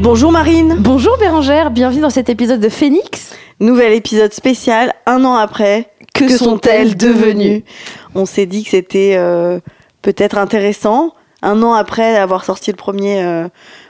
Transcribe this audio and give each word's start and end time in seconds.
Bonjour 0.00 0.32
Marine. 0.32 0.76
Bonjour 0.78 1.18
Bérangère, 1.18 1.70
bienvenue 1.70 2.00
dans 2.00 2.08
cet 2.08 2.30
épisode 2.30 2.60
de 2.60 2.70
Phoenix. 2.70 3.34
Nouvel 3.60 3.92
épisode 3.92 4.32
spécial, 4.32 4.94
un 5.04 5.24
an 5.26 5.34
après. 5.34 5.90
Que, 6.14 6.28
sont-elles 6.28 6.96
devenues 6.96 7.62
On 8.14 8.24
s'est 8.24 8.46
dit 8.46 8.64
que 8.64 8.70
c'était 8.70 9.16
euh, 9.18 9.60
peut-être 10.00 10.38
intéressant, 10.38 11.12
un 11.42 11.62
an 11.62 11.74
après 11.74 12.16
avoir 12.16 12.44
sorti 12.44 12.70
le 12.70 12.76
premier, 12.76 13.22
euh, 13.22 13.48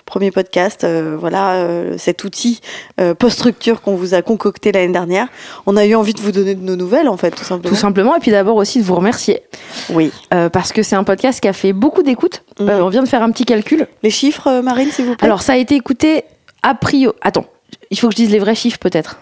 premier 0.08 0.30
podcast, 0.32 0.82
euh, 0.84 1.16
voilà, 1.18 1.52
euh, 1.52 1.94
cet 1.98 2.24
outil 2.24 2.60
euh, 3.00 3.14
post-structure 3.14 3.80
qu'on 3.82 3.94
vous 3.94 4.14
a 4.14 4.22
concocté 4.22 4.72
l'année 4.72 4.92
dernière. 4.92 5.28
On 5.66 5.76
a 5.76 5.84
eu 5.86 5.94
envie 5.94 6.14
de 6.14 6.20
vous 6.20 6.32
donner 6.32 6.54
de 6.54 6.62
nos 6.62 6.74
nouvelles, 6.76 7.08
en 7.08 7.16
fait, 7.16 7.30
tout 7.30 7.44
simplement. 7.44 7.68
Tout 7.74 7.78
simplement, 7.80 8.16
et 8.16 8.20
puis 8.20 8.30
d'abord 8.30 8.56
aussi 8.56 8.80
de 8.80 8.84
vous 8.84 8.94
remercier, 8.96 9.42
Oui. 9.90 10.10
parce 10.52 10.72
que 10.72 10.82
c'est 10.82 10.96
un 10.96 11.04
podcast 11.04 11.40
qui 11.40 11.48
a 11.48 11.52
fait 11.52 11.72
beaucoup 11.72 12.02
d'écoutes. 12.02 12.42
Euh, 12.60 12.80
on 12.80 12.88
vient 12.88 13.02
de 13.02 13.08
faire 13.08 13.22
un 13.22 13.30
petit 13.30 13.44
calcul. 13.44 13.86
Les 14.02 14.10
chiffres, 14.10 14.60
Marine, 14.62 14.90
s'il 14.90 15.04
vous 15.06 15.14
plaît? 15.16 15.26
Alors 15.26 15.42
ça 15.42 15.52
a 15.52 15.56
été 15.56 15.74
écouté 15.76 16.24
a 16.62 16.74
priori... 16.74 17.14
Attends, 17.22 17.46
il 17.90 17.98
faut 17.98 18.08
que 18.08 18.12
je 18.14 18.16
dise 18.16 18.30
les 18.30 18.38
vrais 18.40 18.54
chiffres 18.54 18.78
peut-être? 18.78 19.18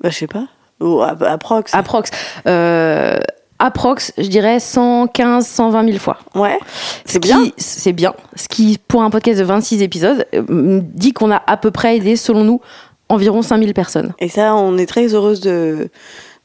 Bah, 0.00 0.10
je 0.10 0.16
sais 0.16 0.26
pas. 0.26 0.46
Oh, 0.80 1.02
à- 1.02 1.16
approx. 1.28 1.74
Approx. 1.74 2.10
Euh, 2.46 3.18
approx, 3.58 4.12
je 4.18 4.28
dirais 4.28 4.60
115, 4.60 5.46
120 5.46 5.84
000 5.86 5.98
fois. 5.98 6.18
Ouais. 6.34 6.58
Ce 7.04 7.14
C'est 7.14 7.18
bien. 7.18 7.42
C'est 7.56 7.92
bien. 7.92 8.14
Ce 8.36 8.48
qui, 8.48 8.78
pour 8.88 9.02
un 9.02 9.10
podcast 9.10 9.38
de 9.40 9.44
26 9.44 9.82
épisodes, 9.82 10.26
euh, 10.34 10.80
dit 10.82 11.12
qu'on 11.12 11.30
a 11.30 11.42
à 11.46 11.56
peu 11.56 11.70
près 11.70 11.96
aidé, 11.96 12.16
selon 12.16 12.44
nous, 12.44 12.60
environ 13.08 13.42
5000 13.42 13.74
personnes. 13.74 14.14
Et 14.18 14.28
ça, 14.28 14.54
on 14.54 14.78
est 14.78 14.86
très 14.86 15.14
heureuse 15.14 15.40
de, 15.40 15.88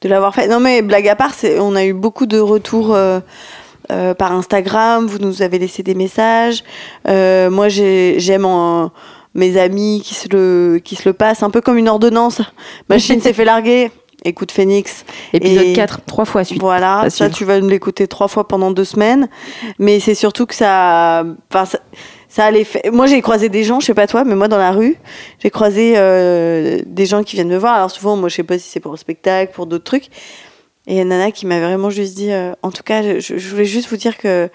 de 0.02 0.10
l'avoir 0.10 0.34
fait. 0.34 0.48
Non, 0.48 0.60
mais 0.60 0.82
blague 0.82 1.08
à 1.08 1.16
part, 1.16 1.34
c'est- 1.34 1.60
on 1.60 1.76
a 1.76 1.84
eu 1.86 1.94
beaucoup 1.94 2.26
de 2.26 2.40
retours 2.40 2.96
euh, 2.96 3.20
euh, 3.92 4.14
par 4.14 4.32
Instagram. 4.32 5.06
Vous 5.06 5.20
nous 5.20 5.42
avez 5.42 5.60
laissé 5.60 5.84
des 5.84 5.94
messages. 5.96 6.64
Euh, 7.08 7.50
moi, 7.50 7.68
j'ai- 7.70 8.16
j'aime 8.20 8.48
mes 9.36 9.58
amis 9.60 10.02
qui 10.06 10.14
se, 10.14 10.28
le, 10.30 10.80
qui 10.84 10.96
se 10.96 11.08
le 11.10 11.14
passent 11.14 11.44
un 11.44 11.50
peu 11.50 11.60
comme 11.62 11.78
une 11.78 11.90
ordonnance. 11.90 12.42
Machine 12.90 13.20
s'est 13.22 13.34
fait 13.34 13.46
larguer. 13.46 13.92
Écoute 14.24 14.52
Phoenix. 14.52 15.06
Épisode 15.34 15.64
Et- 15.66 15.74
4, 15.74 16.02
trois 16.06 16.26
fois 16.26 16.44
suite. 16.44 16.62
Voilà, 16.62 17.06
ça 17.10 17.30
tu 17.30 17.46
vas 17.46 17.60
l'écouter 17.60 18.08
trois 18.08 18.28
fois 18.28 18.48
pendant 18.48 18.72
deux 18.72 18.86
semaines. 18.86 19.28
Mais 19.80 20.00
c'est 20.00 20.16
surtout 20.16 20.46
que 20.46 20.56
ça, 20.56 21.24
enfin 21.52 21.66
ça, 21.66 21.80
ça 22.30 22.46
allait 22.46 22.64
fa- 22.64 22.80
Moi 22.92 23.08
j'ai 23.08 23.22
croisé 23.22 23.50
des 23.50 23.64
gens, 23.64 23.80
je 23.80 23.86
sais 23.88 23.94
pas 23.94 24.08
toi, 24.08 24.24
mais 24.24 24.36
moi 24.36 24.48
dans 24.48 24.58
la 24.58 24.72
rue, 24.72 24.96
j'ai 25.40 25.50
croisé 25.50 25.94
euh, 25.98 26.80
des 26.86 27.06
gens 27.06 27.24
qui 27.24 27.36
viennent 27.36 27.50
me 27.50 27.58
voir. 27.58 27.74
Alors 27.76 27.92
souvent, 27.92 28.16
moi 28.16 28.30
je 28.30 28.36
sais 28.36 28.44
pas 28.44 28.58
si 28.58 28.70
c'est 28.70 28.80
pour 28.80 28.92
le 28.92 28.98
spectacle, 28.98 29.52
pour 29.54 29.66
d'autres 29.66 29.84
trucs. 29.84 30.06
Et 30.88 30.94
il 30.94 30.96
y 30.98 31.00
a 31.00 31.06
nana 31.06 31.32
qui 31.32 31.46
m'a 31.46 31.60
vraiment 31.60 31.90
juste 31.90 32.16
dit, 32.16 32.32
euh, 32.32 32.52
en 32.62 32.72
tout 32.72 32.84
cas, 32.84 33.02
je, 33.20 33.38
je 33.38 33.50
voulais 33.50 33.64
juste 33.66 33.88
vous 33.90 33.96
dire 33.98 34.18
que 34.18 34.50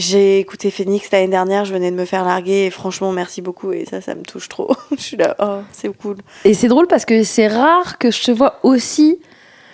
j'ai 0.00 0.38
écouté 0.40 0.70
Phoenix 0.70 1.08
l'année 1.12 1.28
dernière, 1.28 1.64
je 1.64 1.72
venais 1.72 1.90
de 1.90 1.96
me 1.96 2.04
faire 2.04 2.24
larguer 2.24 2.66
et 2.66 2.70
franchement 2.70 3.12
merci 3.12 3.42
beaucoup 3.42 3.72
et 3.72 3.84
ça, 3.84 4.00
ça 4.00 4.14
me 4.14 4.22
touche 4.22 4.48
trop. 4.48 4.74
je 4.96 5.02
suis 5.02 5.16
là, 5.16 5.36
oh 5.40 5.58
c'est 5.72 5.94
cool. 5.96 6.16
Et 6.44 6.54
c'est 6.54 6.68
drôle 6.68 6.86
parce 6.86 7.04
que 7.04 7.22
c'est 7.22 7.48
rare 7.48 7.98
que 7.98 8.10
je 8.10 8.22
te 8.22 8.30
vois 8.30 8.58
aussi. 8.62 9.18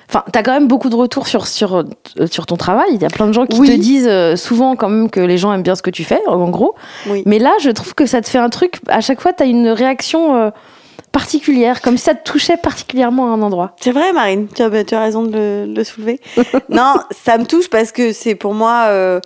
Enfin, 0.08 0.22
t'as 0.32 0.44
quand 0.44 0.52
même 0.52 0.68
beaucoup 0.68 0.88
de 0.88 0.94
retours 0.94 1.26
sur, 1.26 1.48
sur, 1.48 1.74
euh, 1.78 1.84
sur 2.30 2.46
ton 2.46 2.56
travail. 2.56 2.86
Il 2.92 3.02
y 3.02 3.04
a 3.04 3.08
plein 3.08 3.26
de 3.26 3.32
gens 3.32 3.44
qui 3.44 3.58
Oui. 3.58 3.66
te 3.68 3.74
disent 3.74 4.06
euh, 4.08 4.36
souvent 4.36 4.76
quand 4.76 4.88
même 4.88 5.10
que 5.10 5.18
les 5.18 5.36
gens 5.36 5.52
aiment 5.52 5.64
bien 5.64 5.74
ce 5.74 5.82
que 5.82 5.90
tu 5.90 6.04
fais, 6.04 6.20
en 6.28 6.48
gros. 6.48 6.76
Oui. 7.08 7.24
Mais 7.26 7.40
là, 7.40 7.50
je 7.60 7.70
trouve 7.70 7.92
que 7.94 8.06
ça 8.06 8.20
te 8.20 8.28
fait 8.28 8.38
un 8.38 8.48
truc. 8.48 8.74
À 8.86 9.00
chaque 9.00 9.20
fois, 9.20 9.32
t'as 9.32 9.46
une 9.46 9.66
réaction 9.68 10.36
euh, 10.36 10.50
particulière, 11.16 11.80
comme 11.80 11.96
si 11.96 12.04
ça 12.04 12.14
te 12.14 12.30
touchait 12.30 12.58
particulièrement 12.58 13.32
à 13.32 13.34
un 13.36 13.40
endroit. 13.40 13.74
C'est 13.80 13.90
vrai, 13.90 14.12
Marine, 14.12 14.48
tu 14.54 14.60
as, 14.60 14.84
tu 14.84 14.94
as 14.94 15.00
raison 15.00 15.22
de 15.22 15.32
le, 15.32 15.66
de 15.66 15.74
le 15.74 15.82
soulever. 15.82 16.20
non, 16.68 16.96
ça 17.24 17.38
me 17.38 17.46
touche 17.46 17.70
parce 17.70 17.90
que 17.90 18.12
c'est 18.12 18.34
pour 18.34 18.52
moi, 18.52 18.84
euh, 18.88 19.20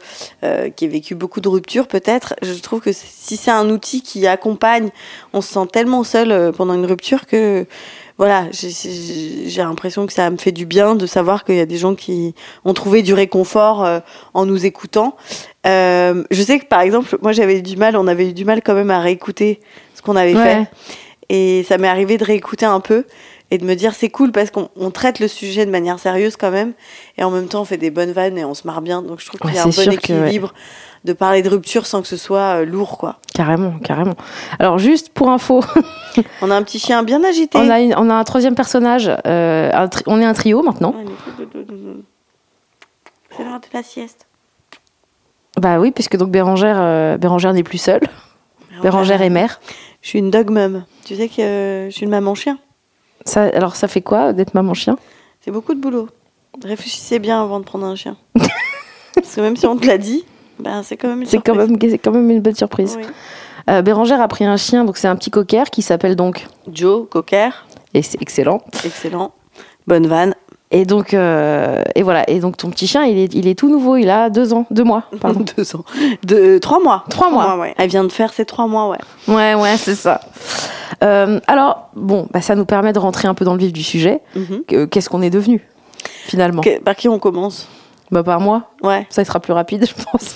euh, 0.44 0.70
qui 0.70 0.84
ai 0.84 0.88
vécu 0.88 1.16
beaucoup 1.16 1.40
de 1.40 1.48
ruptures 1.48 1.88
peut-être, 1.88 2.34
je 2.42 2.52
trouve 2.60 2.80
que 2.80 2.92
si 2.92 3.36
c'est 3.36 3.50
un 3.50 3.68
outil 3.70 4.02
qui 4.02 4.24
accompagne, 4.28 4.90
on 5.32 5.40
se 5.40 5.52
sent 5.52 5.66
tellement 5.72 6.04
seul 6.04 6.30
euh, 6.30 6.52
pendant 6.52 6.74
une 6.74 6.86
rupture 6.86 7.26
que, 7.26 7.66
voilà, 8.18 8.44
j'ai- 8.52 9.50
l'impression 9.60 10.06
que 10.06 10.12
ça 10.12 10.30
me 10.30 10.36
fait 10.36 10.52
du 10.52 10.66
bien 10.66 10.94
de 10.94 11.06
savoir 11.06 11.42
qu'il 11.44 11.56
y 11.56 11.60
a 11.60 11.66
des 11.66 11.76
gens 11.78 11.96
qui 11.96 12.36
ont 12.64 12.72
trouvé 12.72 13.02
du 13.02 13.14
réconfort 13.14 13.84
euh, 13.84 13.98
en 14.32 14.46
nous 14.46 14.64
écoutant. 14.64 15.16
Euh, 15.66 16.22
je 16.30 16.40
sais 16.42 16.60
que 16.60 16.66
par 16.66 16.82
exemple, 16.82 17.18
moi 17.20 17.32
j'avais 17.32 17.62
du 17.62 17.76
mal, 17.76 17.96
on 17.96 18.06
avait 18.06 18.28
eu 18.28 18.32
du 18.32 18.44
mal 18.44 18.62
quand 18.62 18.74
même 18.74 18.92
à 18.92 19.00
réécouter 19.00 19.58
ce 19.96 20.02
qu'on 20.02 20.14
avait 20.14 20.34
fait. 20.34 20.68
Et 21.32 21.62
ça 21.62 21.78
m'est 21.78 21.86
arrivé 21.88 22.18
de 22.18 22.24
réécouter 22.24 22.66
un 22.66 22.80
peu 22.80 23.04
et 23.52 23.58
de 23.58 23.64
me 23.64 23.74
dire 23.74 23.94
c'est 23.94 24.08
cool 24.10 24.32
parce 24.32 24.50
qu'on 24.50 24.68
on 24.76 24.90
traite 24.90 25.20
le 25.20 25.28
sujet 25.28 25.64
de 25.64 25.70
manière 25.70 25.98
sérieuse 26.00 26.36
quand 26.36 26.50
même 26.50 26.72
et 27.18 27.22
en 27.24 27.30
même 27.30 27.46
temps 27.46 27.60
on 27.62 27.64
fait 27.64 27.76
des 27.76 27.90
bonnes 27.90 28.10
vannes 28.10 28.36
et 28.36 28.44
on 28.44 28.52
se 28.54 28.66
marre 28.66 28.80
bien. 28.82 29.00
Donc 29.00 29.20
je 29.20 29.26
trouve 29.26 29.38
qu'il 29.40 29.50
y 29.54 29.58
a 29.58 29.62
Ouais, 29.62 29.62
un 29.62 29.64
bon 29.66 29.72
sûr 29.72 30.00
que, 30.00 30.12
ouais. 30.12 30.18
équilibre 30.26 30.52
de 31.04 31.12
parler 31.12 31.42
de 31.42 31.48
rupture 31.48 31.86
sans 31.86 32.02
que 32.02 32.08
ce 32.08 32.16
soit 32.16 32.60
euh, 32.60 32.64
lourd 32.64 32.98
quoi. 32.98 33.20
Carrément, 33.32 33.78
carrément. 33.78 34.16
Alors, 34.58 34.78
juste 34.78 35.10
pour 35.10 35.30
info, 35.30 35.62
On 36.42 36.50
a 36.50 36.54
un 36.56 36.62
petit 36.64 36.78
chien 36.80 37.02
bien 37.04 37.22
agité. 37.24 37.56
on 37.58 37.70
a, 37.70 37.80
une- 37.80 37.94
on 37.96 38.10
a 38.10 38.14
un 38.14 38.24
troisième 38.24 38.56
personnage. 38.56 39.08
euh, 39.26 39.70
un 39.72 39.88
on 40.06 40.20
est 40.20 40.24
un 40.24 40.34
trio 40.34 40.62
maintenant. 40.62 40.94
C'est 43.36 43.44
l'heure 43.44 43.60
de 43.60 43.66
la 43.72 43.82
sieste. 43.82 44.26
Bah 45.58 45.78
oui, 45.78 45.90
puisque 45.90 46.16
donc 46.16 46.30
Bérangère, 46.30 46.76
euh, 46.78 47.16
Bérangère 47.18 47.52
n'est 47.52 47.62
plus 47.62 47.78
seule. 47.78 48.02
Bérangère 48.82 49.22
est 49.22 49.30
mère. 49.30 49.60
Je 50.02 50.08
suis 50.08 50.18
une 50.18 50.30
dog 50.30 50.50
mum. 50.50 50.84
Tu 51.04 51.16
sais 51.16 51.28
que 51.28 51.42
euh, 51.42 51.90
je 51.90 51.94
suis 51.94 52.04
une 52.04 52.10
maman 52.10 52.34
chien. 52.34 52.58
Ça, 53.24 53.42
alors, 53.44 53.76
ça 53.76 53.86
fait 53.88 54.00
quoi 54.00 54.32
d'être 54.32 54.54
maman 54.54 54.74
chien? 54.74 54.96
C'est 55.40 55.50
beaucoup 55.50 55.74
de 55.74 55.80
boulot. 55.80 56.08
Réfléchissez 56.64 57.18
bien 57.18 57.42
avant 57.42 57.60
de 57.60 57.64
prendre 57.64 57.86
un 57.86 57.94
chien. 57.96 58.16
Parce 59.14 59.34
que 59.36 59.40
même 59.40 59.56
si 59.56 59.66
on 59.66 59.76
te 59.76 59.86
l'a 59.86 59.98
dit, 59.98 60.24
ben, 60.58 60.82
c'est 60.82 60.96
quand 60.96 61.08
même 61.08 61.20
une 61.22 61.26
C'est 61.26 61.38
quand, 61.38 61.54
surprise. 61.54 61.70
même, 61.70 61.90
c'est 61.90 61.98
quand 61.98 62.12
même 62.12 62.30
une 62.30 62.40
bonne 62.40 62.54
surprise. 62.54 62.96
Oui. 62.98 63.04
Euh, 63.68 63.82
Bérangère 63.82 64.20
a 64.20 64.28
pris 64.28 64.44
un 64.44 64.56
chien, 64.56 64.84
donc 64.84 64.96
c'est 64.96 65.08
un 65.08 65.16
petit 65.16 65.30
cocker 65.30 65.64
qui 65.70 65.82
s'appelle 65.82 66.16
donc, 66.16 66.46
Joe, 66.72 67.06
cocker, 67.08 67.50
et 67.94 68.02
c'est 68.02 68.20
excellent. 68.22 68.62
excellent. 68.84 69.32
Bonne 69.86 70.06
vanne. 70.06 70.34
Et 70.72 70.84
donc, 70.84 71.14
euh, 71.14 71.82
et 71.96 72.02
voilà. 72.04 72.28
Et 72.30 72.38
donc 72.38 72.56
ton 72.56 72.70
petit 72.70 72.86
chien, 72.86 73.04
il 73.04 73.18
est, 73.18 73.34
il 73.34 73.48
est 73.48 73.56
tout 73.58 73.68
nouveau. 73.68 73.96
Il 73.96 74.08
a 74.08 74.30
deux 74.30 74.52
ans, 74.52 74.66
deux 74.70 74.84
mois, 74.84 75.04
pardon. 75.20 75.44
Deux 75.56 75.74
ans. 75.76 75.84
De, 76.24 76.58
trois 76.58 76.80
mois. 76.80 77.04
Trois 77.10 77.28
mois. 77.30 77.56
ouais. 77.58 77.74
Elle 77.76 77.90
vient 77.90 78.04
de 78.04 78.12
faire 78.12 78.32
ses 78.32 78.44
trois 78.44 78.66
mois, 78.68 78.88
ouais. 78.88 78.98
ouais, 79.26 79.54
ouais, 79.54 79.76
c'est 79.76 79.96
ça. 79.96 80.20
Euh, 81.02 81.40
alors, 81.48 81.88
bon, 81.96 82.28
bah, 82.30 82.40
ça 82.40 82.54
nous 82.54 82.64
permet 82.66 82.92
de 82.92 82.98
rentrer 83.00 83.26
un 83.26 83.34
peu 83.34 83.44
dans 83.44 83.54
le 83.54 83.58
vif 83.60 83.72
du 83.72 83.82
sujet. 83.82 84.20
Mhm. 84.36 84.62
Que- 84.68 84.84
Qu'est-ce 84.84 85.08
qu'on 85.08 85.22
est 85.22 85.30
devenu 85.30 85.60
finalement? 86.26 86.62
Que- 86.62 86.78
par 86.80 86.94
qui 86.94 87.08
on 87.08 87.18
commence? 87.18 87.66
Bah 88.12 88.22
par 88.22 88.40
moi. 88.40 88.62
Ouais. 88.82 89.06
Ça 89.10 89.24
sera 89.24 89.40
plus 89.40 89.52
rapide, 89.52 89.86
je 89.88 90.04
pense. 90.04 90.34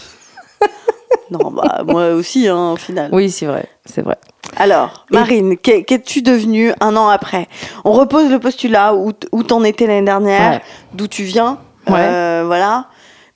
Non, 1.30 1.50
bah, 1.50 1.82
moi 1.86 2.10
aussi, 2.10 2.48
hein, 2.48 2.72
au 2.72 2.76
final. 2.76 3.08
Oui, 3.12 3.30
c'est 3.30 3.46
vrai, 3.46 3.66
c'est 3.86 4.02
vrai. 4.02 4.16
Alors, 4.56 5.06
Marine, 5.10 5.56
qu'es- 5.56 5.82
qu'es-tu 5.84 6.22
devenue 6.22 6.72
un 6.80 6.96
an 6.96 7.08
après? 7.08 7.48
On 7.84 7.92
repose 7.92 8.30
le 8.30 8.38
postulat 8.38 8.94
où, 8.94 9.12
t'en 9.42 9.64
étais 9.64 9.86
l'année 9.86 10.04
dernière, 10.04 10.50
Ouais. 10.52 10.60
d'où 10.92 11.08
tu 11.08 11.22
viens. 11.24 11.58
Ouais. 11.88 11.94
euh, 11.98 12.42
voilà. 12.46 12.86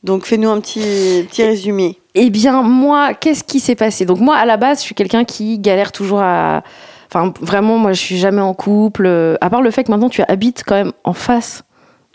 Donc, 0.04 0.26
fais-nous 0.26 0.48
un 0.50 0.60
petit, 0.60 1.26
petit 1.28 1.42
résumé. 1.44 1.98
Eh 2.14 2.30
bien, 2.30 2.62
moi, 2.62 3.14
qu'est-ce 3.14 3.42
qui 3.42 3.58
s'est 3.60 3.74
passé? 3.74 4.04
Donc, 4.04 4.18
moi, 4.20 4.36
à 4.36 4.44
la 4.44 4.56
base, 4.56 4.78
je 4.78 4.84
suis 4.84 4.94
quelqu'un 4.94 5.24
qui 5.24 5.58
galère 5.58 5.90
toujours 5.92 6.20
à. 6.22 6.62
Enfin, 7.12 7.32
vraiment, 7.40 7.78
moi, 7.78 7.92
je 7.92 8.00
suis 8.00 8.18
jamais 8.18 8.42
en 8.42 8.54
couple. 8.54 9.06
euh, 9.06 9.36
À 9.40 9.48
part 9.50 9.62
le 9.62 9.70
fait 9.70 9.82
que 9.84 9.90
maintenant, 9.90 10.08
tu 10.10 10.22
habites 10.28 10.62
quand 10.66 10.74
même 10.76 10.92
en 11.04 11.14
face 11.14 11.62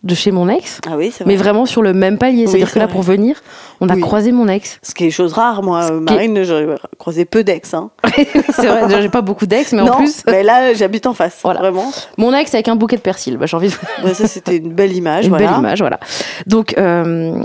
de 0.03 0.15
chez 0.15 0.31
mon 0.31 0.49
ex, 0.49 0.79
Ah 0.85 0.97
oui, 0.97 1.13
mais 1.25 1.35
vrai. 1.35 1.43
vraiment 1.43 1.65
sur 1.65 1.81
le 1.81 1.93
même 1.93 2.17
palier. 2.17 2.41
Oui, 2.41 2.47
C'est-à-dire 2.47 2.67
c'est 2.67 2.73
que 2.73 2.79
là, 2.79 2.85
vrai. 2.87 2.91
pour 2.93 3.03
venir, 3.03 3.37
on 3.79 3.87
a 3.87 3.93
Oui. 3.95 4.01
croisé 4.01 4.33
mon 4.33 4.49
ex. 4.49 4.77
Ce 4.83 4.93
qui 4.93 5.05
est 5.05 5.11
chose 5.11 5.31
rare, 5.31 5.63
moi, 5.63 5.83
Ce 5.83 5.87
qui 5.87 5.93
est- 5.93 5.99
Marine, 6.01 6.43
j'ai 6.43 6.67
croisé 6.99 7.23
peu 7.23 7.45
d'ex. 7.45 7.73
Hein. 7.73 7.89
c'est 8.53 8.67
vrai, 8.67 9.01
j'ai 9.01 9.07
pas 9.07 9.21
beaucoup 9.21 9.45
d'ex, 9.45 9.71
mais 9.71 9.81
non, 9.81 9.93
en 9.93 9.95
plus, 9.97 10.23
mais 10.27 10.43
là, 10.43 10.73
j'habite 10.73 11.07
en 11.07 11.13
face, 11.13 11.39
Voilà. 11.43 11.61
vraiment. 11.61 11.89
mon 12.17 12.33
ex 12.33 12.53
avec 12.53 12.67
un 12.67 12.75
bouquet 12.75 12.97
de 12.97 13.01
persil. 13.01 13.37
Bah, 13.37 13.45
j'ai 13.45 13.55
envie 13.55 13.69
de 13.69 14.13
ça, 14.13 14.27
c'était 14.27 14.57
une 14.57 14.73
belle 14.73 14.93
image. 14.93 15.23
une 15.27 15.29
voilà. 15.29 15.47
belle 15.47 15.57
image, 15.59 15.79
voilà. 15.79 15.99
Donc, 16.47 16.75
euh, 16.77 17.41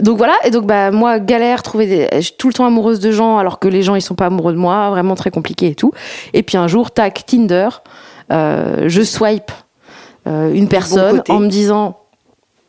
donc 0.00 0.16
voilà. 0.16 0.34
Et 0.44 0.50
donc, 0.50 0.64
bah, 0.64 0.92
moi, 0.92 1.18
galère, 1.18 1.64
trouver 1.64 1.86
des, 1.86 2.08
je 2.14 2.20
suis 2.20 2.36
tout 2.38 2.46
le 2.46 2.54
temps 2.54 2.66
amoureuse 2.66 3.00
de 3.00 3.10
gens, 3.10 3.38
alors 3.38 3.58
que 3.58 3.66
les 3.66 3.82
gens, 3.82 3.96
ils 3.96 4.00
sont 4.00 4.14
pas 4.14 4.26
amoureux 4.26 4.52
de 4.52 4.58
moi, 4.58 4.90
vraiment 4.90 5.16
très 5.16 5.32
compliqué 5.32 5.66
et 5.66 5.74
tout. 5.74 5.90
Et 6.34 6.44
puis 6.44 6.56
un 6.56 6.68
jour, 6.68 6.92
tac, 6.92 7.26
Tinder, 7.26 7.68
euh, 8.32 8.84
je 8.86 9.02
swipe 9.02 9.50
euh, 10.26 10.52
une 10.52 10.68
personne 10.68 11.22
en 11.28 11.40
me 11.40 11.48
disant, 11.48 11.98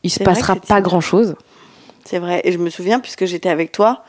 il 0.03 0.09
se 0.09 0.23
passera 0.23 0.55
pas 0.55 0.81
grand 0.81 1.01
chose 1.01 1.35
C'est 2.05 2.19
vrai. 2.19 2.41
Et 2.43 2.51
je 2.51 2.57
me 2.57 2.69
souviens, 2.69 2.99
puisque 2.99 3.25
j'étais 3.25 3.49
avec 3.49 3.71
toi, 3.71 4.03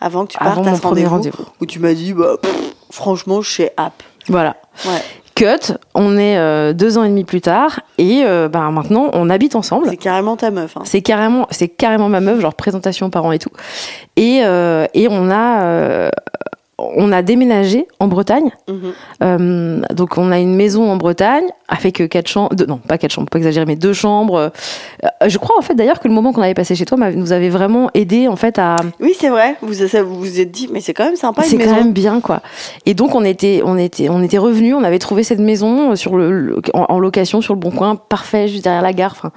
avant 0.00 0.26
que 0.26 0.32
tu 0.32 0.38
avant 0.40 0.62
partes 0.62 0.66
à 0.66 0.76
ce 0.76 0.80
premier 0.80 1.06
rendez-vous, 1.06 1.36
rendez-vous. 1.36 1.52
où 1.60 1.66
tu 1.66 1.78
m'as 1.78 1.94
dit, 1.94 2.12
bah, 2.12 2.36
pff, 2.40 2.74
franchement, 2.90 3.42
je 3.42 3.50
suis 3.50 3.68
app. 3.76 4.02
Voilà. 4.28 4.56
Ouais. 4.86 5.02
Cut, 5.34 5.74
on 5.94 6.16
est 6.16 6.38
euh, 6.38 6.72
deux 6.72 6.96
ans 6.96 7.02
et 7.02 7.08
demi 7.08 7.24
plus 7.24 7.40
tard 7.40 7.80
et 7.98 8.22
euh, 8.24 8.48
bah, 8.48 8.70
maintenant 8.70 9.10
on 9.14 9.28
habite 9.28 9.56
ensemble. 9.56 9.88
C'est 9.90 9.96
carrément 9.96 10.36
ta 10.36 10.52
meuf. 10.52 10.76
Hein. 10.76 10.82
C'est 10.84 11.02
carrément, 11.02 11.48
c'est 11.50 11.66
carrément 11.66 12.08
ma 12.08 12.20
meuf, 12.20 12.40
genre 12.40 12.54
présentation 12.54 13.06
aux 13.06 13.10
parents 13.10 13.32
et 13.32 13.40
tout. 13.40 13.50
Et, 14.14 14.42
euh, 14.44 14.86
et 14.94 15.08
on 15.10 15.30
a, 15.32 16.10
on 16.78 17.12
a 17.12 17.22
déménagé 17.22 17.86
en 18.00 18.08
Bretagne. 18.08 18.50
Mhm. 18.68 18.92
Euh, 19.22 19.80
donc 19.94 20.18
on 20.18 20.32
a 20.32 20.38
une 20.40 20.54
maison 20.56 20.90
en 20.90 20.96
Bretagne 20.96 21.44
avec 21.68 22.00
euh, 22.00 22.08
quatre 22.08 22.28
chambres, 22.28 22.54
deux- 22.54 22.66
non 22.66 22.78
pas 22.78 22.98
quatre 22.98 23.12
chambres, 23.12 23.28
pas 23.30 23.38
exagérer, 23.38 23.64
mais 23.66 23.76
deux 23.76 23.92
chambres. 23.92 24.36
Euh, 25.04 25.08
je 25.26 25.38
crois 25.38 25.56
en 25.58 25.62
fait 25.62 25.74
d'ailleurs 25.74 26.00
que 26.00 26.08
le 26.08 26.14
moment 26.14 26.32
qu'on 26.32 26.42
avait 26.42 26.54
passé 26.54 26.74
chez 26.74 26.84
toi 26.84 26.98
nous 27.12 27.32
avait 27.32 27.48
vraiment 27.48 27.90
aidé 27.94 28.26
en 28.28 28.36
fait 28.36 28.58
à. 28.58 28.76
Oui, 29.00 29.14
c'est 29.18 29.28
vrai. 29.28 29.56
Vous 29.62 29.68
vous 29.72 30.14
vous 30.18 30.40
êtes 30.40 30.50
dit, 30.50 30.68
mais 30.72 30.80
c'est 30.80 30.94
quand 30.94 31.04
même 31.04 31.16
sympa 31.16 31.42
une 31.44 31.48
C'est 31.48 31.58
quand 31.58 31.74
même 31.74 31.92
bien 31.92 32.20
quoi. 32.20 32.40
Et 32.86 32.94
donc 32.94 33.14
on 33.14 33.24
était 33.24 33.62
on 33.64 33.78
était 33.78 34.08
on 34.08 34.22
était 34.22 34.38
revenu, 34.38 34.74
on 34.74 34.82
avait 34.84 34.98
trouvé 34.98 35.22
cette 35.22 35.38
maison 35.40 35.94
sur 35.96 36.16
le, 36.16 36.30
le- 36.32 36.60
en, 36.74 36.86
en 36.88 36.98
location 36.98 37.40
sur 37.40 37.54
le 37.54 37.60
bon 37.60 37.70
coin, 37.70 37.94
parfait 37.96 38.48
juste 38.48 38.64
derrière 38.64 38.82
la 38.82 38.92
gare, 38.92 39.12
enfin 39.16 39.30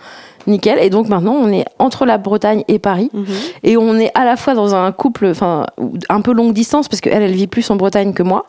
nickel. 0.47 0.79
Et 0.79 0.89
donc 0.89 1.09
maintenant 1.09 1.33
on 1.33 1.51
est 1.51 1.65
entre 1.79 2.05
la 2.05 2.17
Bretagne 2.17 2.63
et 2.67 2.79
Paris. 2.79 3.09
Mhm. 3.13 3.25
Et 3.63 3.77
on 3.77 3.95
est 3.95 4.11
à 4.15 4.25
la 4.25 4.37
fois 4.37 4.53
dans 4.53 4.75
un 4.75 4.91
couple, 4.91 5.27
enfin, 5.27 5.65
un 6.09 6.21
peu 6.21 6.33
longue 6.33 6.53
distance, 6.53 6.87
parce 6.87 7.01
qu'elle, 7.01 7.21
elle 7.21 7.33
vit 7.33 7.47
plus 7.47 7.69
en 7.69 7.75
Bretagne 7.75 8.13
que 8.13 8.23
moi. 8.23 8.45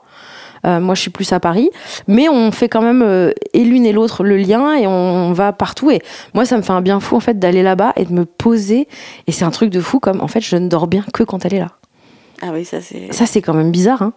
Euh, 0.67 0.81
moi, 0.81 0.95
je 0.95 1.03
suis 1.03 1.11
plus 1.11 1.33
à 1.33 1.41
Paris. 1.41 1.71
Mais 2.07 2.29
on 2.29 2.51
fait 2.51 2.69
quand 2.69 2.83
même, 2.83 3.03
euh, 3.03 3.33
et 3.53 3.65
l'une 3.65 3.87
et 3.87 3.93
l'autre, 3.93 4.25
le 4.25 4.37
lien, 4.37 4.75
et 4.75 4.87
on, 4.87 5.33
va 5.33 5.53
partout. 5.53 5.91
Et 5.91 6.01
moi, 6.35 6.45
ça 6.45 6.57
me 6.57 6.63
fait 6.63 6.73
un 6.73 6.81
bien 6.81 7.01
fou, 7.01 7.17
en 7.17 7.21
fait, 7.21 7.39
d'aller 7.39 7.63
là-bas 7.63 7.93
et 7.97 8.05
de 8.05 8.13
me 8.13 8.25
poser. 8.25 8.89
Et 9.27 9.33
c'est 9.33 9.45
un 9.45 9.51
truc 9.51 9.71
de 9.71 9.81
fou, 9.81 10.01
comme, 10.01 10.21
en 10.21 10.29
fait, 10.29 10.41
je 10.41 10.57
ne 10.57 10.69
dors 10.69 10.87
bien 10.87 11.05
que 11.13 11.23
quand 11.23 11.45
elle 11.45 11.55
est 11.55 11.61
là. 11.61 11.73
Ah 12.43 12.49
oui, 12.53 12.65
ça 12.65 12.81
c'est. 12.81 13.13
Ça, 13.13 13.27
c'est 13.27 13.43
quand 13.43 13.55
même 13.55 13.71
bizarre, 13.71 14.03
hein. 14.03 14.13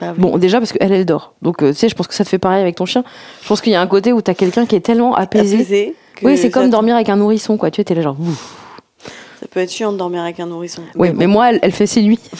bah 0.00 0.12
oui. 0.14 0.20
Bon, 0.20 0.38
déjà, 0.38 0.58
parce 0.58 0.72
qu'elle, 0.72 0.92
elle 0.92 1.04
dort. 1.04 1.34
Donc, 1.42 1.62
euh, 1.62 1.72
tu 1.72 1.78
sais, 1.78 1.88
je 1.88 1.94
pense 1.94 2.06
que 2.06 2.14
ça 2.14 2.24
te 2.24 2.28
fait 2.28 2.38
pareil 2.38 2.62
avec 2.62 2.76
ton 2.76 2.86
chien. 2.86 3.04
Je 3.42 3.48
pense 3.48 3.60
qu'il 3.60 3.72
y 3.72 3.76
a 3.76 3.80
un 3.80 3.86
côté 3.86 4.12
où 4.12 4.20
t'as 4.22 4.34
quelqu'un 4.34 4.66
qui 4.66 4.76
est 4.76 4.80
tellement 4.80 5.14
apaisé. 5.14 5.56
Apaisé 5.56 5.94
que 6.16 6.26
Oui, 6.26 6.36
c'est 6.36 6.50
comme 6.50 6.70
dormir 6.70 6.94
avec 6.96 7.08
un 7.08 7.16
nourrisson, 7.16 7.56
quoi. 7.56 7.70
Tu 7.70 7.84
t'es 7.84 7.94
là 7.94 8.02
genre, 8.02 8.16
ouf. 8.20 8.56
Ça 9.40 9.46
peut 9.48 9.60
être 9.60 9.70
chiant 9.72 9.92
de 9.92 9.98
dormir 9.98 10.22
avec 10.22 10.40
un 10.40 10.46
nourrisson. 10.46 10.82
Oui, 10.96 11.10
mais 11.14 11.26
moi, 11.26 11.50
elle, 11.50 11.58
elle 11.62 11.72
fait 11.72 11.86
ses 11.86 12.02
nuits. 12.02 12.18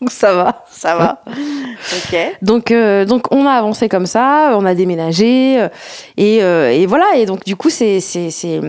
Donc, 0.00 0.12
ça 0.12 0.32
va. 0.32 0.64
ça 0.70 0.94
va. 0.94 1.22
ok. 1.26 2.16
Donc, 2.40 2.70
euh, 2.70 3.04
donc 3.04 3.32
on 3.32 3.46
a 3.46 3.50
avancé 3.50 3.88
comme 3.88 4.06
ça, 4.06 4.52
on 4.56 4.64
a 4.64 4.74
déménagé 4.76 5.60
euh, 5.60 5.68
et, 6.16 6.40
euh, 6.40 6.70
et 6.70 6.86
voilà. 6.86 7.04
Et 7.16 7.26
donc 7.26 7.44
du 7.44 7.56
coup 7.56 7.68
c'est 7.68 7.98
c'est 7.98 8.30
c'est 8.30 8.60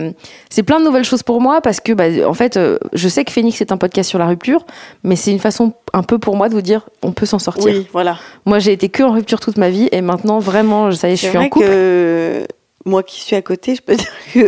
c'est 0.48 0.64
plein 0.64 0.80
de 0.80 0.84
nouvelles 0.84 1.04
choses 1.04 1.22
pour 1.22 1.40
moi 1.40 1.60
parce 1.60 1.78
que 1.78 1.92
bah, 1.92 2.06
en 2.26 2.34
fait 2.34 2.58
je 2.92 3.08
sais 3.08 3.24
que 3.24 3.30
Phoenix 3.30 3.60
est 3.60 3.70
un 3.70 3.76
podcast 3.76 4.10
sur 4.10 4.18
la 4.18 4.26
rupture, 4.26 4.66
mais 5.04 5.14
c'est 5.14 5.30
une 5.30 5.38
façon 5.38 5.72
un 5.92 6.02
peu 6.02 6.18
pour 6.18 6.34
moi 6.34 6.48
de 6.48 6.54
vous 6.54 6.62
dire 6.62 6.88
on 7.02 7.12
peut 7.12 7.26
s'en 7.26 7.38
sortir. 7.38 7.64
Oui, 7.64 7.86
voilà. 7.92 8.18
Moi 8.44 8.58
j'ai 8.58 8.72
été 8.72 8.88
que 8.88 9.04
en 9.04 9.12
rupture 9.12 9.38
toute 9.38 9.56
ma 9.56 9.70
vie 9.70 9.88
et 9.92 10.00
maintenant 10.00 10.40
vraiment 10.40 10.90
ça 10.90 11.08
y 11.08 11.12
est 11.12 11.16
je 11.16 11.26
suis 11.26 11.36
vrai 11.36 11.46
en 11.46 11.48
couple. 11.48 11.66
que 11.66 12.46
moi 12.86 13.02
qui 13.02 13.20
suis 13.20 13.36
à 13.36 13.42
côté, 13.42 13.74
je 13.74 13.82
peux 13.82 13.94
dire 13.96 14.12
que 14.32 14.40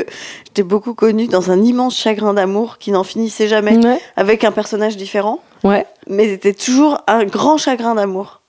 je 0.46 0.50
t'ai 0.55 0.62
beaucoup 0.62 0.94
connue 0.94 1.26
dans 1.26 1.50
un 1.50 1.61
immense 1.62 1.96
chagrin 1.96 2.34
d'amour 2.34 2.79
qui 2.79 2.90
n'en 2.93 3.05
finissait 3.05 3.49
jamais, 3.49 3.76
Ouais, 3.84 3.99
avec 4.17 4.44
un 4.44 4.52
personnage 4.52 4.96
différent, 4.96 5.40
ouais. 5.64 5.87
mais 6.08 6.29
c'était 6.29 6.55
toujours 6.55 6.99
un 7.06 7.25
grand 7.25 7.56
chagrin 7.58 7.94
d'amour. 7.94 8.40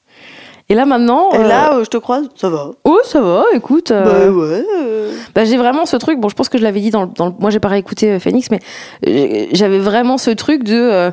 Et 0.69 0.75
là 0.75 0.85
maintenant, 0.85 1.29
Et 1.33 1.37
euh, 1.39 1.43
là, 1.47 1.73
euh, 1.75 1.83
je 1.83 1.89
te 1.89 1.97
croise, 1.97 2.29
ça 2.35 2.49
va. 2.49 2.71
oh 2.85 2.99
ça 3.03 3.19
va, 3.19 3.43
écoute. 3.53 3.91
euh, 3.91 4.29
Bah 4.31 4.31
ouais. 4.33 4.65
euh, 4.81 5.11
Bah, 5.35 5.43
j'ai 5.43 5.57
vraiment 5.57 5.85
ce 5.85 5.97
truc. 5.97 6.19
Bon, 6.21 6.29
je 6.29 6.35
pense 6.35 6.47
que 6.47 6.57
je 6.57 6.63
l'avais 6.63 6.79
dit 6.79 6.89
dans 6.89 7.01
le, 7.03 7.09
dans 7.13 7.25
le- 7.25 7.33
moi 7.37 7.49
j'ai 7.49 7.59
pas 7.59 7.67
réécouté 7.67 8.11
euh, 8.11 8.19
Phoenix, 8.19 8.49
mais 8.49 8.59
euh, 9.05 9.47
j'avais 9.51 9.79
vraiment 9.79 10.17
ce 10.17 10.31
truc 10.31 10.63
de. 10.63 11.11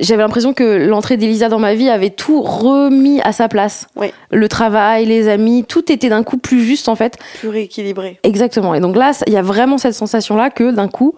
J'avais 0.00 0.22
l'impression 0.22 0.52
que 0.52 0.86
l'entrée 0.86 1.16
d'Elisa 1.16 1.48
dans 1.48 1.58
ma 1.58 1.74
vie 1.74 1.88
avait 1.88 2.10
tout 2.10 2.42
remis 2.42 3.20
à 3.22 3.32
sa 3.32 3.48
place. 3.48 3.86
Oui. 3.96 4.12
Le 4.30 4.48
travail, 4.48 5.06
les 5.06 5.28
amis, 5.28 5.64
tout 5.64 5.90
était 5.92 6.08
d'un 6.08 6.22
coup 6.22 6.38
plus 6.38 6.62
juste 6.62 6.88
en 6.88 6.96
fait. 6.96 7.18
plus 7.38 7.48
rééquilibré. 7.48 8.18
Exactement. 8.22 8.74
Et 8.74 8.80
donc 8.80 8.96
là, 8.96 9.12
il 9.26 9.32
y 9.32 9.36
a 9.36 9.42
vraiment 9.42 9.78
cette 9.78 9.94
sensation 9.94 10.36
là 10.36 10.50
que 10.50 10.70
d'un 10.70 10.88
coup, 10.88 11.14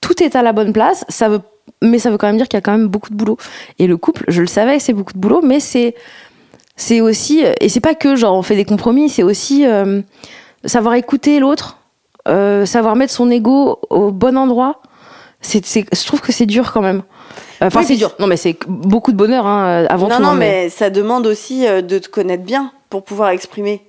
tout 0.00 0.22
est 0.22 0.36
à 0.36 0.42
la 0.42 0.52
bonne 0.52 0.72
place. 0.72 1.04
Ça 1.08 1.28
veut, 1.28 1.40
mais 1.82 1.98
ça 1.98 2.10
veut 2.10 2.18
quand 2.18 2.26
même 2.26 2.36
dire 2.36 2.48
qu'il 2.48 2.56
y 2.56 2.58
a 2.58 2.62
quand 2.62 2.72
même 2.72 2.88
beaucoup 2.88 3.10
de 3.10 3.16
boulot. 3.16 3.36
Et 3.78 3.86
le 3.86 3.96
couple, 3.96 4.24
je 4.28 4.40
le 4.40 4.46
savais, 4.46 4.78
c'est 4.78 4.92
beaucoup 4.92 5.12
de 5.12 5.18
boulot, 5.18 5.40
mais 5.42 5.60
c'est, 5.60 5.94
c'est 6.76 7.00
aussi, 7.00 7.44
et 7.60 7.68
c'est 7.68 7.80
pas 7.80 7.94
que 7.94 8.16
genre 8.16 8.36
on 8.36 8.42
fait 8.42 8.56
des 8.56 8.64
compromis, 8.64 9.08
c'est 9.08 9.22
aussi 9.22 9.66
euh, 9.66 10.02
savoir 10.64 10.94
écouter 10.94 11.38
l'autre, 11.38 11.78
euh, 12.28 12.66
savoir 12.66 12.96
mettre 12.96 13.12
son 13.12 13.30
ego 13.30 13.80
au 13.90 14.10
bon 14.10 14.36
endroit. 14.36 14.80
C'est, 15.40 15.64
c'est, 15.66 15.84
je 15.94 16.06
trouve 16.06 16.22
que 16.22 16.32
c'est 16.32 16.46
dur 16.46 16.72
quand 16.72 16.80
même. 16.80 17.02
Enfin, 17.66 17.80
Oui, 17.80 17.86
c'est 17.86 17.96
dur. 17.96 18.12
Non, 18.18 18.26
mais 18.26 18.36
c'est 18.36 18.56
beaucoup 18.66 19.12
de 19.12 19.16
bonheur 19.16 19.46
hein, 19.46 19.84
avant 19.88 20.08
non, 20.08 20.16
tout. 20.16 20.22
non, 20.22 20.28
hein, 20.30 20.34
mais 20.36 20.68
ça 20.68 20.90
demande 20.90 21.26
aussi 21.26 21.66
euh, 21.66 21.82
de 21.82 21.98
te 21.98 22.08
connaître 22.08 22.44
bien 22.44 22.72
pour 22.90 23.02
pouvoir 23.04 23.30
exprimer 23.30 23.82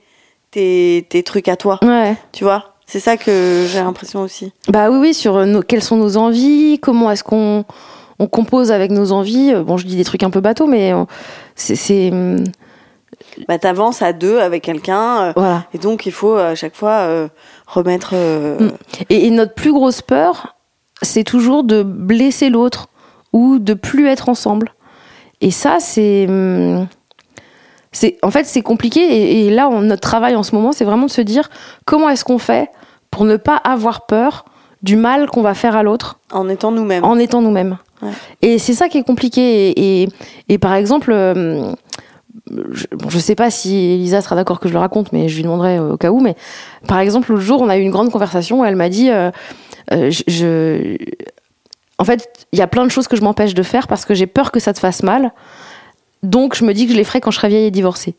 tes, 0.51 1.05
tes 1.09 1.23
trucs 1.23 1.47
à 1.47 1.55
toi, 1.57 1.79
Ouais. 1.83 2.15
tu 2.31 2.43
vois? 2.43 2.75
C'est 2.87 2.99
ça 2.99 3.17
que 3.17 3.65
j'ai 3.67 3.79
l'impression 3.79 4.21
aussi. 4.21 4.53
Bah 4.67 4.89
oui, 4.91 4.97
oui, 4.99 5.13
sur 5.13 5.35
euh, 5.37 5.45
nos, 5.45 5.61
quelles 5.63 5.81
sont 5.83 5.97
nos 5.97 6.17
envies, 6.17 6.79
comment 6.79 7.09
est-ce 7.11 7.23
qu'on 7.23 7.65
on 8.19 8.27
compose 8.27 8.71
avec 8.71 8.91
nos 8.91 9.11
envies. 9.11 9.51
Euh, 9.53 9.63
Bon, 9.63 9.75
je 9.77 9.85
dis 9.87 9.95
des 9.95 10.03
trucs 10.05 10.21
un 10.23 10.29
peu 10.29 10.39
bateaux, 10.39 10.67
mais 10.67 10.93
euh, 10.93 11.03
c'est, 11.55 12.11
hum, 12.11 12.43
Bah, 13.47 13.57
t'avances 13.57 14.01
à 14.03 14.13
deux 14.13 14.39
avec 14.39 14.63
quelqu'un, 14.63 15.23
euh, 15.23 15.33
voilà. 15.35 15.65
et 15.73 15.77
donc 15.79 16.05
il 16.05 16.11
faut 16.11 16.35
à 16.35 16.53
chaque 16.55 16.75
fois 16.75 16.91
euh, 17.09 17.27
remettre. 17.67 18.11
euh, 18.13 18.59
Mm. 18.59 18.71
Et, 19.09 19.25
et 19.27 19.31
notre 19.31 19.53
plus 19.55 19.73
grosse 19.73 20.01
peur, 20.01 20.55
c'est 21.01 21.23
toujours 21.23 21.63
de 21.63 21.81
blesser 21.83 22.49
l'autre 22.49 22.87
ou 23.35 23.59
de 23.59 23.73
plus 23.73 24.07
être 24.07 24.29
ensemble. 24.29 24.71
Et 25.41 25.51
ça, 25.51 25.77
c'est 25.79 26.25
hum, 26.29 26.87
c'est 27.91 28.17
en 28.23 28.31
fait 28.31 28.45
c'est 28.45 28.61
compliqué. 28.61 29.01
Et, 29.01 29.45
et 29.47 29.49
là, 29.51 29.67
on- 29.69 29.81
notre 29.81 30.01
travail 30.01 30.35
en 30.35 30.43
ce 30.43 30.55
moment, 30.55 30.71
c'est 30.71 30.85
vraiment 30.85 31.05
de 31.07 31.11
se 31.11 31.21
dire 31.21 31.49
comment 31.85 32.09
est-ce 32.09 32.23
qu'on 32.25 32.37
fait 32.39 32.69
pour 33.11 33.25
ne 33.25 33.37
pas 33.37 33.57
avoir 33.57 34.05
peur 34.05 34.45
du 34.81 34.95
mal 34.95 35.27
qu'on 35.29 35.41
va 35.41 35.53
faire 35.53 35.75
à 35.75 35.83
l'autre 35.83 36.19
en 36.31 36.47
étant 36.49 36.71
nous-mêmes. 36.71 37.03
en 37.03 37.17
étant 37.17 37.41
nous-mêmes. 37.41 37.77
Ouais. 38.01 38.09
Et 38.41 38.59
c'est 38.59 38.73
ça 38.73 38.87
qui 38.89 38.97
est 38.97 39.03
compliqué. 39.03 39.69
Et, 39.69 40.03
et, 40.03 40.09
et 40.49 40.57
par 40.57 40.73
exemple, 40.75 41.11
euh, 41.11 41.71
je, 42.71 42.85
bon, 42.91 43.09
je 43.09 43.17
sais 43.17 43.35
pas 43.35 43.49
si 43.49 43.75
Elisa 43.95 44.21
sera 44.21 44.35
d'accord 44.35 44.59
que 44.59 44.67
je 44.67 44.73
le 44.73 44.79
raconte, 44.79 45.11
mais 45.13 45.27
je 45.29 45.35
lui 45.37 45.43
demanderai 45.43 45.79
au 45.79 45.97
cas 45.97 46.11
où. 46.11 46.19
Mais 46.19 46.35
par 46.87 46.99
exemple, 46.99 47.31
l'autre 47.31 47.43
jour, 47.43 47.61
on 47.61 47.69
a 47.69 47.77
eu 47.77 47.81
une 47.81 47.91
grande 47.91 48.11
conversation 48.11 48.59
où 48.61 48.65
elle 48.65 48.75
m'a 48.75 48.89
dit, 48.89 49.09
euh, 49.09 49.31
euh, 49.93 50.11
je- 50.11 50.97
en 51.97 52.03
fait, 52.03 52.47
il 52.51 52.59
y 52.59 52.61
a 52.61 52.67
plein 52.67 52.83
de 52.83 52.89
choses 52.89 53.07
que 53.07 53.15
je 53.15 53.21
m'empêche 53.21 53.53
de 53.53 53.63
faire 53.63 53.87
parce 53.87 54.05
que 54.05 54.13
j'ai 54.13 54.27
peur 54.27 54.51
que 54.51 54.59
ça 54.59 54.73
te 54.73 54.79
fasse 54.79 55.03
mal. 55.03 55.31
Donc, 56.23 56.55
je 56.55 56.65
me 56.65 56.73
dis 56.73 56.87
que 56.87 56.91
je 56.91 56.97
les 56.97 57.03
ferai 57.03 57.21
quand 57.21 57.31
je 57.31 57.37
serai 57.37 57.49
vieille 57.49 57.67
et 57.67 57.71
divorcée. 57.71 58.15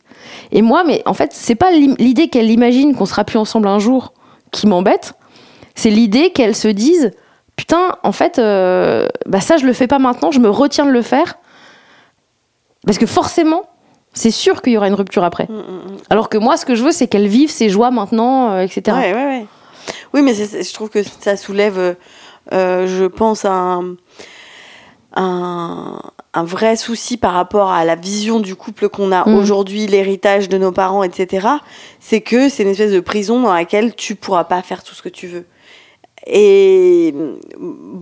Et 0.53 0.63
moi, 0.63 0.85
mais 0.85 1.03
en 1.07 1.15
fait, 1.15 1.33
c'est 1.33 1.55
pas 1.57 1.71
l'idée 1.73 2.29
qu'elle 2.29 2.51
imagine 2.51 2.95
qu'on 2.95 3.07
sera 3.07 3.25
plus 3.25 3.39
ensemble 3.39 3.69
un 3.69 3.79
jour 3.79 4.13
qui 4.53 4.67
m'embête. 4.67 5.15
C'est 5.75 5.91
l'idée 5.91 6.31
qu'elle 6.31 6.55
se 6.55 6.69
dise, 6.69 7.13
putain, 7.57 7.97
en 8.03 8.13
fait, 8.13 8.39
euh, 8.39 9.09
bah 9.27 9.41
ça, 9.41 9.57
je 9.57 9.67
le 9.67 9.73
fais 9.73 9.87
pas 9.87 9.99
maintenant, 9.99 10.31
je 10.31 10.41
me 10.41 10.49
retiens 10.49 10.87
de 10.87 10.91
le 10.91 11.03
faire. 11.03 11.39
Parce 12.87 12.99
que 12.99 13.07
forcément, 13.07 13.65
c'est 14.15 14.31
sûr 14.31 14.63
qu'il 14.63 14.73
y 14.73 14.77
aura 14.77 14.89
une 14.89 14.95
rupture 14.95 15.25
après. 15.25 15.47
Mm, 15.49 15.55
mm, 15.55 15.59
mm. 15.59 15.97
Alors 16.09 16.29
que 16.29 16.39
moi, 16.39 16.57
ce 16.57 16.65
que 16.65 16.75
je 16.75 16.85
veux, 16.85 16.93
c'est 16.93 17.09
qu'elle 17.09 17.27
vive 17.27 17.51
ses 17.51 17.69
joies 17.69 17.91
maintenant, 17.91 18.53
euh, 18.53 18.61
etc. 18.61 18.97
Ouais, 18.97 19.13
ouais, 19.13 19.25
ouais. 19.25 19.47
Oui, 20.15 20.23
mais 20.23 20.35
je 20.35 20.73
trouve 20.73 20.89
que 20.89 21.01
ça 21.21 21.37
soulève, 21.37 21.79
euh, 21.79 21.95
je 22.53 23.07
pense, 23.07 23.45
un, 23.45 23.97
un, 25.15 25.99
un 26.35 26.45
vrai 26.45 26.77
souci 26.77 27.17
par 27.17 27.33
rapport 27.33 27.71
à 27.71 27.85
la 27.85 27.95
vision 27.97 28.41
du 28.41 28.55
couple 28.55 28.89
qu'on 28.89 29.13
a 29.13 29.29
Mm. 29.29 29.35
aujourd'hui, 29.35 29.87
l'héritage 29.87 30.49
de 30.49 30.59
nos 30.59 30.73
parents, 30.73 31.03
etc. 31.03 31.49
C'est 32.01 32.21
que 32.21 32.49
c'est 32.49 32.63
une 32.65 32.71
espèce 32.71 32.93
de 32.93 33.01
prison 33.01 33.41
dans 33.41 33.53
laquelle 33.55 33.95
tu 33.95 34.15
pourras 34.15 34.45
pas 34.45 34.63
faire 34.63 34.83
tout 34.83 34.95
ce 34.95 35.03
que 35.03 35.09
tu 35.09 35.27
veux. 35.27 35.47
Et 36.29 37.15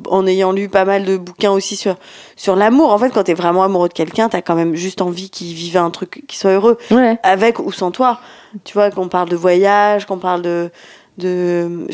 en 0.08 0.26
ayant 0.26 0.50
lu 0.52 0.70
pas 0.70 0.86
mal 0.86 1.04
de 1.04 1.18
bouquins 1.18 1.50
aussi 1.50 1.76
sur, 1.76 1.96
sur 2.36 2.56
l'amour, 2.56 2.90
en 2.90 2.96
fait, 2.98 3.10
quand 3.10 3.24
tu 3.24 3.32
es 3.32 3.34
vraiment 3.34 3.62
amoureux 3.64 3.88
de 3.88 3.92
quelqu'un, 3.92 4.30
tu 4.30 4.36
as 4.36 4.40
quand 4.42 4.54
même 4.54 4.74
juste 4.74 5.02
envie 5.02 5.28
qu'il 5.28 5.52
vive 5.54 5.76
un 5.76 5.90
truc 5.90 6.24
qui 6.26 6.38
soit 6.38 6.52
heureux 6.52 6.78
Ouais. 6.90 7.18
avec 7.22 7.58
ou 7.58 7.70
sans 7.70 7.90
toi. 7.90 8.20
Tu 8.64 8.72
vois, 8.72 8.90
qu'on 8.90 9.08
parle 9.08 9.28
de 9.28 9.36
voyage, 9.36 10.06
qu'on 10.06 10.18
parle 10.18 10.40
de. 10.42 10.70
De 11.18 11.86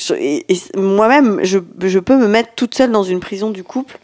moi-même, 0.76 1.40
je, 1.42 1.58
je 1.82 1.98
peux 1.98 2.16
me 2.16 2.26
mettre 2.26 2.50
toute 2.56 2.74
seule 2.74 2.90
dans 2.90 3.02
une 3.02 3.20
prison 3.20 3.50
du 3.50 3.62
couple 3.62 3.98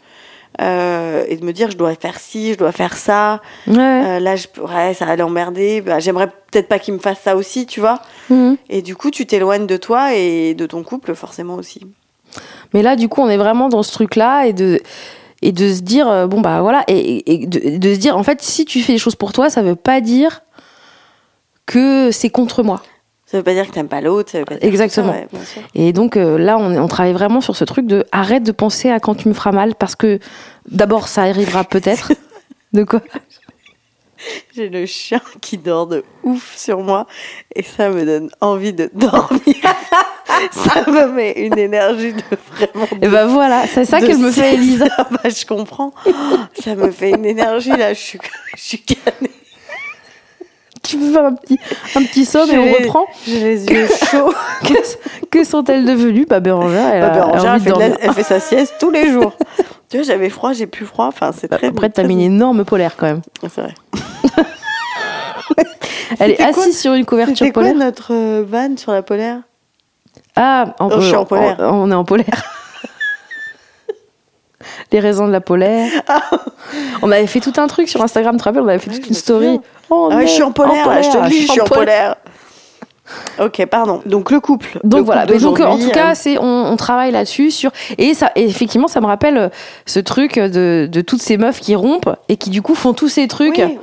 euh, 0.61 1.25
et 1.27 1.37
de 1.37 1.45
me 1.45 1.53
dire 1.53 1.71
je 1.71 1.77
dois 1.77 1.93
faire 1.95 2.19
ci, 2.19 2.53
je 2.53 2.57
dois 2.57 2.71
faire 2.71 2.95
ça. 2.95 3.41
Ouais. 3.67 3.77
Euh, 3.77 4.19
là, 4.19 4.35
je, 4.35 4.47
ça 4.93 5.05
va 5.05 5.15
l'emmerder. 5.15 5.81
Bah, 5.81 5.99
J'aimerais 5.99 6.27
peut-être 6.27 6.67
pas 6.67 6.79
qu'il 6.79 6.93
me 6.93 6.99
fasse 6.99 7.19
ça 7.23 7.35
aussi, 7.35 7.65
tu 7.65 7.79
vois. 7.79 8.01
Mhm. 8.29 8.57
Et 8.69 8.81
du 8.81 8.95
coup, 8.95 9.11
tu 9.11 9.25
t'éloignes 9.25 9.67
de 9.67 9.77
toi 9.77 10.13
et 10.15 10.53
de 10.53 10.65
ton 10.65 10.83
couple, 10.83 11.13
forcément 11.15 11.55
aussi. 11.55 11.81
Mais 12.73 12.81
là, 12.81 12.95
du 12.95 13.07
coup, 13.07 13.21
on 13.21 13.29
est 13.29 13.37
vraiment 13.37 13.69
dans 13.69 13.83
ce 13.83 13.91
truc-là 13.93 14.47
et 14.47 14.53
de 14.53 14.79
et 15.43 15.51
de 15.51 15.71
se 15.71 15.81
dire 15.81 16.09
euh, 16.09 16.25
bon 16.25 16.41
bah 16.41 16.61
voilà 16.61 16.83
et, 16.87 17.31
et 17.31 17.45
de, 17.45 17.77
de 17.77 17.93
se 17.93 17.99
dire 17.99 18.17
en 18.17 18.23
fait 18.23 18.41
si 18.41 18.65
tu 18.65 18.81
fais 18.81 18.93
les 18.93 18.97
choses 18.97 19.15
pour 19.15 19.33
toi, 19.33 19.51
ça 19.51 19.61
veut 19.61 19.75
pas 19.75 20.01
dire 20.01 20.41
que 21.67 22.09
c'est 22.11 22.29
contre 22.31 22.63
moi. 22.63 22.81
Ça 23.27 23.35
veut 23.35 23.43
pas 23.43 23.53
dire 23.53 23.67
que 23.67 23.73
t'aimes 23.73 23.89
pas 23.89 23.99
l'autre. 23.99 24.31
ça, 24.31 24.39
Exactement. 24.61 25.11
ouais. 25.11 25.27
Et 25.75 25.91
donc 25.91 26.15
euh, 26.15 26.37
là, 26.37 26.57
on, 26.57 26.87
travaille 26.87 27.11
vraiment 27.11 27.41
sur 27.41 27.57
ce 27.57 27.65
truc 27.65 27.85
de 27.85 28.05
arrête 28.13 28.43
de 28.43 28.53
penser 28.53 28.89
à 28.89 29.01
quand 29.01 29.15
tu 29.15 29.27
me 29.27 29.33
feras 29.33 29.51
mal 29.51 29.75
parce 29.75 29.97
que 29.97 30.19
d'abord 30.71 31.09
ça 31.09 31.23
arrivera 31.23 31.63
peut-être. 31.65 32.13
De 32.73 32.83
quoi 32.83 33.01
J'ai 34.53 34.67
le 34.67 34.85
chien 34.85 35.21
qui 35.39 35.57
dort 35.57 35.87
de 35.87 36.03
ouf 36.23 36.57
sur 36.57 36.81
moi 36.81 37.07
et 37.55 37.63
ça 37.63 37.89
me 37.89 38.05
donne 38.05 38.29
envie 38.41 38.73
de 38.73 38.89
dormir. 38.93 39.39
ça 40.51 40.83
me 40.85 41.13
met 41.13 41.31
une 41.31 41.57
énergie 41.57 42.11
de 42.11 42.21
vraiment. 42.51 42.87
Et 43.01 43.07
ben 43.07 43.27
voilà, 43.27 43.67
c'est 43.67 43.85
ça 43.85 44.01
de 44.01 44.07
qu'elle 44.07 44.17
me 44.17 44.31
fait, 44.31 44.57
sieste. 44.57 44.57
Elisa. 44.57 44.85
Ah 44.97 45.07
bah, 45.09 45.29
je 45.29 45.45
comprends. 45.45 45.93
Ça 46.61 46.75
me 46.75 46.91
fait 46.91 47.11
une 47.11 47.25
énergie 47.25 47.69
là. 47.69 47.93
Je 47.93 47.99
suis, 47.99 48.19
je 48.55 48.61
suis 48.61 48.81
canée. 48.81 49.31
Tu 50.87 50.97
peux 50.97 51.11
faire 51.11 51.25
un 51.25 51.33
petit, 51.33 51.59
un 51.95 52.03
petit 52.03 52.25
somme 52.25 52.49
et 52.49 52.57
on 52.57 52.71
reprend. 52.73 53.05
J'ai 53.25 53.39
les 53.39 53.65
yeux 53.65 53.87
chauds. 54.11 54.33
Que, 54.65 54.73
que 55.29 55.43
sont-elles 55.43 55.85
devenues? 55.85 56.25
Bah 56.29 56.39
Bérangère, 56.39 56.93
elle, 56.93 57.03
a- 57.03 57.09
Bah, 57.09 57.13
elle 57.15 57.21
Bérangère, 57.31 57.53
elle, 57.55 57.59
de 57.61 57.63
fait 57.73 57.89
la- 57.89 57.95
elle 58.01 58.13
fait 58.13 58.23
sa 58.23 58.39
sieste 58.39 58.75
tous 58.79 58.89
les 58.91 59.11
jours. 59.11 59.33
tu 59.89 59.97
vois, 59.97 60.05
j'avais 60.05 60.29
froid, 60.29 60.53
j'ai 60.53 60.67
plus 60.67 60.85
froid. 60.85 61.05
Enfin, 61.07 61.31
c'est 61.37 61.47
très. 61.49 61.67
Après, 61.67 61.89
t'as 61.89 62.03
mis 62.03 62.13
une 62.13 62.21
énorme 62.21 62.63
polaire 62.65 62.95
quand 62.97 63.07
même. 63.07 63.21
C'est 63.41 63.61
vrai. 63.61 63.73
Elle 66.19 66.31
est 66.31 66.35
quoi 66.53 66.63
assise 66.63 66.79
sur 66.79 66.93
une 66.93 67.05
couverture 67.05 67.37
C'était 67.37 67.51
quoi 67.51 67.63
polaire. 67.63 67.75
notre 67.77 68.13
euh, 68.13 68.43
vanne 68.47 68.77
sur 68.77 68.91
la 68.91 69.01
polaire? 69.01 69.39
Ah, 70.35 70.73
en, 70.79 70.87
Oh, 70.89 71.01
je 71.01 71.07
suis 71.07 71.15
en 71.15 71.23
euh, 71.23 71.25
polaire. 71.25 71.57
On, 71.59 71.91
est 71.91 71.95
en 71.95 72.05
polaire. 72.05 72.43
Les 74.91 74.99
raisons 74.99 75.27
de 75.27 75.31
la 75.31 75.41
polaire. 75.41 75.89
On 77.01 77.11
avait 77.11 77.27
fait 77.27 77.39
tout 77.39 77.53
un 77.57 77.67
truc 77.67 77.87
sur 77.89 78.01
Instagram, 78.01 78.35
tu 78.35 78.39
te 78.39 78.43
rappelles 78.45 78.61
On 78.63 78.67
avait 78.67 78.79
fait 78.79 78.89
toute 78.91 79.07
une 79.07 79.13
story. 79.13 79.59
Oh, 79.89 80.09
Ah 80.11 80.21
je 80.21 80.27
suis 80.31 80.43
en 80.43 80.51
polaire, 80.51 81.03
je 81.03 81.09
te 81.09 81.29
dis, 81.29 81.41
je 81.43 81.51
suis 81.51 81.61
en 81.61 81.65
polaire. 81.65 82.15
Ok, 83.39 83.65
pardon. 83.67 84.01
Donc 84.05 84.31
le 84.31 84.39
couple. 84.41 84.79
Donc 84.83 84.99
Le 84.99 85.05
voilà. 85.05 85.21
couple 85.21 85.33
Mais 85.35 85.39
donc 85.39 85.59
en 85.59 85.63
d'aujourd'hui, 85.63 85.85
tout 85.85 85.91
cas, 85.91 86.09
euh, 86.11 86.15
c'est 86.15 86.37
on, 86.39 86.43
on 86.65 86.75
travaille 86.75 87.11
là-dessus 87.11 87.51
sur 87.51 87.71
et 87.97 88.13
ça 88.13 88.31
et 88.35 88.43
effectivement 88.43 88.89
ça 88.89 88.99
me 88.99 89.05
rappelle 89.05 89.37
euh, 89.37 89.49
ce 89.85 89.99
truc 90.01 90.37
de, 90.37 90.89
de 90.91 91.01
toutes 91.01 91.21
ces 91.21 91.37
meufs 91.37 91.61
qui 91.61 91.75
rompent 91.75 92.09
et 92.27 92.35
qui 92.35 92.49
du 92.49 92.61
coup 92.61 92.75
font 92.75 92.91
tous 92.93 93.07
ces 93.07 93.27
trucs. 93.29 93.61
Oui, 93.65 93.77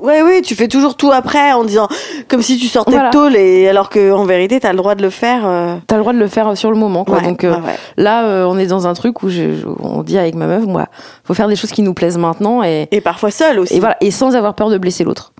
ouais, 0.00 0.22
oui, 0.22 0.42
tu 0.42 0.54
fais 0.54 0.68
toujours 0.68 0.96
tout 0.96 1.10
après 1.12 1.52
en 1.52 1.64
disant 1.64 1.88
comme 2.28 2.42
si 2.42 2.58
tu 2.58 2.66
sortais 2.68 2.92
Voilà. 2.92 3.08
de 3.08 3.12
tôle 3.12 3.36
et 3.36 3.68
alors 3.68 3.88
que 3.90 4.10
en 4.12 4.24
vérité 4.24 4.58
t'as 4.60 4.70
le 4.72 4.78
droit 4.78 4.94
de 4.94 5.02
le 5.02 5.10
faire. 5.10 5.42
euh, 5.46 5.76
T'as 5.86 5.96
le 5.96 6.02
droit 6.02 6.12
de 6.12 6.18
le 6.18 6.28
faire 6.28 6.56
sur 6.56 6.70
le 6.70 6.76
moment, 6.76 7.04
quoi. 7.04 7.18
ouais, 7.18 7.22
Donc 7.24 7.44
euh, 7.44 7.52
ouais, 7.56 7.60
ouais. 7.66 7.76
là, 7.96 8.24
euh, 8.26 8.44
on 8.44 8.58
est 8.58 8.66
dans 8.66 8.86
un 8.86 8.94
truc 8.94 9.22
où 9.22 9.28
je, 9.28 9.54
je- 9.54 9.66
on 9.80 10.02
dit 10.02 10.18
avec 10.18 10.34
ma 10.34 10.46
meuf, 10.46 10.64
moi, 10.64 10.86
faut 11.24 11.34
faire 11.34 11.48
des 11.48 11.56
choses 11.56 11.70
qui 11.72 11.82
nous 11.82 11.94
plaisent 11.94 12.18
maintenant 12.18 12.62
et, 12.62 12.88
Et 12.90 13.00
parfois 13.00 13.30
seul 13.30 13.58
aussi. 13.60 13.74
et 13.74 13.80
voilà, 13.80 13.96
et 14.00 14.10
sans 14.10 14.34
avoir 14.34 14.54
peur 14.54 14.70
de 14.70 14.78
blesser 14.78 15.04
l'autre. 15.04 15.32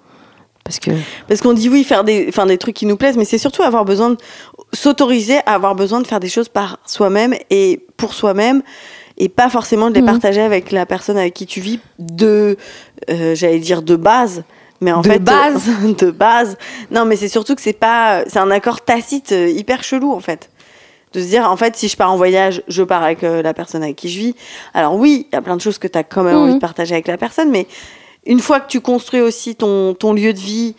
Parce 0.64 0.78
que 0.78 0.92
Parce 1.26 1.40
qu'on 1.40 1.54
dit 1.54 1.68
oui, 1.68 1.82
faire 1.82 2.04
des, 2.04 2.26
enfin, 2.28 2.46
des 2.46 2.56
trucs 2.56 2.76
qui 2.76 2.86
nous 2.86 2.96
plaisent, 2.96 3.16
mais 3.16 3.24
c'est 3.24 3.38
surtout 3.38 3.62
avoir 3.62 3.84
besoin 3.84 4.10
de 4.10 4.16
s'autoriser 4.72 5.38
à 5.46 5.54
avoir 5.54 5.74
besoin 5.74 6.00
de 6.00 6.06
faire 6.06 6.20
des 6.20 6.28
choses 6.28 6.48
par 6.48 6.78
soi-même 6.86 7.34
et 7.50 7.84
pour 7.96 8.14
soi-même 8.14 8.62
et 9.18 9.28
pas 9.28 9.48
forcément 9.48 9.88
de 9.90 9.94
les 9.94 10.00
Mhm. 10.02 10.06
partager 10.06 10.40
avec 10.42 10.72
la 10.72 10.86
personne 10.86 11.16
avec 11.18 11.34
qui 11.34 11.46
tu 11.46 11.60
vis 11.60 11.80
de, 11.98 12.56
euh, 13.10 13.34
j'allais 13.34 13.58
dire 13.58 13.82
de 13.82 13.96
base. 13.96 14.44
Mais 14.80 14.90
en 14.92 15.00
De 15.00 15.08
fait, 15.08 15.18
base. 15.20 15.68
euh, 15.68 15.92
de 16.06 16.10
base. 16.10 16.56
Non, 16.90 17.04
mais 17.04 17.14
c'est 17.16 17.28
surtout 17.28 17.54
que 17.54 17.62
c'est 17.62 17.72
pas, 17.72 18.24
c'est 18.26 18.38
un 18.40 18.50
accord 18.50 18.80
tacite 18.80 19.32
euh, 19.32 19.48
hyper 19.48 19.84
chelou 19.84 20.12
en 20.12 20.20
fait. 20.20 20.50
De 21.12 21.20
se 21.20 21.26
dire, 21.26 21.48
en 21.48 21.56
fait, 21.58 21.76
si 21.76 21.88
je 21.88 21.96
pars 21.96 22.10
en 22.10 22.16
voyage, 22.16 22.62
je 22.68 22.82
pars 22.82 23.02
avec 23.02 23.22
euh, 23.22 23.42
la 23.42 23.52
personne 23.54 23.82
avec 23.82 23.96
qui 23.96 24.08
je 24.08 24.18
vis. 24.18 24.34
Alors 24.74 24.94
oui, 24.96 25.26
il 25.30 25.34
y 25.34 25.38
a 25.38 25.42
plein 25.42 25.56
de 25.56 25.60
choses 25.60 25.76
que 25.78 25.86
tu 25.86 25.98
as 25.98 26.04
quand 26.04 26.22
même 26.22 26.36
envie 26.36 26.54
de 26.54 26.58
partager 26.58 26.94
avec 26.94 27.06
la 27.06 27.18
personne, 27.18 27.50
mais 27.50 27.66
une 28.24 28.40
fois 28.40 28.60
que 28.60 28.68
tu 28.68 28.80
construis 28.80 29.20
aussi 29.20 29.54
ton, 29.54 29.92
ton 29.94 30.14
lieu 30.14 30.32
de 30.32 30.38
vie, 30.38 30.74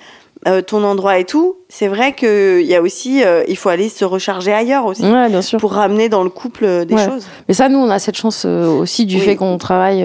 euh, 0.48 0.62
ton 0.62 0.84
endroit 0.84 1.18
et 1.20 1.26
tout, 1.26 1.56
c'est 1.70 1.88
vrai 1.88 2.14
qu'il 2.14 2.62
y 2.66 2.76
a 2.76 2.82
aussi, 2.82 3.24
euh, 3.24 3.44
il 3.48 3.58
faut 3.58 3.70
aller 3.70 3.90
se 3.90 4.06
recharger 4.06 4.54
ailleurs 4.54 4.86
aussi. 4.86 5.04
ouais, 5.04 5.30
bien 5.30 5.42
sûr. 5.42 5.60
Pour 5.60 5.74
ramener 5.74 6.10
dans 6.10 6.24
le 6.24 6.30
couple 6.30 6.66
euh, 6.66 6.86
des 6.86 6.96
Ouais. 6.96 7.06
choses. 7.06 7.26
Mais 7.48 7.54
ça, 7.54 7.70
nous, 7.70 7.80
on 7.80 7.90
a 7.90 8.00
cette 8.00 8.16
chance 8.18 8.44
euh, 8.46 8.68
aussi 8.68 9.06
du 9.06 9.16
Oui. 9.16 9.22
fait 9.22 9.36
qu'on 9.36 9.58
travaille. 9.58 10.04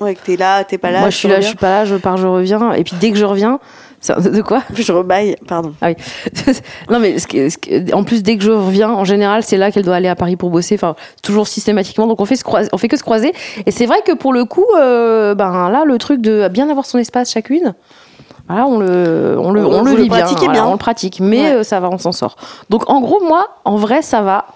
Ouais, 0.00 0.14
que 0.14 0.20
t'es 0.24 0.36
là, 0.36 0.64
t'es 0.64 0.78
pas 0.78 0.90
là. 0.90 1.00
moi, 1.00 1.10
je 1.10 1.16
suis 1.16 1.28
là, 1.28 1.40
je 1.40 1.46
suis 1.48 1.56
pas 1.56 1.70
là, 1.70 1.84
je 1.84 1.96
pars, 1.96 2.16
je 2.16 2.26
reviens. 2.26 2.72
Et 2.72 2.84
puis 2.84 2.94
dès 3.00 3.10
que 3.10 3.16
je 3.16 3.24
reviens, 3.24 3.58
de 4.08 4.42
quoi? 4.42 4.62
Je 4.74 4.92
rebaille, 4.92 5.36
pardon. 5.48 5.72
Non, 6.90 6.98
mais 7.00 7.18
ce 7.18 7.26
que- 7.26 7.48
ce 7.48 7.58
que- 7.58 7.92
en 7.94 8.04
plus, 8.04 8.22
dès 8.22 8.36
que 8.36 8.44
je 8.44 8.50
reviens, 8.52 8.90
en 8.90 9.04
général, 9.04 9.42
c'est 9.42 9.56
là 9.56 9.70
qu'elle 9.72 9.84
doit 9.84 9.96
aller 9.96 10.08
à 10.08 10.14
Paris 10.14 10.36
pour 10.36 10.50
bosser. 10.50 10.74
Enfin, 10.76 10.94
toujours 11.22 11.48
systématiquement. 11.48 12.06
Donc, 12.06 12.20
on 12.20 12.24
fait, 12.24 12.36
se 12.36 12.44
croiser, 12.44 12.68
on 12.72 12.78
fait 12.78 12.88
que 12.88 12.96
se 12.96 13.02
croiser. 13.02 13.32
Et 13.64 13.70
c'est 13.70 13.86
vrai 13.86 13.98
que 14.06 14.12
pour 14.12 14.32
le 14.32 14.44
coup, 14.44 14.66
euh, 14.78 15.34
ben 15.34 15.70
là, 15.70 15.84
le 15.84 15.98
truc 15.98 16.20
de 16.20 16.48
bien 16.48 16.68
avoir 16.70 16.86
son 16.86 16.98
espace 16.98 17.32
chacune. 17.32 17.74
Voilà, 18.48 18.66
on 18.66 18.78
le, 18.78 19.36
on 19.40 19.50
le, 19.50 19.64
On- 19.66 19.70
on 19.80 19.82
le 19.82 19.90
vous 19.90 19.96
le 19.96 20.02
vit 20.04 20.08
bien, 20.08 20.18
pratiquez 20.20 20.44
voilà, 20.46 20.52
bien. 20.60 20.66
on 20.66 20.72
le 20.72 20.78
pratique, 20.78 21.18
mais 21.20 21.40
Ouais. 21.42 21.52
euh, 21.52 21.62
ça 21.64 21.80
va, 21.80 21.88
on 21.90 21.98
s'en 21.98 22.12
sort. 22.12 22.36
Donc 22.70 22.88
en 22.88 23.00
gros, 23.00 23.20
moi, 23.26 23.48
en 23.64 23.76
vrai, 23.76 24.02
ça 24.02 24.22
va. 24.22 24.46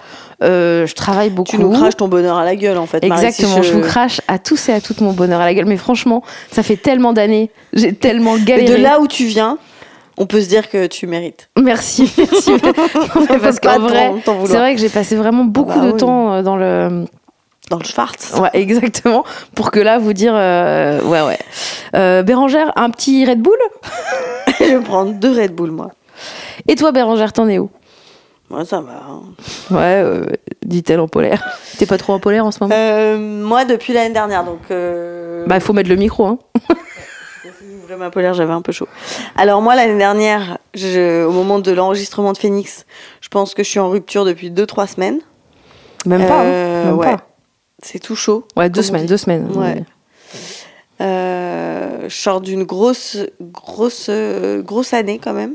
Euh, 0.43 0.87
je 0.87 0.95
travaille 0.95 1.29
beaucoup. 1.31 1.51
Tu 1.51 1.59
nous 1.59 1.71
craches 1.71 1.97
ton 1.97 2.09
bonheur 2.09 2.37
à 2.39 2.45
la 2.45 2.57
gueule, 2.57 2.79
en 2.79 2.87
fait. 2.87 3.05
Marie, 3.07 3.21
si 3.21 3.43
Exactement, 3.43 3.63
je... 3.63 3.73
vous 3.75 3.81
crache 3.81 4.21
à 4.27 4.39
tous 4.39 4.69
et 4.71 4.73
à 4.73 4.81
toutes 4.81 5.01
mon 5.03 5.13
bonheur 5.13 5.41
à 5.41 5.45
la 5.45 5.53
gueule. 5.55 5.67
Mais 5.67 5.77
franchement, 5.77 6.23
ça 6.51 6.63
fait 6.63 6.77
tellement 6.77 7.13
d'années, 7.13 7.51
j'ai 7.75 7.93
tellement 7.95 8.37
Et 8.37 8.43
galéré. 8.43 8.79
de 8.79 8.83
là 8.83 9.01
où 9.01 9.07
tu 9.07 9.25
viens, 9.25 9.59
on 10.17 10.25
peut 10.27 10.41
se 10.41 10.49
dire 10.49 10.71
que 10.71 10.87
tu 10.87 11.07
mérites. 11.07 11.51
Merci, 11.61 12.11
merci. 12.17 12.53
Parce 13.43 13.61
qu'en 13.61 13.81
vrai, 13.81 14.13
c'est 14.47 14.57
vrai 14.57 14.75
que 14.75 14.81
j'ai 14.81 14.89
passé 14.89 15.15
vraiment 15.17 15.45
beaucoup 15.45 15.79
bah 15.79 15.87
de 15.87 15.91
oui. 15.93 15.97
temps 15.99 16.33
euh, 16.33 16.43
dans 16.43 16.57
le. 16.57 17.05
Dans 17.71 17.79
le 17.79 17.85
Schwartz. 17.85 18.35
Ouais, 18.39 18.51
exactement. 18.55 19.25
Pour 19.55 19.71
que 19.71 19.81
là, 19.81 19.99
vous 19.99 20.13
dire. 20.13 20.33
euh, 20.35 21.01
Ouais, 21.03 21.23
ouais. 21.23 21.39
Euh, 21.95 22.23
Bérangère, 22.23 22.73
un 22.77 22.91
petit 22.91 23.25
Red 23.25 23.41
Bull 23.41 23.57
je 24.61 24.65
vais 24.77 24.81
prendre 24.81 25.13
deux 25.15 25.33
Red 25.41 25.55
Bull, 25.55 25.71
moi. 25.71 25.91
Et 26.69 26.75
toi, 26.75 26.93
Bérangère, 26.93 27.33
t'en 27.33 27.49
es 27.49 27.59
où? 27.59 27.71
Moi, 28.51 28.65
ça 28.65 28.81
va. 28.81 28.93
hein. 29.09 29.23
Ouais, 29.71 30.03
euh, 30.05 30.27
dit-elle 30.65 30.99
en 31.01 31.07
polaire. 31.09 31.43
T'es 31.79 31.87
pas 31.87 31.97
trop 31.97 32.13
en 32.13 32.19
polaire 32.19 32.45
en 32.45 32.51
ce 32.51 32.59
moment? 32.61 32.75
Euh, 32.77 33.17
moi, 33.19 33.65
depuis 33.65 33.93
l'année 33.93 34.13
dernière, 34.13 34.43
donc. 34.45 34.59
euh, 34.73 35.47
Bah, 35.47 35.55
il 35.55 35.61
faut 35.61 35.73
mettre 35.73 35.89
le 35.89 35.95
micro, 35.97 36.27
hein. 36.27 36.39
Si 37.43 37.49
j'ouvrais 37.81 37.97
ma 37.97 38.11
polaire, 38.11 38.35
j'avais 38.35 38.53
un 38.53 38.61
peu 38.63 38.73
chaud. 38.73 38.89
Alors 39.37 39.63
moi, 39.63 39.77
l'année 39.77 39.97
dernière, 39.97 40.59
je- 40.75 41.25
au 41.25 41.31
moment 41.31 41.59
de 41.61 41.71
l'enregistrement 41.71 42.33
de 42.33 42.39
Phoenix, 42.39 42.85
je 43.21 43.29
pense 43.29 43.55
que 43.55 43.63
je 43.63 43.69
suis 43.69 43.79
en 43.81 43.89
rupture 43.89 44.25
depuis 44.25 44.51
2-3 44.51 44.87
semaines. 44.89 45.21
Même 46.07 46.27
pas. 46.27 46.41
hein. 46.41 46.45
Euh, 46.45 46.85
Même 46.87 46.97
ouais. 46.97 47.07
pas. 47.17 47.23
C'est 47.83 47.99
tout 47.99 48.17
chaud. 48.17 48.47
Ouais, 48.57 48.69
deux 48.71 48.83
semaines, 48.83 49.07
deux 49.07 49.17
semaines. 49.17 49.49
Ouais. 49.57 49.83
Euh, 51.01 52.09
je 52.09 52.15
sors 52.15 52.41
d'une 52.41 52.65
grosse, 52.65 53.17
grosse, 53.41 54.11
grosse 54.59 54.93
année 54.93 55.19
quand 55.23 55.33
même. 55.33 55.55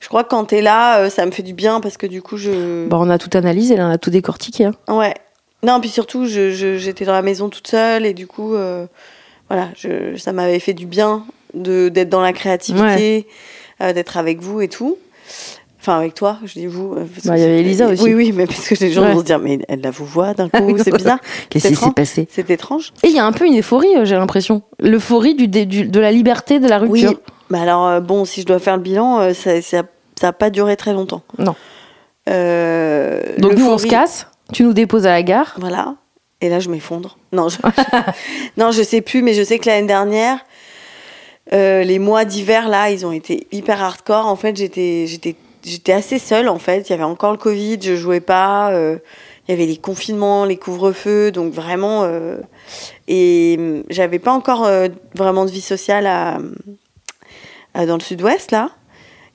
Je 0.00 0.08
crois 0.08 0.24
que 0.24 0.30
quand 0.30 0.44
t'es 0.46 0.62
là, 0.62 1.00
euh, 1.00 1.10
ça 1.10 1.26
me 1.26 1.30
fait 1.30 1.42
du 1.42 1.52
bien 1.52 1.80
parce 1.80 1.96
que 1.98 2.06
du 2.06 2.22
coup, 2.22 2.36
je... 2.36 2.88
Bah, 2.88 2.96
on 2.98 3.10
a 3.10 3.18
tout 3.18 3.30
analysé, 3.36 3.76
là, 3.76 3.86
on 3.86 3.90
a 3.90 3.98
tout 3.98 4.10
décortiqué. 4.10 4.64
hein. 4.64 4.72
Ouais. 4.88 5.14
Non, 5.62 5.78
puis 5.78 5.90
surtout, 5.90 6.24
je- 6.26 6.50
je- 6.52 6.78
j'étais 6.78 7.04
dans 7.04 7.12
la 7.12 7.20
maison 7.22 7.50
toute 7.50 7.68
seule 7.68 8.06
et 8.06 8.14
du 8.14 8.26
coup, 8.26 8.54
euh, 8.54 8.86
voilà, 9.50 9.68
je, 9.76 10.16
ça 10.16 10.32
m'avait 10.32 10.58
fait 10.58 10.72
du 10.72 10.86
bien 10.86 11.26
d'être 11.52 12.08
dans 12.08 12.22
la 12.22 12.32
créativité, 12.32 13.26
euh, 13.82 13.92
d'être 13.92 14.16
avec 14.16 14.40
vous 14.40 14.62
et 14.62 14.68
tout. 14.68 14.96
Enfin, 15.80 15.96
avec 15.96 16.12
toi, 16.14 16.38
je 16.44 16.52
dis 16.52 16.66
vous. 16.66 16.94
euh, 16.94 17.06
Bah, 17.24 17.38
il 17.38 17.40
y 17.40 17.44
avait 17.44 17.60
Elisa 17.60 17.86
aussi. 17.88 18.02
Oui, 18.02 18.12
oui, 18.14 18.32
mais 18.32 18.46
parce 18.46 18.68
que 18.68 18.74
les 18.74 18.92
gens 18.92 19.02
Ouais. 19.02 19.12
vont 19.14 19.20
se 19.20 19.24
dire, 19.24 19.38
mais 19.38 19.58
elle 19.68 19.80
la 19.80 19.90
vous 19.90 20.04
voit 20.04 20.34
d'un 20.34 20.48
coup, 20.50 20.76
c'est 20.76 20.94
bizarre. 20.94 21.18
Qu'est-ce 21.48 21.68
qui 21.68 21.74
s'est 21.74 21.90
passé? 21.92 22.28
C'est 22.30 22.50
étrange. 22.50 22.92
Et 23.02 23.08
il 23.08 23.14
y 23.14 23.18
a 23.18 23.24
un 23.24 23.32
peu 23.32 23.46
une 23.46 23.58
euphorie, 23.58 23.96
euh, 23.96 24.04
j'ai 24.04 24.14
l'impression. 24.16 24.60
L'euphorie 24.78 25.34
du, 25.34 25.48
du- 25.48 25.84
de 25.88 26.00
la 26.00 26.12
liberté, 26.12 26.60
de 26.60 26.68
la 26.68 26.80
Oui. 26.82 27.00
rupture. 27.02 27.20
Bah 27.48 27.62
alors, 27.62 27.86
euh, 27.86 28.00
bon, 28.00 28.24
si 28.26 28.42
je 28.42 28.46
dois 28.46 28.58
faire 28.58 28.76
le 28.76 28.82
bilan, 28.82 29.32
ça 29.34 29.60
ça 29.62 29.82
n'a 30.22 30.32
pas 30.34 30.50
duré 30.50 30.76
très 30.76 30.92
longtemps. 30.92 31.22
Non. 31.38 31.54
Euh, 32.28 33.20
Donc 33.38 33.54
nous, 33.54 33.66
on 33.66 33.78
se 33.78 33.86
casse, 33.86 34.26
tu 34.52 34.62
nous 34.62 34.72
déposes 34.74 35.06
à 35.06 35.10
la 35.12 35.22
gare. 35.22 35.54
Voilà. 35.58 35.94
Et 36.42 36.48
là, 36.48 36.60
je 36.60 36.68
m'effondre. 36.68 37.16
Non, 37.32 37.48
je... 37.48 37.56
non, 38.58 38.70
je 38.70 38.82
sais 38.82 39.00
plus, 39.00 39.22
mais 39.22 39.32
je 39.34 39.42
sais 39.42 39.58
que 39.58 39.66
l'année 39.68 39.86
dernière, 39.86 40.38
euh, 41.52 41.82
les 41.82 41.98
mois 41.98 42.24
d'hiver, 42.24 42.68
là, 42.68 42.90
ils 42.90 43.04
ont 43.06 43.12
été 43.12 43.46
hyper 43.50 43.82
hardcore. 43.82 44.26
En 44.26 44.36
fait, 44.36 44.56
j'étais, 44.56 45.06
j'étais, 45.64 45.92
assez 45.92 46.18
seule, 46.18 46.48
en 46.48 46.58
fait. 46.58 46.88
Il 46.88 46.90
y 46.90 46.94
avait 46.94 47.02
encore 47.04 47.32
le 47.32 47.38
Covid, 47.38 47.78
je 47.82 47.96
jouais 47.96 48.20
pas. 48.20 48.70
euh, 48.72 48.98
il 49.48 49.52
y 49.52 49.54
avait 49.54 49.66
les 49.66 49.78
confinements, 49.78 50.44
les 50.44 50.56
couvre-feux, 50.56 51.32
donc 51.32 51.52
vraiment. 51.52 52.04
euh, 52.04 52.36
et 53.08 53.56
hum, 53.58 53.82
j'avais 53.90 54.18
pas 54.20 54.32
encore 54.32 54.64
euh, 54.64 54.88
vraiment 55.14 55.44
de 55.44 55.50
vie 55.50 55.60
sociale 55.60 56.06
à- 56.06 56.38
dans 57.86 57.94
le 57.94 58.00
sud-ouest, 58.02 58.50
là. 58.50 58.70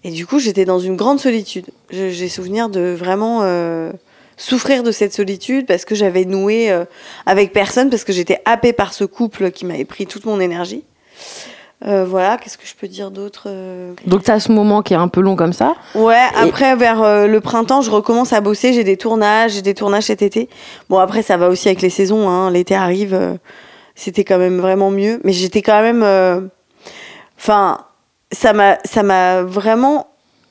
Et 0.04 0.12
du 0.12 0.28
coup, 0.28 0.40
j'étais 0.40 0.66
dans 0.66 0.80
une 0.80 0.96
grande 0.96 1.20
solitude. 1.20 1.66
J'ai 1.90 2.30
souvenir 2.30 2.70
de 2.70 2.94
vraiment 2.98 3.40
euh, 3.44 3.92
souffrir 4.38 4.84
de 4.84 4.92
cette 4.92 5.14
solitude 5.14 5.66
parce 5.66 5.84
que 5.84 5.96
j'avais 5.96 6.26
noué 6.26 6.70
euh, 6.72 6.86
avec 7.26 7.54
personne, 7.54 7.90
parce 7.90 8.04
que 8.04 8.14
j'étais 8.14 8.40
happée 8.46 8.72
par 8.74 8.94
ce 8.94 9.04
couple 9.04 9.52
qui 9.52 9.66
m'avait 9.66 9.86
pris 9.86 10.06
toute 10.06 10.26
mon 10.26 10.40
énergie. 10.40 10.84
Euh, 11.88 12.04
voilà, 12.04 12.38
qu'est-ce 12.38 12.58
que 12.58 12.66
je 12.66 12.74
peux 12.74 12.88
dire 12.88 13.12
d'autre 13.12 13.44
euh 13.48 13.94
Donc 14.08 14.24
tu 14.24 14.32
as 14.32 14.40
ce 14.40 14.52
moment 14.52 14.82
qui 14.82 14.94
est 14.94 14.98
un 14.98 15.08
peu 15.08 15.22
long 15.22 15.36
comme 15.36 15.54
ça. 15.54 15.76
Ouais, 15.94 16.24
après, 16.36 16.76
vers 16.76 17.04
euh, 17.04 17.28
le 17.28 17.42
printemps, 17.42 17.82
je 17.82 17.92
recommence 17.92 18.34
à 18.34 18.42
bosser. 18.42 18.74
J'ai 18.74 18.84
des 18.84 18.98
tournages, 18.98 19.52
j'ai 19.54 19.62
des 19.62 19.76
tournages 19.76 20.06
cet 20.06 20.24
été. 20.24 20.50
Bon, 20.90 20.98
après, 20.98 21.22
ça 21.22 21.38
va 21.38 21.48
aussi 21.48 21.68
avec 21.68 21.82
les 21.82 21.92
saisons. 21.92 22.28
Hein. 22.28 22.50
L'été 22.50 22.74
arrive, 22.74 23.14
euh, 23.14 23.36
c'était 23.94 24.24
quand 24.24 24.40
même 24.40 24.60
vraiment 24.60 24.90
mieux. 24.90 25.20
Mais 25.24 25.32
j'étais 25.32 25.62
quand 25.62 25.82
même. 25.82 26.50
Enfin, 27.38 27.86
ça 28.32 28.54
m'a, 28.54 28.78
ça 28.84 29.04
m'a 29.04 29.44
vraiment 29.44 30.08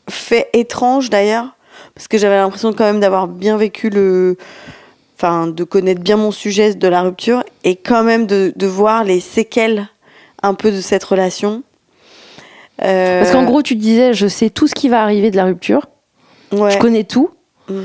fait 0.08 0.50
étrange 0.52 1.10
d'ailleurs, 1.10 1.56
parce 1.94 2.06
que 2.06 2.16
j'avais 2.18 2.36
l'impression 2.36 2.72
quand 2.72 2.84
même 2.84 3.00
d'avoir 3.00 3.26
bien 3.26 3.56
vécu 3.56 3.90
le. 3.90 4.36
Enfin, 5.16 5.46
de 5.46 5.64
connaître 5.64 6.00
bien 6.00 6.16
mon 6.16 6.32
sujet 6.32 6.74
de 6.74 6.88
la 6.88 7.02
rupture 7.02 7.44
et 7.62 7.76
quand 7.76 8.02
même 8.02 8.26
de, 8.26 8.52
de 8.56 8.66
voir 8.66 9.04
les 9.04 9.20
séquelles 9.20 9.88
un 10.44 10.54
peu 10.54 10.70
de 10.70 10.80
cette 10.80 11.04
relation. 11.04 11.62
Euh, 12.82 13.20
Parce 13.20 13.32
qu'en 13.32 13.44
gros, 13.44 13.62
tu 13.62 13.76
te 13.76 13.80
disais, 13.80 14.14
je 14.14 14.26
sais 14.26 14.50
tout 14.50 14.66
ce 14.66 14.74
qui 14.74 14.88
va 14.88 15.02
arriver 15.02 15.30
de 15.30 15.36
la 15.36 15.44
rupture. 15.44 15.86
ouais. 16.52 16.70
Je 16.72 16.78
connais 16.78 17.04
tout. 17.04 17.30
Mm. 17.68 17.82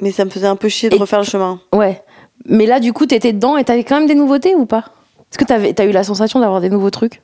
Mais 0.00 0.10
ça 0.12 0.24
me 0.24 0.30
faisait 0.30 0.46
un 0.48 0.56
peu 0.56 0.68
chier 0.68 0.88
de 0.90 0.96
Et- 0.96 0.98
refaire 0.98 1.20
le 1.20 1.24
chemin. 1.24 1.60
Ouais. 1.72 2.02
Mais 2.46 2.66
là, 2.66 2.80
du 2.80 2.92
coup, 2.92 3.06
t'étais 3.06 3.32
dedans 3.32 3.56
et 3.56 3.64
t'avais 3.64 3.84
quand 3.84 3.96
même 3.98 4.08
des 4.08 4.14
nouveautés 4.16 4.54
ou 4.54 4.66
pas? 4.66 4.84
Est-ce 5.30 5.38
que 5.38 5.72
t'as 5.72 5.84
eu 5.86 5.92
la 5.92 6.04
sensation 6.04 6.40
d'avoir 6.40 6.60
des 6.60 6.68
nouveaux 6.68 6.90
trucs? 6.90 7.22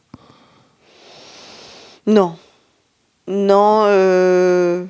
Non. 2.06 2.36
Non, 3.28 3.82
euh... 3.86 4.84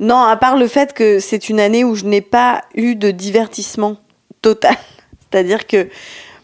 non, 0.00 0.18
à 0.18 0.36
part 0.36 0.56
le 0.56 0.66
fait 0.66 0.92
que 0.92 1.20
c'est 1.20 1.48
une 1.48 1.60
année 1.60 1.84
où 1.84 1.94
je 1.94 2.04
n'ai 2.04 2.20
pas 2.20 2.62
eu 2.74 2.96
de 2.96 3.10
divertissement 3.10 3.96
total. 4.42 4.76
C'est-à-dire 5.30 5.66
que 5.66 5.88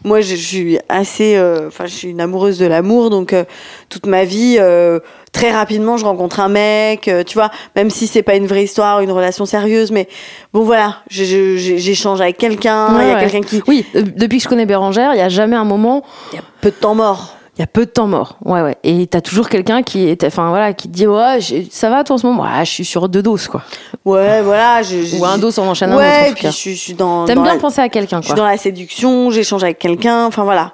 moi, 0.03 0.21
je, 0.21 0.35
je 0.35 0.41
suis 0.45 0.79
assez, 0.89 1.35
euh, 1.35 1.67
enfin, 1.67 1.85
je 1.85 1.93
suis 1.93 2.09
une 2.09 2.21
amoureuse 2.21 2.57
de 2.59 2.65
l'amour, 2.65 3.09
donc 3.09 3.33
euh, 3.33 3.43
toute 3.89 4.05
ma 4.05 4.23
vie, 4.25 4.57
euh, 4.59 4.99
très 5.31 5.51
rapidement, 5.51 5.97
je 5.97 6.05
rencontre 6.05 6.39
un 6.39 6.49
mec, 6.49 7.07
euh, 7.07 7.23
tu 7.23 7.35
vois, 7.35 7.49
même 7.75 7.89
si 7.89 8.07
c'est 8.07 8.21
pas 8.23 8.35
une 8.35 8.47
vraie 8.47 8.63
histoire, 8.65 8.99
une 9.01 9.11
relation 9.11 9.45
sérieuse, 9.45 9.91
mais 9.91 10.07
bon, 10.53 10.63
voilà, 10.63 10.97
j'échange 11.09 12.21
avec 12.21 12.37
quelqu'un, 12.37 12.89
il 12.91 12.95
Ouais, 12.97 13.07
y 13.07 13.11
a 13.11 13.15
ouais. 13.15 13.21
quelqu'un 13.21 13.41
qui, 13.41 13.61
Oui, 13.67 13.85
euh, 13.95 14.03
depuis 14.15 14.37
que 14.37 14.43
je 14.43 14.49
connais 14.49 14.65
Bérangère, 14.65 15.11
il 15.13 15.17
y 15.17 15.21
a 15.21 15.29
jamais 15.29 15.55
un 15.55 15.63
moment, 15.65 16.03
il 16.31 16.35
y 16.35 16.39
a 16.39 16.43
peu 16.61 16.69
de 16.69 16.75
temps 16.75 16.95
mort. 16.95 17.35
Il 17.55 17.59
y 17.59 17.63
a 17.63 17.67
peu 17.67 17.85
de 17.85 17.91
temps 17.91 18.07
mort. 18.07 18.37
Ouais, 18.43 18.61
ouais. 18.61 18.75
Et 18.83 19.05
t'as 19.07 19.21
toujours 19.21 19.47
quelqu'un 19.49 19.83
qui 19.83 20.07
est, 20.07 20.23
enfin 20.23 20.49
voilà, 20.49 20.73
qui 20.73 20.87
te 20.87 20.93
dit 20.93 21.05
ouais, 21.07 21.39
ça 21.69 21.89
va 21.89 22.03
toi 22.03 22.15
en 22.15 22.17
ce 22.17 22.25
moment? 22.25 22.43
Ouais, 22.43 22.65
je 22.65 22.69
suis 22.71 22.85
sur 22.85 23.07
deux 23.09 23.21
doses 23.21 23.47
quoi. 23.47 23.61
Ouais, 24.05 24.41
voilà, 24.41 24.81
je, 24.81 25.03
je- 25.03 25.17
Ou 25.17 25.25
un 25.25 25.37
dos 25.37 25.59
en 25.59 25.67
enchaîne 25.67 25.91
un 25.91 25.97
ouais, 25.97 26.31
et 26.31 26.33
puis 26.33 26.47
je, 26.47 26.51
suis- 26.51 26.75
je 26.75 26.79
suis 26.81 26.93
dans. 26.93 27.25
T'aimes 27.25 27.43
bien 27.43 27.53
la- 27.53 27.59
penser 27.59 27.79
à 27.81 27.89
quelqu'un 27.89 28.21
Je 28.21 28.25
suis 28.27 28.35
dans 28.35 28.45
la 28.45 28.57
séduction, 28.57 29.29
j'échange 29.29 29.63
avec 29.63 29.77
quelqu'un, 29.79 30.25
enfin 30.25 30.43
voilà. 30.43 30.73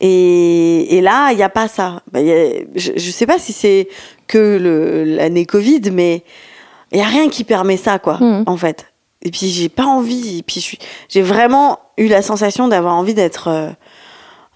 Et, 0.00 0.96
et 0.96 1.00
là, 1.00 1.30
il 1.30 1.36
n'y 1.36 1.42
a 1.42 1.48
pas 1.48 1.68
ça. 1.68 2.02
Bah, 2.12 2.20
y 2.20 2.32
a- 2.32 2.62
je 2.74 2.92
ne 2.92 2.98
sais 2.98 3.26
pas 3.26 3.38
si 3.38 3.52
c'est 3.52 3.88
que 4.26 5.04
l'année 5.06 5.46
Covid, 5.46 5.82
mais 5.92 6.24
il 6.92 6.96
n'y 6.98 7.02
a 7.04 7.06
rien 7.06 7.28
qui 7.28 7.44
permet 7.44 7.76
ça, 7.76 7.98
quoi, 7.98 8.18
Mhm. 8.20 8.44
en 8.46 8.56
fait. 8.56 8.86
Et 9.22 9.30
puis, 9.30 9.48
j'ai 9.48 9.68
pas 9.68 9.84
envie. 9.86 10.38
Et 10.38 10.42
puis, 10.42 10.56
je 10.56 10.64
suis- 10.64 10.78
j'ai 11.08 11.22
vraiment 11.22 11.78
eu 11.96 12.08
la 12.08 12.22
sensation 12.22 12.68
d'avoir 12.68 12.94
envie 12.94 13.14
d'être. 13.14 13.48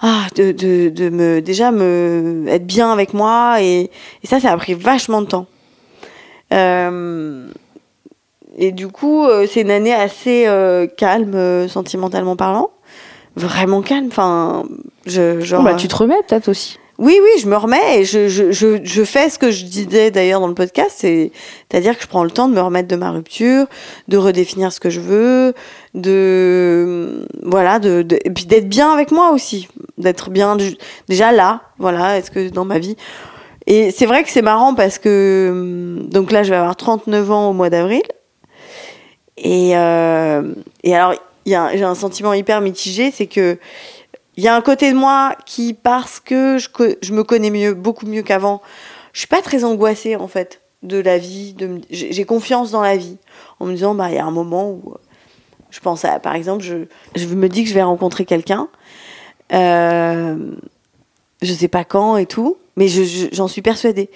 Euh, 0.02 0.06
ah, 0.06 0.26
de, 0.36 0.52
de, 0.52 0.88
de 0.90 1.08
me. 1.08 1.40
Déjà, 1.40 1.70
me, 1.70 2.44
être 2.48 2.66
bien 2.66 2.92
avec 2.92 3.14
moi. 3.14 3.56
Et, 3.60 3.90
et 4.22 4.26
ça, 4.26 4.40
ça 4.40 4.52
a 4.52 4.56
pris 4.56 4.74
vachement 4.74 5.20
de 5.22 5.26
temps. 5.26 5.46
Euh, 6.52 7.46
et 8.56 8.72
du 8.72 8.88
coup, 8.88 9.24
euh, 9.24 9.46
c'est 9.50 9.60
une 9.60 9.70
année 9.70 9.94
assez 9.94 10.46
euh, 10.46 10.86
calme, 10.86 11.34
euh, 11.34 11.68
sentimentalement 11.68 12.36
parlant. 12.36 12.70
Vraiment 13.36 13.82
calme. 13.82 14.06
Enfin, 14.08 14.64
je, 15.06 15.40
genre, 15.40 15.62
bah, 15.62 15.74
tu 15.74 15.88
te 15.88 15.94
remets 15.96 16.16
peut-être 16.26 16.48
aussi. 16.48 16.78
oui, 16.98 17.20
oui, 17.22 17.40
je 17.40 17.46
me 17.46 17.56
remets 17.56 18.00
et 18.00 18.04
je, 18.04 18.26
je, 18.28 18.50
je, 18.50 18.78
je 18.82 19.04
fais 19.04 19.30
ce 19.30 19.38
que 19.38 19.52
je 19.52 19.64
disais 19.64 20.10
d'ailleurs 20.10 20.40
dans 20.40 20.48
le 20.48 20.54
podcast, 20.54 20.90
c'est- 20.96 21.30
c'est-à-dire 21.70 21.96
que 21.96 22.02
je 22.02 22.08
prends 22.08 22.24
le 22.24 22.30
temps 22.32 22.48
de 22.48 22.54
me 22.54 22.60
remettre 22.60 22.88
de 22.88 22.96
ma 22.96 23.12
rupture, 23.12 23.66
de 24.08 24.16
redéfinir 24.16 24.72
ce 24.72 24.80
que 24.80 24.90
je 24.90 24.98
veux, 24.98 25.54
de 25.94 27.26
voilà, 27.42 27.78
de, 27.78 28.06
et 28.24 28.30
puis 28.30 28.46
d'être 28.46 28.68
bien 28.68 28.92
avec 28.92 29.10
moi 29.10 29.32
aussi, 29.32 29.68
d'être 29.96 30.30
bien 30.30 30.56
déjà 31.08 31.32
là, 31.32 31.62
voilà, 31.78 32.18
est-ce 32.18 32.30
que 32.30 32.48
dans 32.48 32.64
ma 32.64 32.78
vie. 32.78 32.96
Et 33.66 33.90
c'est 33.90 34.06
vrai 34.06 34.22
que 34.22 34.30
c'est 34.30 34.42
marrant 34.42 34.74
parce 34.74 34.98
que 34.98 35.48
hum, 35.50 36.08
donc 36.08 36.32
là 36.32 36.42
je 36.42 36.50
vais 36.50 36.56
avoir 36.56 36.76
39 36.76 37.30
ans 37.30 37.50
au 37.50 37.52
mois 37.52 37.70
d'avril 37.70 38.02
et 39.36 39.76
euh, 39.76 40.54
et 40.82 40.94
alors 40.94 41.14
j'ai 41.46 41.84
un 41.84 41.94
sentiment 41.94 42.32
hyper 42.32 42.60
mitigé, 42.60 43.10
c'est 43.10 43.26
que 43.26 43.58
il 44.36 44.44
y 44.44 44.48
a 44.48 44.54
un 44.54 44.60
côté 44.60 44.92
de 44.92 44.96
moi 44.96 45.34
qui, 45.46 45.74
parce 45.74 46.20
que 46.20 46.58
je, 46.58 46.68
je 47.02 47.12
me 47.12 47.24
connais 47.24 47.50
mieux, 47.50 47.74
beaucoup 47.74 48.06
mieux 48.06 48.22
qu'avant, 48.22 48.62
je 49.12 49.18
suis 49.18 49.26
pas 49.26 49.42
très 49.42 49.64
angoissée 49.64 50.14
en 50.14 50.28
fait 50.28 50.60
de 50.84 50.98
la 50.98 51.18
vie. 51.18 51.56
J'ai 51.90 52.24
confiance 52.24 52.70
dans 52.70 52.82
la 52.82 52.96
vie 52.96 53.16
en 53.58 53.66
me 53.66 53.72
disant 53.72 53.96
bah 53.96 54.10
il 54.10 54.14
y 54.14 54.18
a 54.18 54.24
un 54.24 54.30
moment 54.30 54.70
où 54.70 54.92
euh, 54.92 54.98
je 55.70 55.80
pense 55.80 56.04
à 56.04 56.18
par 56.18 56.34
exemple 56.34 56.62
je, 56.64 56.86
je 57.16 57.26
me 57.26 57.48
dis 57.48 57.62
que 57.64 57.68
je 57.70 57.74
vais 57.74 57.82
rencontrer 57.82 58.24
quelqu'un, 58.24 58.68
euh, 59.52 60.54
je 61.42 61.52
sais 61.52 61.68
pas 61.68 61.84
quand 61.84 62.16
et 62.16 62.26
tout, 62.26 62.56
mais 62.76 62.88
je- 62.88 63.04
je- 63.04 63.26
j'en 63.32 63.48
suis 63.48 63.62
persuadée. 63.62 64.10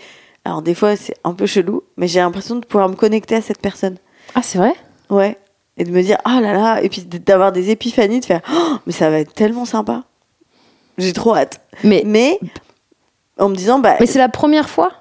Alors 0.45 0.63
des 0.63 0.75
fois 0.75 0.97
c'est 0.97 1.15
un 1.25 1.35
peu 1.35 1.47
chelou, 1.47 1.83
mais 1.97 2.09
j'ai 2.09 2.21
l'impression 2.21 2.57
de 2.57 2.65
pouvoir 2.65 2.89
me 2.89 2.95
connecter 2.97 3.37
à 3.37 3.43
cette 3.43 3.61
personne. 3.61 3.97
Ah, 4.35 4.43
c'est 4.43 4.59
vrai? 4.59 4.75
Ouais. 5.11 5.39
Et 5.79 5.85
de 5.85 5.91
me 5.91 6.03
dire, 6.03 6.19
ah 6.25 6.41
là 6.41 6.53
là, 6.53 6.83
et 6.83 6.89
puis 6.89 7.03
d'avoir 7.03 7.51
des 7.53 7.71
épiphanies, 7.71 8.21
de 8.21 8.25
faire, 8.27 8.43
Oh, 8.53 8.77
mais 8.87 8.93
ça 8.93 9.09
va 9.09 9.19
être 9.21 9.33
tellement 9.33 9.65
sympa. 9.65 10.05
J'ai 10.99 11.13
trop 11.15 11.35
hâte. 11.35 11.61
Mais, 11.83 12.03
Mais 12.05 12.39
en 13.39 13.49
me 13.49 13.57
disant, 13.57 13.79
bah, 13.79 13.97
mais 13.99 14.07
c'est 14.07 14.19
la 14.19 14.29
première 14.29 14.69
fois? 14.69 14.93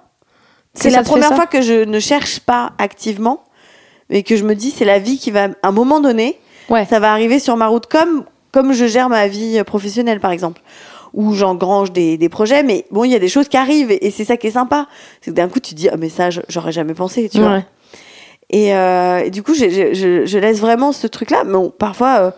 c'est 0.73 0.89
la 0.89 1.03
première 1.03 1.35
fois 1.35 1.47
que 1.47 1.61
je 1.61 1.83
ne 1.83 1.99
cherche 1.99 2.39
pas 2.39 2.71
activement, 2.77 3.43
mais 4.09 4.23
que 4.23 4.37
je 4.37 4.45
me 4.45 4.55
dis, 4.55 4.71
c'est 4.71 4.85
la 4.85 4.99
vie 4.99 5.17
qui 5.17 5.29
va, 5.31 5.45
à 5.61 5.67
un 5.67 5.71
moment 5.73 5.99
donné, 5.99 6.39
Ouais. 6.69 6.85
ça 6.85 6.99
va 6.99 7.11
arriver 7.11 7.39
sur 7.39 7.57
ma 7.57 7.67
route, 7.67 7.85
comme, 7.87 8.23
comme 8.51 8.73
je 8.73 8.85
gère 8.85 9.09
ma 9.09 9.27
vie 9.27 9.61
professionnelle, 9.65 10.19
par 10.19 10.31
exemple, 10.31 10.61
où 11.13 11.33
j'engrange 11.33 11.91
des, 11.91 12.17
des 12.17 12.29
projets, 12.29 12.63
mais 12.63 12.85
bon, 12.91 13.03
il 13.03 13.11
y 13.11 13.15
a 13.15 13.19
des 13.19 13.27
choses 13.27 13.47
qui 13.49 13.57
arrivent, 13.57 13.91
et, 13.91 14.07
et 14.07 14.11
c'est 14.11 14.23
ça 14.25 14.37
qui 14.37 14.47
est 14.47 14.51
sympa. 14.51 14.87
C'est 15.21 15.31
que 15.31 15.35
d'un 15.35 15.49
coup, 15.49 15.59
tu 15.59 15.71
te 15.71 15.75
dis, 15.75 15.89
ah, 15.89 15.97
mais 15.97 16.09
ça, 16.09 16.29
j'aurais 16.47 16.71
jamais 16.71 16.93
pensé, 16.93 17.27
tu 17.29 17.39
vois. 17.41 17.63
Et, 18.49 18.73
euh, 18.75 19.19
et 19.25 19.29
du 19.29 19.43
coup, 19.43 19.53
je, 19.53 19.63
je 20.25 20.37
laisse 20.37 20.59
vraiment 20.59 20.91
ce 20.91 21.07
truc-là. 21.07 21.43
Mais 21.45 21.53
bon, 21.53 21.69
parfois, 21.69 22.17
euh, 22.19 22.31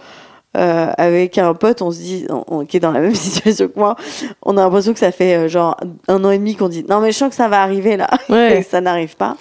euh, 0.57 0.91
avec 0.97 1.39
un 1.39 1.53
pote, 1.55 1.81
on 1.81 1.89
se 1.91 1.97
dit, 1.97 2.25
on, 2.29 2.43
on- 2.47 2.65
qui 2.65 2.77
est 2.77 2.79
dans 2.79 2.91
la 2.91 2.99
même 2.99 3.15
situation 3.15 3.67
que 3.67 3.77
moi, 3.79 3.95
on 4.43 4.55
a 4.57 4.62
l'impression 4.62 4.93
que 4.93 4.99
ça 4.99 5.12
fait 5.12 5.49
genre 5.49 5.75
un 6.07 6.23
an 6.23 6.29
et 6.31 6.38
demi 6.38 6.55
qu'on 6.55 6.69
dit, 6.69 6.86
non 6.88 6.99
mais 6.99 7.12
je 7.12 7.17
sens 7.17 7.29
que 7.29 7.36
ça 7.36 7.47
va 7.47 7.62
arriver 7.63 7.97
là, 7.97 8.09
Ouais. 8.29 8.57
et 8.59 8.62
ça 8.63 8.79
n'arrive 8.81 9.15
pas. 9.15 9.38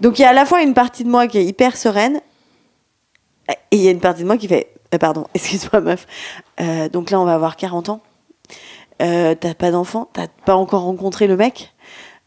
Donc 0.00 0.18
il 0.18 0.22
y 0.22 0.24
a 0.24 0.30
à 0.30 0.32
la 0.32 0.44
fois 0.46 0.62
une 0.62 0.72
partie 0.74 1.04
de 1.04 1.10
moi 1.10 1.26
qui 1.26 1.36
est 1.38 1.44
hyper 1.44 1.76
sereine, 1.76 2.20
et 3.48 3.76
il 3.76 3.80
y 3.80 3.88
a 3.88 3.90
une 3.90 4.00
partie 4.00 4.22
de 4.22 4.26
moi 4.26 4.36
qui 4.36 4.48
fait, 4.48 4.68
euh, 4.94 4.98
pardon, 4.98 5.26
excuse-moi 5.34 5.80
meuf, 5.80 6.06
Euh, 6.60 6.88
donc 6.88 7.10
là 7.10 7.20
on 7.20 7.24
va 7.24 7.34
avoir 7.34 7.56
40 7.56 7.88
ans, 7.88 8.00
Euh, 9.02 9.34
t'as 9.38 9.54
pas 9.54 9.70
d'enfant, 9.72 10.08
t'as 10.12 10.26
pas 10.46 10.54
encore 10.54 10.82
rencontré 10.82 11.26
le 11.26 11.36
mec. 11.36 11.70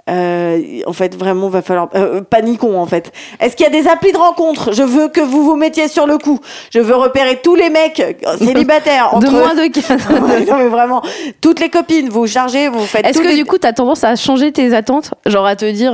En 0.09 0.93
fait, 0.93 1.15
vraiment, 1.17 1.49
va 1.49 1.61
falloir 1.61 1.89
paniquons 2.29 2.79
en 2.79 2.85
fait. 2.85 3.11
Est-ce 3.41 3.57
qu'il 3.57 3.65
y 3.65 3.67
a 3.67 3.69
des 3.81 3.89
applis 3.89 4.13
de 4.13 4.17
rencontre? 4.17 4.71
Je 4.71 4.81
veux 4.83 5.09
que 5.09 5.19
vous 5.19 5.43
vous 5.43 5.57
mettiez 5.57 5.89
sur 5.89 6.07
le 6.07 6.17
coup. 6.17 6.39
Je 6.71 6.79
veux 6.79 6.95
repérer 6.95 7.41
tous 7.41 7.55
les 7.55 7.69
mecs 7.69 8.01
célibataires 8.37 9.09
entre 9.13 9.25
De 9.27 9.31
moins 9.31 9.53
de 9.53 9.67
4. 9.67 10.49
non 10.49 10.57
mais 10.59 10.69
vraiment, 10.69 11.01
toutes 11.41 11.59
les 11.59 11.67
copines, 11.69 12.07
vous 12.07 12.25
chargez, 12.25 12.69
vous 12.69 12.85
faites. 12.85 13.05
Est-ce 13.05 13.19
que 13.21 13.27
les- 13.27 13.35
du 13.35 13.43
coup, 13.43 13.57
t'as 13.57 13.73
tendance 13.73 14.05
à 14.05 14.15
changer 14.15 14.53
tes 14.53 14.73
attentes? 14.73 15.13
Genre 15.25 15.45
à 15.45 15.57
te 15.57 15.69
dire, 15.69 15.91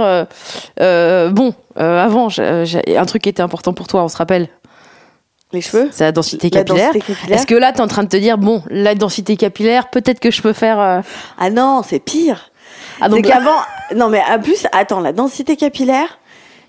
bon, 1.32 1.54
avant, 1.76 2.28
un 2.38 3.06
truc 3.06 3.24
qui 3.24 3.30
était 3.30 3.42
important 3.42 3.74
pour 3.74 3.88
toi, 3.88 4.04
on 4.04 4.10
se 4.10 4.18
rappelle, 4.18 4.48
les 5.54 5.62
cheveux, 5.62 5.90
c'est 5.92 6.04
la 6.04 6.12
densité 6.12 6.50
la 6.50 6.64
capillaire. 6.64 6.92
Est-ce 7.30 7.46
que 7.48 7.56
là, 7.56 7.72
t'es 7.72 7.82
en 7.82 7.88
train 7.88 8.04
de 8.04 8.10
te 8.10 8.18
dire, 8.18 8.38
bon, 8.38 8.64
la 8.70 8.96
densité 8.96 9.38
capillaire, 9.38 9.90
peut-être 9.90 10.20
que 10.20 10.32
je 10.32 10.42
peux 10.42 10.54
faire. 10.54 10.80
euh, 10.80 11.02
Ah 11.40 11.50
non, 11.50 11.82
c'est 11.88 12.00
pire. 12.00 12.52
Ah, 13.00 13.10
Donc 13.10 13.26
qu'avant, 13.26 13.60
non 13.96 14.10
mais 14.10 14.22
en 14.30 14.40
plus, 14.40 14.68
attends, 14.72 15.00
la 15.00 15.14
densité 15.14 15.56
capillaire, 15.56 16.20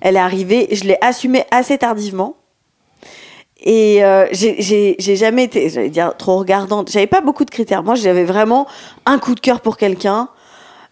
elle 0.00 0.16
est 0.16 0.20
arrivée, 0.20 0.68
je 0.72 0.84
l'ai 0.84 0.98
assumée 1.00 1.44
assez 1.50 1.78
tardivement. 1.78 2.36
Et 3.66 4.04
euh, 4.04 4.26
j'ai 4.32 4.96
jamais 5.16 5.44
été, 5.44 5.70
j'allais 5.70 5.88
dire, 5.88 6.14
trop 6.18 6.36
regardante. 6.36 6.90
J'avais 6.90 7.06
pas 7.06 7.22
beaucoup 7.22 7.46
de 7.46 7.50
critères. 7.50 7.82
Moi, 7.82 7.94
j'avais 7.94 8.24
vraiment 8.24 8.66
un 9.06 9.18
coup 9.18 9.34
de 9.34 9.40
cœur 9.40 9.60
pour 9.62 9.78
quelqu'un. 9.78 10.28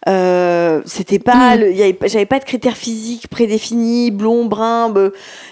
Euh, 0.07 0.81
c'était 0.85 1.19
pas, 1.19 1.55
Mm. 1.55 1.93
pas- 1.93 2.07
j'avais 2.07 2.25
pas 2.25 2.39
de 2.39 2.43
critères 2.45 2.75
physiques 2.77 3.27
prédéfinis, 3.29 4.11
blond, 4.11 4.45
brun. 4.45 4.93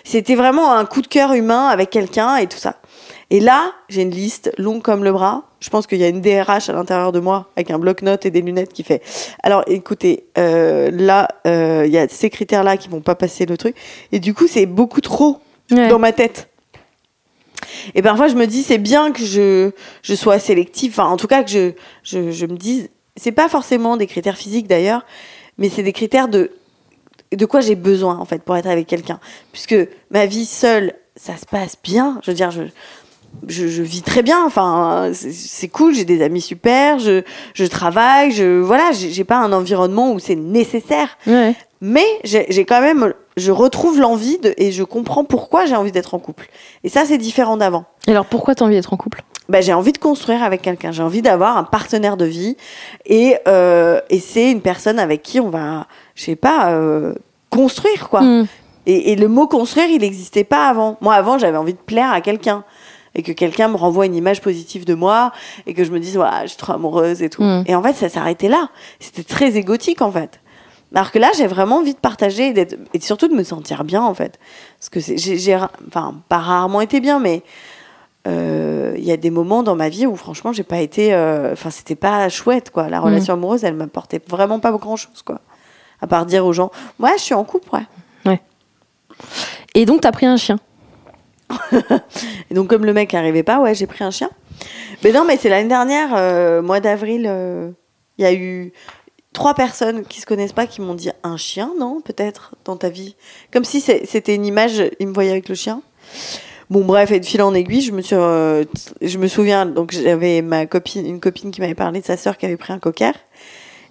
C'était 0.03 0.35
vraiment 0.35 0.73
un 0.73 0.85
coup 0.85 1.01
de 1.01 1.07
cœur 1.07 1.33
humain 1.33 1.67
avec 1.67 1.89
quelqu'un 1.89 2.35
et 2.37 2.47
tout 2.47 2.57
ça. 2.57 2.75
Et 3.29 3.39
là, 3.39 3.71
j'ai 3.87 4.01
une 4.01 4.11
liste 4.11 4.51
longue 4.57 4.81
comme 4.81 5.05
le 5.05 5.13
bras. 5.13 5.43
Je 5.61 5.69
pense 5.69 5.87
qu'il 5.87 5.99
y 5.99 6.03
a 6.03 6.09
une 6.09 6.19
DRH 6.19 6.67
à 6.69 6.73
l'intérieur 6.73 7.13
de 7.13 7.21
moi 7.21 7.47
avec 7.55 7.71
un 7.71 7.79
bloc-notes 7.79 8.25
et 8.25 8.29
des 8.31 8.41
lunettes 8.41 8.73
qui 8.73 8.83
fait. 8.83 9.01
Alors, 9.41 9.63
écoutez, 9.67 10.25
euh, 10.37 10.91
là, 10.91 11.29
euh, 11.47 11.83
il 11.85 11.93
y 11.93 11.97
a 11.97 12.09
ces 12.09 12.29
critères-là 12.29 12.75
qui 12.75 12.89
vont 12.89 12.99
pas 12.99 13.15
passer 13.15 13.45
le 13.45 13.55
truc. 13.55 13.75
Et 14.11 14.19
du 14.19 14.33
coup, 14.33 14.47
c'est 14.47 14.65
beaucoup 14.65 14.99
trop 14.99 15.39
Ouais. 15.71 15.87
dans 15.87 15.99
ma 15.99 16.11
tête. 16.11 16.49
Et 17.95 18.01
parfois, 18.01 18.27
je 18.27 18.35
me 18.35 18.47
dis, 18.47 18.63
c'est 18.63 18.77
bien 18.79 19.11
que 19.13 19.23
je, 19.23 19.71
je 20.03 20.15
sois 20.15 20.39
sélective. 20.39 20.91
Enfin, 20.91 21.05
en 21.09 21.15
tout 21.15 21.27
cas, 21.27 21.43
que 21.43 21.49
je, 21.49 21.71
je, 22.03 22.31
je 22.31 22.45
me 22.45 22.57
dise, 22.57 22.89
c'est 23.15 23.31
pas 23.31 23.49
forcément 23.49 23.97
des 23.97 24.07
critères 24.07 24.37
physiques 24.37 24.67
d'ailleurs, 24.67 25.05
mais 25.57 25.69
c'est 25.69 25.83
des 25.83 25.93
critères 25.93 26.27
de, 26.27 26.51
de 27.31 27.45
quoi 27.45 27.61
j'ai 27.61 27.75
besoin, 27.75 28.17
en 28.17 28.25
fait, 28.25 28.41
pour 28.43 28.55
être 28.57 28.67
avec 28.67 28.87
quelqu'un. 28.87 29.19
Puisque 29.51 29.75
ma 30.09 30.25
vie 30.25 30.45
seule, 30.45 30.93
ça 31.15 31.37
se 31.37 31.45
passe 31.45 31.75
bien. 31.83 32.19
Je 32.23 32.31
veux 32.31 32.35
dire, 32.35 32.51
je, 32.51 32.63
je, 33.47 33.67
je 33.67 33.83
vis 33.83 34.01
très 34.01 34.21
bien. 34.23 34.43
Enfin, 34.45 35.11
c'est- 35.13 35.67
cool. 35.67 35.93
J'ai 35.93 36.05
des 36.05 36.21
amis 36.23 36.41
super. 36.41 36.99
Je, 36.99 37.21
je 37.53 37.65
travaille. 37.65 38.31
Je, 38.31 38.59
voilà, 38.61 38.91
j'ai 38.93 39.23
pas 39.23 39.37
un 39.37 39.51
environnement 39.53 40.11
où 40.13 40.19
c'est 40.19 40.35
nécessaire. 40.35 41.17
Ouais. 41.27 41.55
Mais 41.83 42.05
j'ai 42.23 42.45
j'ai 42.49 42.63
quand 42.63 42.79
même, 42.81 43.13
je 43.37 43.51
retrouve 43.51 43.99
l'envie 43.99 44.37
de, 44.37 44.53
et 44.57 44.71
je 44.71 44.83
comprends 44.83 45.23
pourquoi 45.23 45.65
j'ai 45.65 45.75
envie 45.75 45.91
d'être 45.91 46.13
en 46.13 46.19
couple. 46.19 46.47
Et 46.83 46.89
ça, 46.89 47.05
c'est 47.05 47.17
différent 47.17 47.57
d'avant. 47.57 47.85
Et 48.07 48.11
alors, 48.11 48.25
pourquoi 48.25 48.53
t'as 48.55 48.65
envie 48.65 48.75
d'être 48.75 48.93
en 48.93 48.97
couple? 48.97 49.23
Bah, 49.51 49.59
j'ai 49.59 49.73
envie 49.73 49.91
de 49.91 49.97
construire 49.97 50.43
avec 50.43 50.61
quelqu'un. 50.61 50.93
J'ai 50.93 51.03
envie 51.03 51.21
d'avoir 51.21 51.57
un 51.57 51.65
partenaire 51.65 52.15
de 52.15 52.23
vie. 52.23 52.55
Et, 53.05 53.35
euh, 53.49 53.99
et 54.09 54.21
c'est 54.21 54.49
une 54.49 54.61
personne 54.61 54.97
avec 54.97 55.23
qui 55.23 55.41
on 55.41 55.49
va, 55.49 55.87
je 56.15 56.23
sais 56.23 56.37
pas, 56.37 56.71
euh, 56.71 57.13
construire, 57.49 58.07
quoi. 58.07 58.21
Hmm. 58.21 58.47
Et, 58.85 59.11
et 59.11 59.15
le 59.17 59.27
mot 59.27 59.47
construire, 59.47 59.89
il 59.89 59.99
n'existait 59.99 60.45
pas 60.45 60.69
avant. 60.69 60.97
Moi, 61.01 61.13
avant, 61.15 61.37
j'avais 61.37 61.57
envie 61.57 61.73
de 61.73 61.79
plaire 61.79 62.13
à 62.13 62.21
quelqu'un. 62.21 62.63
Et 63.13 63.23
que 63.23 63.33
quelqu'un 63.33 63.67
me 63.67 63.75
renvoie 63.75 64.05
une 64.05 64.15
image 64.15 64.39
positive 64.39 64.85
de 64.85 64.93
moi. 64.93 65.33
Et 65.67 65.73
que 65.73 65.83
je 65.83 65.91
me 65.91 65.99
dise, 65.99 66.15
voilà, 66.15 66.43
je 66.43 66.51
suis 66.51 66.57
trop 66.57 66.71
amoureuse 66.71 67.21
et 67.21 67.29
tout. 67.29 67.43
Mm. 67.43 67.65
Et 67.67 67.75
en 67.75 67.83
fait, 67.83 67.93
ça 67.93 68.07
s'arrêtait 68.07 68.47
là. 68.47 68.69
C'était 69.01 69.23
très 69.23 69.57
égotique, 69.57 70.01
en 70.01 70.13
fait. 70.13 70.39
Alors 70.95 71.11
que 71.11 71.19
là, 71.19 71.29
j'ai 71.37 71.47
vraiment 71.47 71.79
envie 71.79 71.93
de 71.93 71.99
partager 71.99 72.57
et, 72.57 72.67
et 72.93 72.99
surtout 73.01 73.27
de 73.27 73.35
me 73.35 73.43
sentir 73.43 73.83
bien, 73.83 74.01
en 74.01 74.13
fait. 74.13 74.39
Parce 74.79 74.89
que 74.89 75.17
j'ai, 75.17 75.57
enfin, 75.89 76.15
pas 76.29 76.37
rarement 76.37 76.79
été 76.79 77.01
bien, 77.01 77.19
mais 77.19 77.43
euh, 78.27 78.93
il 78.97 79.03
y 79.03 79.11
a 79.11 79.17
des 79.17 79.29
moments 79.31 79.63
dans 79.63 79.75
ma 79.75 79.89
vie 79.89 80.05
où, 80.05 80.15
franchement, 80.15 80.53
j'ai 80.53 80.63
pas 80.63 80.79
été. 80.79 81.13
euh, 81.13 81.53
Enfin, 81.53 81.69
c'était 81.69 81.95
pas 81.95 82.29
chouette, 82.29 82.69
quoi. 82.69 82.87
La 82.89 82.99
relation 82.99 83.33
amoureuse, 83.33 83.63
elle 83.63 83.73
m'apportait 83.75 84.21
vraiment 84.27 84.59
pas 84.59 84.71
grand 84.71 84.95
chose, 84.95 85.21
quoi. 85.23 85.41
À 86.01 86.07
part 86.07 86.25
dire 86.25 86.45
aux 86.45 86.53
gens, 86.53 86.71
ouais, 86.99 87.13
je 87.17 87.23
suis 87.23 87.33
en 87.33 87.43
couple, 87.43 87.69
ouais. 87.73 87.85
Et 89.73 89.85
donc, 89.85 90.01
t'as 90.01 90.11
pris 90.11 90.25
un 90.25 90.37
chien? 90.37 90.59
Et 92.49 92.53
donc, 92.53 92.67
comme 92.69 92.85
le 92.85 92.93
mec 92.93 93.13
arrivait 93.13 93.43
pas, 93.43 93.59
ouais, 93.59 93.75
j'ai 93.75 93.87
pris 93.87 94.03
un 94.03 94.11
chien. 94.11 94.29
Mais 95.03 95.11
non, 95.11 95.25
mais 95.25 95.37
c'est 95.37 95.49
l'année 95.49 95.69
dernière, 95.69 96.09
euh, 96.15 96.61
mois 96.61 96.79
d'avril, 96.79 97.21
il 98.17 98.21
y 98.23 98.25
a 98.25 98.33
eu 98.33 98.71
trois 99.33 99.53
personnes 99.53 100.03
qui 100.05 100.21
se 100.21 100.25
connaissent 100.25 100.53
pas 100.53 100.67
qui 100.67 100.81
m'ont 100.81 100.93
dit 100.93 101.09
un 101.23 101.37
chien, 101.37 101.71
non, 101.79 102.01
peut-être, 102.01 102.55
dans 102.65 102.77
ta 102.77 102.89
vie? 102.89 103.15
Comme 103.51 103.63
si 103.63 103.81
c'était 103.81 104.35
une 104.35 104.45
image, 104.45 104.83
ils 104.99 105.07
me 105.07 105.13
voyaient 105.13 105.31
avec 105.31 105.49
le 105.49 105.55
chien. 105.55 105.81
Bon, 106.71 106.85
bref, 106.85 107.11
et 107.11 107.19
de 107.19 107.25
fil 107.25 107.41
en 107.41 107.53
aiguille, 107.53 107.81
je 107.81 107.91
me 107.91 108.01
suis, 108.01 108.15
euh, 108.15 108.63
je 109.01 109.17
me 109.17 109.27
souviens, 109.27 109.65
donc 109.65 109.91
j'avais 109.91 110.41
ma 110.41 110.65
copine, 110.65 111.05
une 111.05 111.19
copine 111.19 111.51
qui 111.51 111.59
m'avait 111.59 111.75
parlé 111.75 111.99
de 111.99 112.05
sa 112.05 112.15
sœur 112.15 112.37
qui 112.37 112.45
avait 112.45 112.55
pris 112.55 112.71
un 112.71 112.79
cocker. 112.79 113.11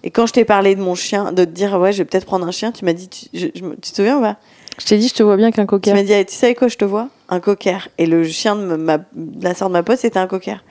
Et 0.03 0.09
quand 0.09 0.25
je 0.25 0.33
t'ai 0.33 0.45
parlé 0.45 0.73
de 0.73 0.81
mon 0.81 0.95
chien, 0.95 1.31
de 1.31 1.45
te 1.45 1.49
dire, 1.51 1.79
ouais, 1.79 1.93
je 1.93 1.99
vais 1.99 2.05
peut-être 2.05 2.25
prendre 2.25 2.47
un 2.47 2.51
chien, 2.51 2.71
tu 2.71 2.83
m'as 2.83 2.93
dit, 2.93 3.07
tu, 3.07 3.25
je- 3.35 3.47
je 3.53 3.61
me- 3.63 3.75
tu 3.75 3.91
te 3.91 3.95
souviens 3.95 4.17
ou 4.17 4.21
pas? 4.21 4.37
Je 4.79 4.85
t'ai 4.87 4.97
dit, 4.97 5.07
je 5.07 5.13
te 5.13 5.21
vois 5.21 5.37
bien 5.37 5.51
qu'un 5.51 5.61
Tu 5.63 5.67
cocker. 5.67 5.93
m'as 5.93 6.01
dit, 6.01 6.11
Ah, 6.11 6.23
tu 6.25 6.33
sais 6.33 6.55
quoi, 6.55 6.69
je 6.69 6.77
te 6.77 6.83
vois? 6.85 7.09
Un 7.29 7.39
cocker. 7.39 7.87
Et 7.99 8.07
le 8.07 8.23
chien 8.23 8.55
de, 8.55 8.75
ma, 8.75 8.97
de 8.97 9.05
la 9.43 9.53
sœur 9.53 9.67
de 9.67 9.73
ma 9.73 9.83
pote, 9.83 9.99
c'était 9.99 10.17
un 10.17 10.25
cocker. 10.25 10.63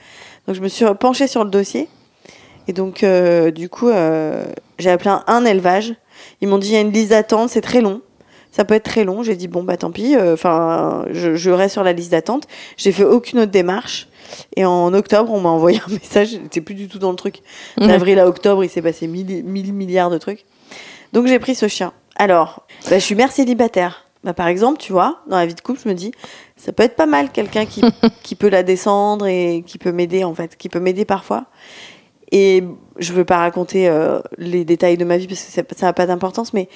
Donc 0.48 0.56
je 0.56 0.60
me 0.60 0.68
suis 0.68 0.84
penchée 0.98 1.28
sur 1.28 1.44
le 1.44 1.50
dossier. 1.50 1.88
Et 2.66 2.72
donc, 2.72 3.04
euh, 3.04 3.52
du 3.52 3.68
coup, 3.68 3.88
euh, 3.88 4.42
j'ai 4.80 4.90
appelé 4.90 5.10
un, 5.10 5.22
un 5.28 5.44
élevage. 5.44 5.94
Ils 6.40 6.48
m'ont 6.48 6.58
dit, 6.58 6.70
il 6.70 6.74
y 6.74 6.76
a 6.76 6.80
une 6.80 6.90
liste 6.90 7.10
d'attente, 7.10 7.50
c'est 7.50 7.60
très 7.60 7.80
long. 7.80 8.00
Ça 8.52 8.64
peut 8.64 8.74
être 8.74 8.84
très 8.84 9.04
long. 9.04 9.22
J'ai 9.22 9.36
dit, 9.36 9.48
bon, 9.48 9.62
bah 9.62 9.76
tant 9.76 9.90
pis. 9.90 10.16
Enfin, 10.16 11.04
je, 11.10 11.36
je 11.36 11.50
reste 11.50 11.74
sur 11.74 11.84
la 11.84 11.92
liste 11.92 12.10
d'attente. 12.10 12.46
J'ai 12.76 12.92
fait 12.92 13.04
aucune 13.04 13.40
autre 13.40 13.52
démarche. 13.52 14.08
Et 14.56 14.64
en 14.64 14.92
octobre, 14.94 15.32
on 15.32 15.40
m'a 15.40 15.48
envoyé 15.48 15.80
un 15.86 15.90
message. 15.92 16.30
J'étais 16.30 16.60
plus 16.60 16.74
du 16.74 16.88
tout 16.88 16.98
dans 16.98 17.10
le 17.10 17.16
truc. 17.16 17.36
D'avril 17.76 18.18
à 18.18 18.28
octobre, 18.28 18.64
il 18.64 18.70
s'est 18.70 18.82
passé 18.82 19.06
mille, 19.06 19.44
mille 19.44 19.72
milliards 19.72 20.10
de 20.10 20.18
trucs. 20.18 20.44
Donc 21.12 21.26
j'ai 21.26 21.38
pris 21.38 21.54
ce 21.54 21.68
chien. 21.68 21.92
Alors, 22.16 22.66
bah, 22.88 22.98
je 22.98 23.04
suis 23.04 23.14
mère 23.14 23.32
célibataire. 23.32 24.06
Bah, 24.22 24.34
par 24.34 24.48
exemple, 24.48 24.78
tu 24.78 24.92
vois, 24.92 25.20
dans 25.28 25.38
la 25.38 25.46
vie 25.46 25.54
de 25.54 25.60
couple, 25.60 25.80
je 25.82 25.88
me 25.88 25.94
dis, 25.94 26.12
ça 26.56 26.72
peut 26.72 26.82
être 26.82 26.96
pas 26.96 27.06
mal 27.06 27.30
quelqu'un 27.30 27.64
qui, 27.64 27.82
qui 28.22 28.34
peut 28.34 28.50
la 28.50 28.62
descendre 28.62 29.26
et 29.26 29.64
qui 29.66 29.78
peut 29.78 29.92
m'aider, 29.92 30.24
en 30.24 30.34
fait, 30.34 30.56
qui 30.56 30.68
peut 30.68 30.80
m'aider 30.80 31.04
parfois. 31.04 31.46
Et 32.32 32.62
je 32.98 33.12
veux 33.12 33.24
pas 33.24 33.38
raconter 33.38 33.88
euh, 33.88 34.20
les 34.38 34.64
détails 34.64 34.96
de 34.96 35.04
ma 35.04 35.16
vie 35.16 35.26
parce 35.26 35.42
que 35.42 35.50
ça 35.50 35.86
n'a 35.86 35.92
pas 35.92 36.06
d'importance, 36.06 36.52
mais 36.52 36.68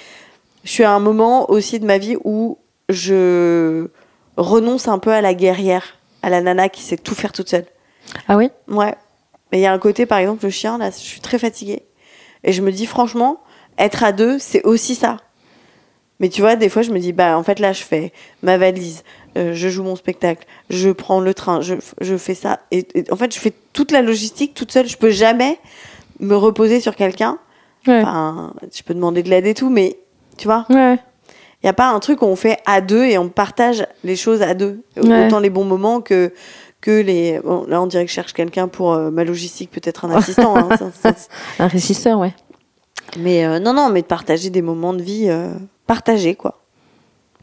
je 0.64 0.70
suis 0.70 0.84
à 0.84 0.92
un 0.92 0.98
moment 0.98 1.50
aussi 1.50 1.78
de 1.78 1.86
ma 1.86 1.98
vie 1.98 2.16
où 2.24 2.58
je 2.88 3.88
renonce 4.36 4.88
un 4.88 4.98
peu 4.98 5.12
à 5.12 5.20
la 5.20 5.34
guerrière, 5.34 5.98
à 6.22 6.30
la 6.30 6.40
nana 6.40 6.68
qui 6.68 6.82
sait 6.82 6.96
tout 6.96 7.14
faire 7.14 7.32
toute 7.32 7.48
seule. 7.48 7.66
Ah 8.28 8.36
oui? 8.36 8.50
Ouais. 8.68 8.94
Mais 9.52 9.58
il 9.58 9.62
y 9.62 9.66
a 9.66 9.72
un 9.72 9.78
côté, 9.78 10.06
par 10.06 10.18
exemple, 10.18 10.44
le 10.44 10.50
chien, 10.50 10.78
là, 10.78 10.90
je 10.90 10.96
suis 10.96 11.20
très 11.20 11.38
fatiguée. 11.38 11.82
Et 12.42 12.52
je 12.52 12.62
me 12.62 12.72
dis, 12.72 12.86
franchement, 12.86 13.40
être 13.78 14.02
à 14.02 14.12
deux, 14.12 14.38
c'est 14.38 14.62
aussi 14.64 14.94
ça. 14.94 15.18
Mais 16.20 16.28
tu 16.28 16.40
vois, 16.40 16.56
des 16.56 16.68
fois, 16.68 16.82
je 16.82 16.90
me 16.90 16.98
dis, 16.98 17.12
bah, 17.12 17.36
en 17.38 17.42
fait, 17.42 17.58
là, 17.58 17.72
je 17.72 17.82
fais 17.82 18.12
ma 18.42 18.56
valise, 18.56 19.02
euh, 19.36 19.52
je 19.54 19.68
joue 19.68 19.82
mon 19.82 19.96
spectacle, 19.96 20.46
je 20.70 20.90
prends 20.90 21.20
le 21.20 21.34
train, 21.34 21.60
je, 21.60 21.74
je 22.00 22.16
fais 22.16 22.34
ça. 22.34 22.60
Et, 22.70 22.86
et 22.94 23.10
en 23.10 23.16
fait, 23.16 23.34
je 23.34 23.38
fais 23.38 23.52
toute 23.72 23.90
la 23.90 24.00
logistique 24.00 24.54
toute 24.54 24.72
seule. 24.72 24.86
Je 24.86 24.96
peux 24.96 25.10
jamais 25.10 25.58
me 26.20 26.36
reposer 26.36 26.80
sur 26.80 26.94
quelqu'un. 26.96 27.38
Ouais. 27.86 28.00
Enfin, 28.00 28.54
je 28.74 28.82
peux 28.82 28.94
demander 28.94 29.22
de 29.22 29.28
l'aide 29.28 29.46
et 29.46 29.54
tout, 29.54 29.70
mais 29.70 29.98
tu 30.36 30.46
vois, 30.46 30.66
Ouais. 30.70 30.94
il 31.62 31.64
n'y 31.66 31.70
a 31.70 31.72
pas 31.74 31.90
un 31.90 32.00
truc 32.00 32.22
où 32.22 32.26
on 32.26 32.36
fait 32.36 32.58
à 32.66 32.80
deux 32.80 33.04
et 33.04 33.18
on 33.18 33.28
partage 33.28 33.86
les 34.02 34.16
choses 34.16 34.42
à 34.42 34.54
deux. 34.54 34.82
Ouais. 34.96 35.26
Autant 35.26 35.38
les 35.40 35.50
bons 35.50 35.64
moments 35.64 36.00
que, 36.00 36.32
que 36.80 37.00
les. 37.00 37.40
Bon, 37.42 37.64
là, 37.68 37.80
on 37.82 37.86
dirait 37.86 38.04
que 38.04 38.10
je 38.10 38.14
cherche 38.14 38.32
quelqu'un 38.32 38.68
pour 38.68 38.92
euh, 38.92 39.10
ma 39.10 39.24
logistique, 39.24 39.70
peut-être 39.70 40.04
un 40.04 40.10
assistant. 40.16 40.56
hein, 40.56 40.68
ça- 40.76 40.90
ça- 41.12 41.28
Un 41.58 41.66
régisseur, 41.68 42.18
ouais. 42.18 42.34
mais 43.18 43.44
euh, 43.44 43.58
non, 43.58 43.72
non, 43.72 43.88
mais 43.90 44.02
de 44.02 44.06
partager 44.06 44.50
des 44.50 44.62
moments 44.62 44.92
de 44.94 45.02
vie 45.02 45.26
euh, 45.28 45.52
partagés, 45.86 46.34
quoi. 46.34 46.60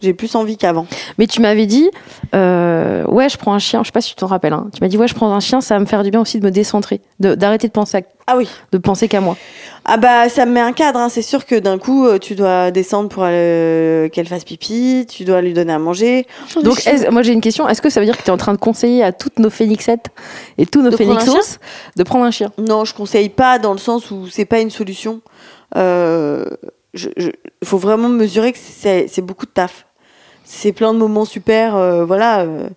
J'ai 0.01 0.13
plus 0.13 0.33
envie 0.35 0.57
qu'avant. 0.57 0.87
Mais 1.17 1.27
tu 1.27 1.41
m'avais 1.41 1.65
dit, 1.67 1.89
euh, 2.33 3.03
ouais, 3.05 3.29
je 3.29 3.37
prends 3.37 3.53
un 3.53 3.59
chien. 3.59 3.81
Je 3.83 3.87
sais 3.87 3.91
pas 3.91 4.01
si 4.01 4.09
tu 4.09 4.15
t'en 4.15 4.27
rappelles. 4.27 4.53
Hein. 4.53 4.67
Tu 4.73 4.81
m'as 4.81 4.87
dit, 4.87 4.97
ouais, 4.97 5.07
je 5.07 5.13
prends 5.13 5.31
un 5.33 5.39
chien, 5.39 5.61
ça 5.61 5.75
va 5.75 5.79
me 5.79 5.85
faire 5.85 6.03
du 6.03 6.11
bien 6.11 6.19
aussi 6.21 6.39
de 6.39 6.45
me 6.45 6.51
décentrer, 6.51 7.01
d'arrêter 7.19 7.67
de 7.67 7.71
penser, 7.73 7.97
à- 7.97 8.01
Ah 8.27 8.37
oui. 8.37 8.49
de 8.71 8.77
penser 8.77 9.07
qu'à 9.07 9.21
moi. 9.21 9.37
Ah 9.85 9.97
bah, 9.97 10.29
ça 10.29 10.45
me 10.45 10.51
met 10.53 10.59
un 10.59 10.73
cadre. 10.73 10.99
hein. 10.99 11.09
C'est 11.09 11.21
sûr 11.21 11.45
que 11.45 11.55
d'un 11.55 11.77
coup, 11.77 12.05
euh, 12.05 12.17
tu 12.19 12.35
dois 12.35 12.71
descendre 12.71 13.09
pour 13.09 13.23
euh, 13.25 14.09
qu'elle 14.09 14.27
fasse 14.27 14.43
pipi, 14.43 15.05
tu 15.09 15.23
dois 15.23 15.41
lui 15.41 15.53
donner 15.53 15.73
à 15.73 15.79
manger. 15.79 16.27
Donc, 16.63 16.81
moi 17.11 17.21
j'ai 17.23 17.33
une 17.33 17.41
question. 17.41 17.67
Est-ce 17.67 17.81
que 17.81 17.89
ça 17.89 17.99
veut 17.99 18.05
dire 18.05 18.17
que 18.17 18.21
tu 18.23 18.27
es 18.27 18.31
en 18.33 18.37
train 18.37 18.53
de 18.53 18.59
conseiller 18.59 19.03
à 19.03 19.11
toutes 19.11 19.39
nos 19.39 19.49
phénixettes 19.49 20.07
et 20.59 20.65
tous 20.67 20.81
nos 20.83 20.91
De 20.91 20.97
phénixos 20.97 21.57
de 21.95 22.03
prendre 22.03 22.25
un 22.25 22.31
chien? 22.31 22.51
Non, 22.59 22.85
je 22.85 22.93
conseille 22.93 23.29
pas 23.29 23.57
dans 23.59 23.73
le 23.73 23.79
sens 23.79 24.11
où 24.11 24.27
c'est 24.29 24.45
pas 24.45 24.59
une 24.59 24.69
solution. 24.69 25.21
Euh, 25.75 26.45
je- 26.93 27.07
faut 27.63 27.77
vraiment 27.77 28.09
mesurer 28.09 28.51
que 28.53 28.59
c'est 28.59 29.21
beaucoup 29.21 29.45
de 29.47 29.51
taf. 29.51 29.85
C'est 30.53 30.73
plein 30.73 30.93
de 30.93 30.99
moments 30.99 31.23
super, 31.25 31.75
euh, 31.77 32.03
voilà. 32.03 32.41
euh, 32.41 32.67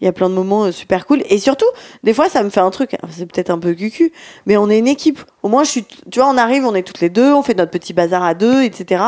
Il 0.00 0.04
y 0.04 0.08
a 0.08 0.12
plein 0.12 0.28
de 0.28 0.34
moments 0.34 0.64
euh, 0.64 0.70
super 0.72 1.06
cool. 1.06 1.22
Et 1.30 1.38
surtout, 1.38 1.64
des 2.04 2.12
fois, 2.12 2.28
ça 2.28 2.42
me 2.42 2.50
fait 2.50 2.60
un 2.60 2.70
truc. 2.70 2.92
alors, 2.94 3.10
C'est 3.10 3.24
peut-être 3.24 3.48
un 3.50 3.58
peu 3.58 3.72
cucu, 3.72 4.12
mais 4.44 4.58
on 4.58 4.68
est 4.68 4.78
une 4.78 4.88
équipe. 4.88 5.18
Au 5.42 5.48
moins, 5.48 5.64
je 5.64 5.70
suis, 5.70 5.84
tu 6.10 6.18
vois, 6.20 6.28
on 6.28 6.36
arrive, 6.36 6.66
on 6.66 6.74
est 6.74 6.82
toutes 6.82 7.00
les 7.00 7.08
deux, 7.08 7.32
on 7.32 7.42
fait 7.42 7.54
notre 7.56 7.70
petit 7.70 7.94
bazar 7.94 8.22
à 8.22 8.34
deux, 8.34 8.62
etc. 8.64 9.02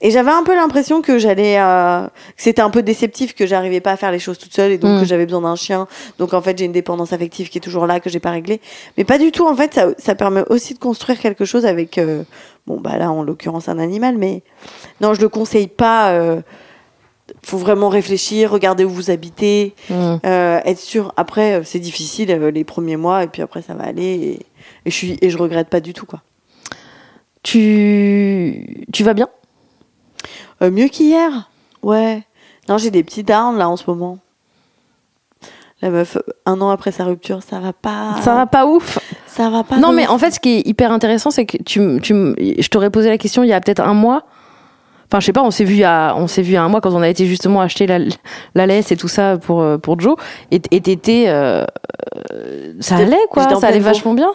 Et 0.00 0.10
j'avais 0.12 0.30
un 0.30 0.44
peu 0.44 0.54
l'impression 0.54 1.02
que 1.02 1.18
j'allais, 1.18 1.56
euh, 1.58 2.06
que 2.06 2.42
c'était 2.42 2.62
un 2.62 2.70
peu 2.70 2.82
déceptif, 2.82 3.34
que 3.34 3.46
j'arrivais 3.46 3.80
pas 3.80 3.92
à 3.92 3.96
faire 3.96 4.12
les 4.12 4.18
choses 4.20 4.38
toute 4.38 4.54
seule 4.54 4.70
et 4.70 4.78
donc 4.78 4.98
Mm. 4.98 5.00
que 5.00 5.06
j'avais 5.06 5.24
besoin 5.24 5.40
d'un 5.40 5.56
chien. 5.56 5.88
Donc 6.18 6.34
en 6.34 6.42
fait, 6.42 6.56
j'ai 6.58 6.66
une 6.66 6.72
dépendance 6.72 7.12
affective 7.12 7.48
qui 7.48 7.58
est 7.58 7.60
toujours 7.62 7.86
là, 7.86 7.98
que 8.00 8.10
j'ai 8.10 8.20
pas 8.20 8.30
réglée. 8.30 8.60
Mais 8.96 9.04
pas 9.04 9.18
du 9.18 9.32
tout. 9.32 9.46
En 9.46 9.56
fait, 9.56 9.74
ça, 9.74 9.88
ça 9.98 10.14
permet 10.14 10.44
aussi 10.50 10.74
de 10.74 10.78
construire 10.78 11.18
quelque 11.18 11.44
chose 11.44 11.64
avec, 11.66 11.98
euh, 11.98 12.22
bon 12.66 12.78
bah 12.80 12.96
là, 12.98 13.10
en 13.10 13.22
l'occurrence, 13.22 13.68
un 13.68 13.78
animal. 13.78 14.18
Mais 14.18 14.42
non, 15.00 15.14
je 15.14 15.20
le 15.22 15.28
conseille 15.28 15.68
pas. 15.68 16.10
Euh, 16.10 16.42
faut 17.44 17.58
vraiment 17.58 17.88
réfléchir, 17.88 18.50
regarder 18.50 18.84
où 18.84 18.90
vous 18.90 19.10
habitez, 19.10 19.74
Hmm. 19.90 20.16
euh, 20.24 20.60
être 20.64 20.78
sûr. 20.80 21.12
Après, 21.16 21.54
euh, 21.54 21.62
c'est 21.64 21.78
difficile 21.78 22.30
euh, 22.30 22.50
les 22.50 22.64
premiers 22.64 22.96
mois 22.96 23.22
et 23.24 23.26
puis 23.28 23.42
après 23.42 23.62
ça 23.62 23.74
va 23.74 23.84
aller. 23.84 24.02
Et, 24.04 24.32
et 24.86 24.90
je 24.90 24.94
suis 24.94 25.18
et 25.20 25.30
je 25.30 25.38
regrette 25.38 25.68
pas 25.68 25.80
du 25.80 25.92
tout 25.92 26.06
quoi. 26.06 26.22
Tu, 27.42 28.86
tu 28.92 29.04
vas 29.04 29.12
bien? 29.14 29.28
Euh, 30.62 30.70
mieux 30.70 30.88
qu'hier. 30.88 31.50
Ouais. 31.82 32.22
Non, 32.68 32.78
j'ai 32.78 32.90
des 32.90 33.04
petits 33.04 33.22
downs 33.22 33.58
là 33.58 33.68
en 33.68 33.76
ce 33.76 33.84
moment. 33.86 34.18
La 35.82 35.90
meuf, 35.90 36.16
un 36.46 36.60
an 36.62 36.70
après 36.70 36.92
sa 36.92 37.04
rupture, 37.04 37.42
ça 37.42 37.60
va 37.60 37.74
pas. 37.74 38.14
Ça 38.22 38.34
va 38.34 38.46
pas 38.46 38.64
ouf? 38.66 38.98
Ça 39.26 39.50
va 39.50 39.64
pas. 39.64 39.76
Non, 39.76 39.92
mais 39.92 40.06
en 40.06 40.16
fait, 40.16 40.30
ce 40.30 40.40
qui 40.40 40.56
est 40.56 40.66
hyper 40.66 40.90
intéressant, 40.92 41.30
c'est 41.30 41.44
que 41.44 41.58
tu, 41.58 42.00
tu, 42.00 42.14
je 42.14 42.68
t'aurais 42.68 42.88
posé 42.88 43.10
la 43.10 43.18
question 43.18 43.42
il 43.42 43.50
y 43.50 43.52
a 43.52 43.60
peut-être 43.60 43.82
un 43.82 43.92
mois. 43.92 44.24
Enfin, 45.06 45.20
je 45.20 45.26
sais 45.26 45.32
pas, 45.32 45.42
on 45.42 45.50
s'est 45.50 45.64
vu 45.64 45.82
a, 45.84 46.14
on 46.16 46.26
s'est 46.26 46.42
vu 46.42 46.56
un 46.56 46.68
mois 46.68 46.80
quand 46.80 46.92
on 46.94 47.02
a 47.02 47.08
été 47.08 47.26
justement 47.26 47.60
acheter 47.60 47.86
la, 47.86 47.98
la 48.54 48.66
laisse 48.66 48.90
et 48.90 48.96
tout 48.96 49.08
ça 49.08 49.36
pour, 49.38 49.60
euh, 49.62 49.78
pour 49.78 50.00
Joe. 50.00 50.16
Et 50.50 50.60
et 50.70 50.80
t'étais, 50.80 51.26
euh, 51.28 51.64
euh, 52.32 52.72
ça 52.80 52.96
allait 52.96 53.16
quoi, 53.30 53.54
ça 53.60 53.66
allait 53.68 53.78
vachement 53.80 54.14
bien? 54.14 54.32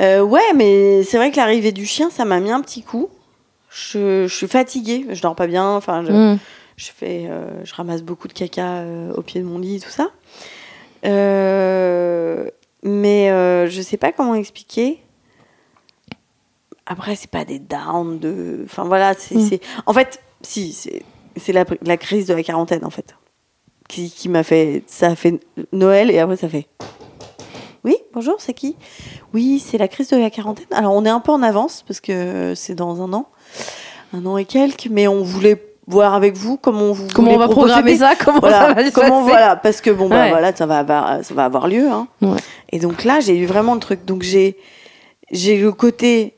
Euh, 0.00 0.20
ouais, 0.22 0.52
mais 0.54 1.02
c'est 1.04 1.16
vrai 1.16 1.30
que 1.30 1.36
l'arrivée 1.36 1.72
du 1.72 1.86
chien, 1.86 2.10
ça 2.10 2.24
m'a 2.24 2.40
mis 2.40 2.50
un 2.50 2.60
petit 2.60 2.82
coup. 2.82 3.08
Je, 3.70 4.26
je 4.26 4.34
suis 4.34 4.48
fatiguée, 4.48 5.06
je 5.10 5.22
dors 5.22 5.34
pas 5.36 5.46
bien. 5.46 5.70
Enfin, 5.76 6.02
je, 6.04 6.12
Hmm. 6.12 6.38
je 6.76 6.90
fais, 6.94 7.26
euh, 7.30 7.64
je 7.64 7.74
ramasse 7.74 8.02
beaucoup 8.02 8.28
de 8.28 8.32
caca 8.32 8.82
au 9.16 9.22
pied 9.22 9.40
de 9.40 9.46
mon 9.46 9.58
lit, 9.58 9.80
tout 9.80 9.90
ça. 9.90 10.08
Mais 12.82 13.28
je 13.68 13.80
sais 13.82 13.96
pas 13.96 14.12
comment 14.12 14.34
expliquer. 14.34 15.00
Après, 16.86 17.16
c'est 17.16 17.30
pas 17.30 17.44
des 17.44 17.58
downs 17.58 18.18
de. 18.18 18.62
Enfin 18.64 18.84
voilà, 18.84 19.14
c'est. 19.14 19.34
Mm. 19.34 19.58
En 19.86 19.92
fait, 19.92 20.20
si, 20.42 20.72
c'est 20.72 21.02
c'est 21.36 21.52
la, 21.52 21.64
la 21.82 21.96
crise 21.96 22.26
de 22.26 22.34
la 22.34 22.42
quarantaine 22.42 22.84
en 22.84 22.90
fait, 22.90 23.14
qui, 23.88 24.10
qui 24.10 24.28
m'a 24.28 24.42
fait. 24.42 24.82
Ça 24.86 25.08
a 25.08 25.14
fait 25.16 25.40
Noël 25.72 26.10
et 26.10 26.18
après 26.18 26.36
ça 26.36 26.48
fait. 26.48 26.66
Oui, 27.84 27.96
bonjour, 28.14 28.36
c'est 28.38 28.54
qui? 28.54 28.74
Oui, 29.32 29.62
c'est 29.64 29.78
la 29.78 29.86
crise 29.86 30.08
de 30.08 30.16
la 30.16 30.30
quarantaine. 30.30 30.66
Alors, 30.72 30.92
on 30.94 31.04
est 31.04 31.08
un 31.10 31.20
peu 31.20 31.30
en 31.30 31.42
avance 31.42 31.84
parce 31.86 32.00
que 32.00 32.54
c'est 32.56 32.74
dans 32.74 33.00
un 33.02 33.12
an, 33.12 33.28
un 34.12 34.26
an 34.26 34.36
et 34.38 34.44
quelques, 34.44 34.88
mais 34.90 35.06
on 35.06 35.22
voulait 35.22 35.62
voir 35.86 36.14
avec 36.14 36.36
vous 36.36 36.56
comment 36.56 36.90
vous 36.92 37.06
Comment 37.14 37.32
on 37.34 37.38
va 37.38 37.46
programmer 37.46 37.96
ça 37.96 38.14
Comment 38.16 38.40
Voilà, 38.40 38.58
ça 38.68 38.74
va 38.74 38.84
se 38.86 38.90
comment 38.90 39.20
passer 39.20 39.30
voilà, 39.30 39.54
parce 39.56 39.80
que 39.80 39.90
bon 39.90 40.08
bah 40.08 40.22
Ouais. 40.22 40.30
voilà, 40.30 40.56
ça 40.56 40.66
va 40.66 40.78
avoir, 40.80 41.24
ça 41.24 41.32
va 41.34 41.44
avoir 41.44 41.68
lieu. 41.68 41.88
Hein. 41.88 42.08
Ouais. 42.22 42.38
Et 42.70 42.80
donc 42.80 43.04
là, 43.04 43.20
j'ai 43.20 43.36
eu 43.38 43.46
vraiment 43.46 43.74
le 43.74 43.80
truc. 43.80 44.04
Donc 44.04 44.22
j'ai 44.22 44.56
j'ai 45.30 45.56
le 45.56 45.70
côté 45.70 46.34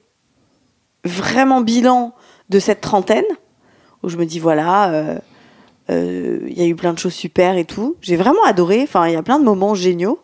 vraiment 1.04 1.60
bilan 1.60 2.14
de 2.48 2.58
cette 2.58 2.80
trentaine 2.80 3.24
où 4.02 4.08
je 4.08 4.16
me 4.16 4.24
dis 4.26 4.38
voilà, 4.38 4.90
euh, 4.90 5.18
euh, 5.90 6.38
il 6.46 6.58
y 6.58 6.62
a 6.62 6.66
eu 6.66 6.74
plein 6.76 6.92
de 6.92 6.98
choses 6.98 7.14
super 7.14 7.56
et 7.56 7.64
tout. 7.64 7.96
J'ai 8.00 8.16
vraiment 8.16 8.44
adoré. 8.44 8.82
Enfin, 8.82 9.06
il 9.08 9.12
y 9.14 9.16
a 9.16 9.22
plein 9.22 9.38
de 9.38 9.44
moments 9.44 9.74
géniaux. 9.74 10.20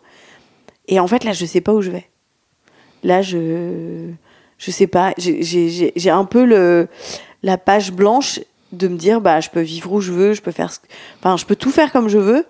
Et 0.87 0.99
en 0.99 1.07
fait, 1.07 1.23
là, 1.23 1.33
je 1.33 1.45
sais 1.45 1.61
pas 1.61 1.73
où 1.73 1.81
je 1.81 1.91
vais. 1.91 2.09
Là, 3.03 3.21
je 3.21 4.09
je 4.57 4.71
sais 4.71 4.87
pas. 4.87 5.13
J'ai- 5.17 6.09
un 6.09 6.25
peu 6.25 6.45
le 6.45 6.87
la 7.43 7.57
page 7.57 7.91
blanche 7.91 8.39
de 8.71 8.87
me 8.87 8.95
dire 8.97 9.21
bah 9.21 9.39
je 9.39 9.49
peux 9.49 9.61
vivre 9.61 9.91
où 9.91 10.01
je 10.01 10.11
veux, 10.11 10.33
je 10.33 10.41
peux 10.41 10.51
faire, 10.51 10.71
enfin 11.19 11.37
je 11.37 11.45
peux 11.45 11.55
tout 11.55 11.69
faire 11.71 11.91
comme 11.91 12.07
je 12.09 12.17
veux, 12.17 12.45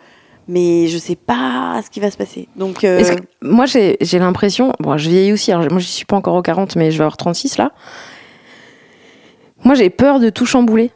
mais 0.48 0.88
je 0.88 0.98
sais 0.98 1.16
pas 1.16 1.82
ce 1.84 1.90
qui 1.90 2.00
va 2.00 2.10
se 2.12 2.18
passer. 2.18 2.48
Donc 2.56 2.84
euh, 2.84 3.00
moi, 3.42 3.66
j'ai 3.66 3.98
l'impression, 4.20 4.74
bon, 4.80 4.98
je 4.98 5.10
vieillis 5.10 5.34
aussi, 5.34 5.52
alors 5.52 5.70
moi, 5.70 5.80
je 5.80 5.86
suis 5.88 6.06
pas 6.06 6.16
encore 6.16 6.36
aux 6.36 6.42
40, 6.42 6.76
mais 6.78 6.92
je 6.92 6.98
vais 6.98 7.04
avoir 7.04 7.18
36 7.18 7.58
là. 7.58 7.72
Moi, 9.65 9.75
j'ai 9.75 9.89
peur 9.89 10.19
de 10.19 10.30
tout 10.30 10.45
chambouler. 10.45 10.91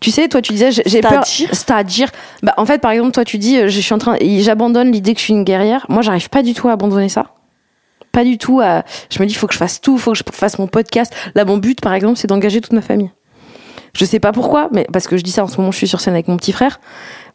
Tu 0.00 0.10
sais, 0.10 0.28
toi, 0.28 0.42
tu 0.42 0.52
disais, 0.52 0.70
j'ai 0.70 1.00
peur. 1.00 1.24
C'est-à-dire? 1.26 2.10
Bah, 2.42 2.54
en 2.56 2.66
fait, 2.66 2.78
par 2.78 2.92
exemple, 2.92 3.12
toi, 3.12 3.24
tu 3.24 3.38
dis, 3.38 3.58
euh, 3.58 3.68
je 3.68 3.80
suis 3.80 3.94
en 3.94 3.98
train, 3.98 4.16
j'abandonne 4.20 4.92
l'idée 4.92 5.14
que 5.14 5.18
je 5.18 5.24
suis 5.24 5.32
une 5.32 5.44
guerrière. 5.44 5.86
Moi, 5.88 6.02
j'arrive 6.02 6.28
pas 6.28 6.42
du 6.42 6.54
tout 6.54 6.68
à 6.68 6.72
abandonner 6.72 7.08
ça. 7.08 7.30
Pas 8.12 8.24
du 8.24 8.36
tout 8.36 8.60
à. 8.60 8.84
Je 9.10 9.20
me 9.20 9.26
dis, 9.26 9.32
il 9.32 9.36
faut 9.36 9.46
que 9.46 9.54
je 9.54 9.58
fasse 9.58 9.80
tout, 9.80 9.94
il 9.96 10.00
faut 10.00 10.12
que 10.12 10.18
je 10.18 10.24
fasse 10.30 10.58
mon 10.58 10.66
podcast. 10.66 11.12
Là, 11.34 11.44
mon 11.44 11.56
but, 11.56 11.80
par 11.80 11.94
exemple, 11.94 12.18
c'est 12.18 12.28
d'engager 12.28 12.60
toute 12.60 12.74
ma 12.74 12.82
famille. 12.82 13.10
Je 13.94 14.04
sais 14.04 14.20
pas 14.20 14.32
pourquoi, 14.32 14.68
mais 14.72 14.86
parce 14.92 15.06
que 15.06 15.16
je 15.16 15.22
dis 15.22 15.30
ça 15.30 15.44
en 15.44 15.48
ce 15.48 15.58
moment, 15.58 15.70
je 15.70 15.76
suis 15.76 15.88
sur 15.88 16.00
scène 16.00 16.14
avec 16.14 16.28
mon 16.28 16.36
petit 16.36 16.52
frère. 16.52 16.80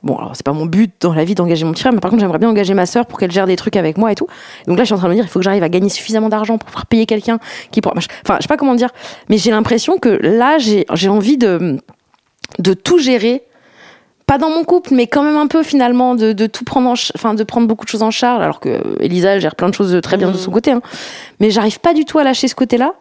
Bon, 0.04 0.15
alors 0.17 0.36
c'est 0.36 0.46
pas 0.46 0.54
mon 0.54 0.65
but 0.65 0.93
dans 1.02 1.13
la 1.13 1.24
vie 1.24 1.36
d'engager 1.36 1.65
mon 1.65 1.72
petit 1.72 1.82
frère, 1.82 1.93
mais 1.93 2.00
par 2.00 2.10
contre, 2.10 2.22
j'aimerais 2.22 2.39
bien 2.39 2.50
engager 2.50 2.74
ma 2.74 2.86
sœur 2.86 3.06
pour 3.06 3.20
qu'elle 3.20 3.32
gère 3.32 3.46
des 3.48 3.56
trucs 3.56 3.76
avec 3.76 3.98
moi 3.98 4.12
et 4.12 4.15
tout. 4.15 4.28
Donc 4.67 4.78
là, 4.78 4.84
je 4.84 4.88
suis 4.88 4.93
en 4.93 4.98
train 4.98 5.08
de 5.08 5.13
me 5.13 5.15
dire, 5.17 5.26
il 5.26 5.30
faut 5.30 5.39
que 5.39 5.46
j'arrive 5.46 5.63
à 5.63 5.70
gagner 5.70 5.89
suffisamment 5.89 6.30
d'argent 6.30 6.58
pour 6.58 6.67
pouvoir 6.67 6.86
payer 6.86 7.06
quelqu'un 7.06 7.39
qui 7.72 7.82
pourra. 7.82 7.96
Enfin, 7.98 8.38
je 8.38 8.43
sais 8.43 8.48
pas 8.48 8.58
comment 8.58 8.76
dire, 8.76 8.89
mais 9.30 9.38
j'ai 9.38 9.52
l'impression 9.52 9.98
que 9.98 10.10
là, 10.10 10.58
j'ai 10.58 11.10
envie 11.10 11.38
de 11.38 11.78
de 12.60 12.74
tout 12.74 12.98
gérer. 13.00 13.43
Pas 14.26 14.38
dans 14.38 14.50
mon 14.50 14.65
couple, 14.65 14.93
mais 14.93 15.08
quand 15.08 15.24
même 15.24 15.38
un 15.38 15.48
peu 15.48 15.63
finalement 15.63 16.13
de, 16.13 16.34
de 16.34 16.48
tout 16.48 16.65
prendre 16.65 16.89
en, 16.89 16.93
enfin 17.15 17.34
de 17.34 17.43
prendre 17.46 17.65
beaucoup 17.65 17.86
de 17.86 17.89
choses 17.89 18.04
en 18.04 18.12
charge. 18.12 18.43
Alors 18.43 18.60
que 18.60 18.67
euh, 18.67 18.96
Elisa, 19.00 19.30
elle 19.30 19.41
gère 19.41 19.56
plein 19.56 19.70
de 19.70 19.74
choses 19.74 19.98
très 20.04 20.17
bien 20.17 20.32
de 20.32 20.38
son 20.38 20.52
côté, 20.52 20.72
hein. 20.72 20.82
mais 21.39 21.50
j'arrive 21.50 21.80
pas 21.80 21.93
du 21.93 22.04
tout 22.04 22.20
à 22.20 22.26
lâcher 22.26 22.50
ce 22.50 22.56
côté-là. 22.56 22.93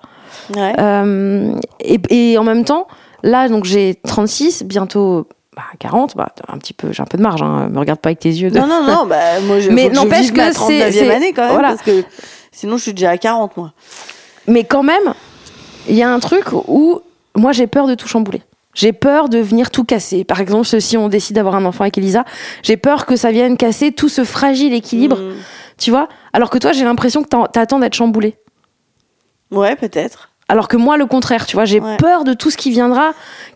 ouais. 0.55 0.73
Euh, 0.79 1.53
et, 1.81 1.99
et 2.11 2.39
en 2.39 2.45
même 2.45 2.65
temps, 2.65 2.87
là, 3.23 3.49
donc 3.49 3.65
j'ai 3.65 3.95
36, 4.05 4.65
bientôt 4.65 5.27
bah, 5.57 5.63
40, 5.79 6.17
bah, 6.17 6.29
un 6.49 6.59
petit 6.59 6.73
peu, 6.75 6.93
j'ai 6.93 7.03
un 7.03 7.07
peu 7.07 7.17
de 7.19 7.23
marge, 7.23 7.41
hein, 7.43 7.69
me 7.71 7.79
regarde 7.79 8.01
pas 8.01 8.11
avec 8.11 8.19
tes 8.21 8.29
yeux. 8.31 8.51
De... 8.51 8.59
non 8.59 8.67
non 8.67 8.83
non, 8.85 9.07
bah 9.07 9.41
moi 9.47 9.59
je, 9.61 9.71
Mais 9.73 9.89
que 9.89 9.95
n'empêche 9.95 10.33
ma 10.33 10.49
que 10.51 10.55
c'est- 10.55 10.91
39e 10.91 10.93
c'est- 10.93 11.11
année 11.11 11.33
quand 11.33 11.43
même 11.43 11.53
voilà. 11.53 11.69
parce 11.69 11.83
que 11.83 12.05
sinon 12.53 12.77
je 12.77 12.83
suis 12.83 12.93
déjà 12.95 13.11
à 13.11 13.19
40 13.19 13.57
moi. 13.57 13.73
Mais 14.49 14.65
quand 14.65 14.83
même, 14.83 15.15
il 15.89 15.95
y 15.97 16.03
a 16.03 16.13
un 16.13 16.21
truc 16.21 16.45
où 16.53 17.01
moi 17.35 17.53
j'ai 17.53 17.67
peur 17.67 17.87
de 17.87 17.95
tout 17.95 18.07
chambouler. 18.09 18.43
J'ai 18.75 18.93
peur 18.93 19.31
de 19.31 19.39
venir 19.39 19.71
tout 19.71 19.85
casser. 19.85 20.23
Par 20.25 20.39
exemple, 20.41 20.67
si 20.67 20.99
on 20.99 21.09
décide 21.09 21.37
d'avoir 21.37 21.55
un 21.55 21.65
enfant 21.65 21.85
avec 21.85 21.97
Elisa, 21.97 22.25
j'ai 22.63 22.77
peur 22.77 23.07
que 23.07 23.17
ça 23.17 23.31
vienne 23.31 23.57
casser 23.57 23.91
tout 23.91 24.11
ce 24.11 24.23
fragile 24.23 24.75
équilibre, 24.75 25.17
Mm. 25.19 25.33
tu 25.79 25.91
vois. 25.91 26.09
Alors 26.35 26.51
que 26.51 26.59
toi, 26.59 26.73
j'ai 26.73 26.85
l'impression 26.85 27.23
que 27.23 27.29
t'en- 27.29 27.47
t'attends 27.47 27.79
d'être 27.79 27.95
chamboulé. 27.95 28.37
Ouais, 29.51 29.77
peut-être. 29.77 30.29
Alors 30.49 30.69
que 30.69 30.77
moi, 30.77 30.97
le 30.97 31.07
contraire, 31.07 31.47
tu 31.47 31.57
vois, 31.57 31.65
j'ai 31.65 31.81
Ouais. 31.81 31.97
peur 31.97 32.25
de 32.25 32.33
tout 32.33 32.51
ce 32.51 32.57
qui 32.57 32.71
viendra 32.71 33.13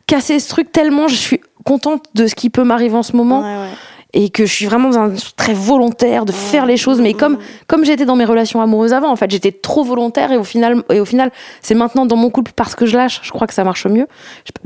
casser 0.06 0.40
ce 0.40 0.48
truc 0.48 0.72
tellement 0.72 1.06
je 1.08 1.14
suis 1.14 1.40
contente 1.64 2.04
de 2.14 2.26
ce 2.26 2.34
qui 2.34 2.50
peut 2.50 2.64
m'arriver 2.64 2.96
en 2.96 3.02
ce 3.04 3.14
moment 3.14 3.40
Ouais, 3.42 3.68
ouais. 3.68 3.74
Et 4.12 4.30
que 4.30 4.46
je 4.46 4.52
suis 4.52 4.66
vraiment 4.66 4.90
dans 4.90 4.98
un 4.98 5.10
truc 5.10 5.36
très 5.36 5.54
volontaire 5.54 6.24
de 6.24 6.32
faire 6.32 6.66
les 6.66 6.76
choses 6.76 7.00
mais 7.00 7.12
Mm, 7.12 7.16
comme 7.16 7.32
mm. 7.34 7.38
comme 7.66 7.84
j'étais 7.84 8.04
dans 8.04 8.16
mes 8.16 8.24
relations 8.24 8.60
amoureuses 8.60 8.92
avant 8.92 9.10
en 9.10 9.16
fait 9.16 9.30
j'étais 9.30 9.52
trop 9.52 9.84
volontaire 9.84 10.32
et 10.32 10.36
au 10.36 10.44
final 10.44 10.82
et 10.90 11.00
au 11.00 11.04
final 11.04 11.30
c'est 11.60 11.74
maintenant 11.74 12.06
dans 12.06 12.16
mon 12.16 12.30
couple 12.30 12.52
parce 12.54 12.74
que 12.74 12.86
je 12.86 12.96
lâche 12.96 13.20
je 13.22 13.30
crois 13.30 13.46
que 13.46 13.54
ça 13.54 13.64
marche 13.64 13.86
mieux 13.86 14.06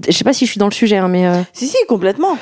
je, 0.06 0.12
sais 0.12 0.24
pas 0.24 0.32
si 0.32 0.46
je 0.46 0.50
suis 0.50 0.58
dans 0.58 0.68
le 0.68 0.72
sujet 0.72 0.96
hein, 0.96 1.08
mais 1.08 1.26
euh, 1.26 1.40
Si 1.52 1.66
si, 1.66 1.76
complètement. 1.88 2.36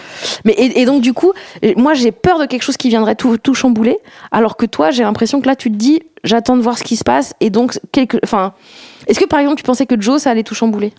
mais 0.45 0.53
et, 0.53 0.81
et 0.81 0.85
donc 0.85 1.03
du 1.03 1.13
coup 1.13 1.33
moi 1.77 1.95
j'ai 1.95 2.13
peur 2.13 2.39
de 2.39 2.47
quelque 2.47 2.63
chose 2.63 2.77
qui 2.77 2.89
viendrait 2.89 3.15
tout 3.17 3.39
tout 3.39 3.55
chambouler 3.55 3.99
alors 4.31 4.57
que 4.57 4.67
toi 4.67 4.91
j'ai 4.91 5.03
l'impression 5.03 5.41
que 5.41 5.47
là 5.47 5.57
tu 5.57 5.71
te 5.71 5.77
dis 5.77 6.03
j'attends 6.25 6.57
de 6.57 6.63
voir 6.63 6.79
ce 6.79 6.85
qui 6.85 6.97
se 6.97 7.05
passe 7.05 7.35
et 7.41 7.51
donc 7.51 7.79
quelque 7.93 8.19
enfin 8.25 8.55
est-ce 9.07 9.19
que 9.19 9.25
par 9.25 9.41
exemple 9.41 9.57
tu 9.57 9.65
pensais 9.65 9.87
que 9.87 10.01
Joe 10.01 10.21
ça 10.21 10.31
allait 10.31 10.45
tout 10.45 10.55
chambouler? 10.55 10.93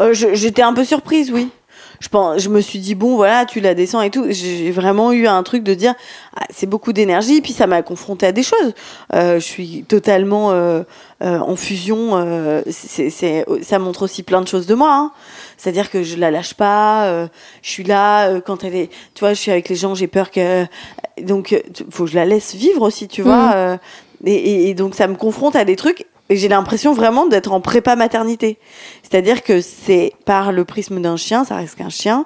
Euh, 0.00 0.12
J'étais 0.12 0.62
un 0.62 0.72
peu 0.72 0.84
surprise, 0.84 1.30
oui. 1.32 1.48
Je, 2.04 2.10
pense, 2.10 2.38
je 2.42 2.50
me 2.50 2.60
suis 2.60 2.80
dit, 2.80 2.94
bon, 2.94 3.16
voilà, 3.16 3.46
tu 3.46 3.60
la 3.60 3.72
descends 3.74 4.02
et 4.02 4.10
tout. 4.10 4.26
J'ai 4.28 4.70
vraiment 4.72 5.10
eu 5.12 5.26
un 5.26 5.42
truc 5.42 5.62
de 5.62 5.72
dire, 5.72 5.94
ah, 6.36 6.44
c'est 6.50 6.66
beaucoup 6.66 6.92
d'énergie, 6.92 7.40
puis 7.40 7.54
ça 7.54 7.66
m'a 7.66 7.80
confronté 7.80 8.26
à 8.26 8.32
des 8.32 8.42
choses. 8.42 8.74
Euh, 9.14 9.36
je 9.36 9.44
suis 9.44 9.84
totalement 9.88 10.50
euh, 10.52 10.82
euh, 11.22 11.38
en 11.38 11.56
fusion. 11.56 12.10
euh, 12.12 12.60
c'est 12.70 13.08
c'est- 13.08 13.46
ça 13.62 13.78
montre 13.78 14.02
aussi 14.02 14.22
plein 14.22 14.42
de 14.42 14.48
choses 14.48 14.66
de 14.66 14.74
moi. 14.74 14.92
hein. 14.92 15.12
C'est-à-dire 15.56 15.90
que 15.90 16.02
je 16.02 16.16
la 16.16 16.30
lâche 16.30 16.52
pas. 16.52 17.06
euh, 17.06 17.26
je 17.62 17.70
suis 17.70 17.84
là 17.84 18.28
euh, 18.28 18.40
quand 18.42 18.64
elle 18.64 18.74
est. 18.74 18.90
Tu 19.14 19.20
vois, 19.20 19.32
je 19.32 19.40
suis 19.40 19.50
avec 19.50 19.70
les 19.70 19.76
gens, 19.76 19.94
j'ai 19.94 20.06
peur 20.06 20.30
que. 20.30 20.66
Donc, 21.22 21.58
faut 21.90 22.04
que 22.04 22.10
je 22.10 22.16
la 22.16 22.26
laisse 22.26 22.54
vivre 22.54 22.82
aussi, 22.82 23.08
tu 23.08 23.22
vois. 23.22 23.78
Et, 24.26 24.34
et- 24.34 24.68
et 24.68 24.74
donc, 24.74 24.94
ça 24.94 25.06
me 25.06 25.14
confronte 25.14 25.56
à 25.56 25.64
des 25.64 25.76
trucs. 25.76 26.04
Et 26.30 26.36
j'ai 26.36 26.48
l'impression 26.48 26.94
vraiment 26.94 27.26
d'être 27.26 27.52
en 27.52 27.60
prépa 27.60 27.96
maternité. 27.96 28.58
C'est-à-dire 29.02 29.42
que 29.42 29.60
c'est 29.60 30.12
par 30.24 30.52
le 30.52 30.64
prisme 30.64 31.00
d'un 31.02 31.16
chien, 31.16 31.44
ça 31.44 31.56
reste 31.56 31.74
qu'un 31.76 31.90
chien, 31.90 32.24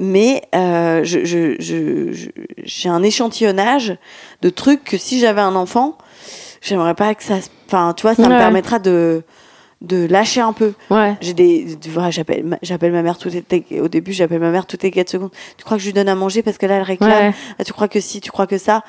mais 0.00 0.42
euh, 0.54 1.04
je, 1.04 1.24
je, 1.24 1.54
je, 1.60 2.12
je- 2.12 2.28
j'ai 2.64 2.88
un 2.88 3.02
échantillonnage 3.02 3.96
de 4.42 4.50
trucs 4.50 4.82
que 4.84 4.96
si 4.98 5.20
j'avais 5.20 5.40
un 5.40 5.54
enfant, 5.54 5.96
j'aimerais 6.60 6.94
pas 6.94 7.14
que 7.14 7.22
ça. 7.22 7.36
Enfin, 7.68 7.94
tu 7.96 8.02
vois, 8.02 8.14
ça 8.14 8.22
me 8.22 8.38
permettra 8.38 8.78
de 8.78 9.22
de 9.80 10.06
lâcher 10.08 10.40
un 10.40 10.52
peu. 10.52 10.72
ouais 10.90 11.16
J'ai 11.20 11.34
des, 11.34 11.78
tu 11.80 11.88
vois, 11.90 12.10
j'appelle, 12.10 12.42
ma- 12.44 12.58
j'appelle 12.62 12.90
ma 12.90 13.02
mère 13.02 13.16
toutes 13.16 13.32
les, 13.34 13.80
au 13.80 13.86
début, 13.86 14.12
j'appelle 14.12 14.40
ma 14.40 14.50
mère 14.50 14.66
toutes 14.66 14.82
les 14.82 14.90
4 14.90 15.08
secondes. 15.08 15.30
Tu 15.56 15.62
crois 15.64 15.76
que 15.76 15.80
je 15.82 15.86
lui 15.86 15.92
donne 15.92 16.08
à 16.08 16.16
manger 16.16 16.42
parce 16.42 16.58
que 16.58 16.66
là, 16.66 16.74
elle 16.78 16.82
réclame? 16.82 17.10
ouais 17.28 17.32
Ah, 17.60 17.64
tu 17.64 17.72
crois 17.72 17.86
que 17.86 18.00
si, 18.00 18.20
tu 18.20 18.32
crois 18.32 18.48
que 18.48 18.58
ça? 18.58 18.82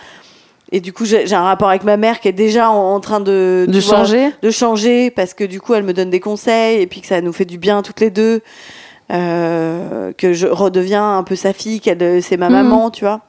Et 0.72 0.82
du 0.82 0.94
coup, 0.94 1.04
j'ai 1.06 1.34
un 1.34 1.42
rapport 1.44 1.70
avec 1.70 1.84
ma 1.84 1.98
mère 1.98 2.20
qui 2.20 2.28
est 2.28 2.32
déjà 2.34 2.70
en, 2.70 2.94
en 2.96 3.00
train 3.00 3.20
de, 3.20 3.66
de 3.68 3.80
vois, 3.80 3.98
changer 3.98 4.30
de 4.42 4.52
changer 4.52 5.10
parce 5.10 5.34
que 5.34 5.44
du 5.44 5.60
coup 5.60 5.74
elle 5.74 5.84
me 5.84 5.94
donne 5.94 6.12
des 6.12 6.20
conseils 6.20 6.80
et 6.82 6.86
puis 6.88 7.02
que 7.02 7.08
ça 7.08 7.22
nous 7.22 7.34
fait 7.34 7.46
du 7.46 7.58
bien 7.58 7.82
toutes 7.82 8.00
les 8.02 8.12
deux 8.12 8.42
euh, 9.12 10.14
que 10.14 10.34
je 10.34 10.48
redeviens 10.48 11.18
un 11.18 11.24
peu 11.24 11.36
sa 11.36 11.54
fille 11.54 11.80
qu'elle 11.82 12.02
euh, 12.04 12.22
c'est 12.22 12.38
ma 12.38 12.50
Mhm. 12.50 12.54
maman 12.56 12.92
tu 12.92 13.04
vois. 13.06 13.22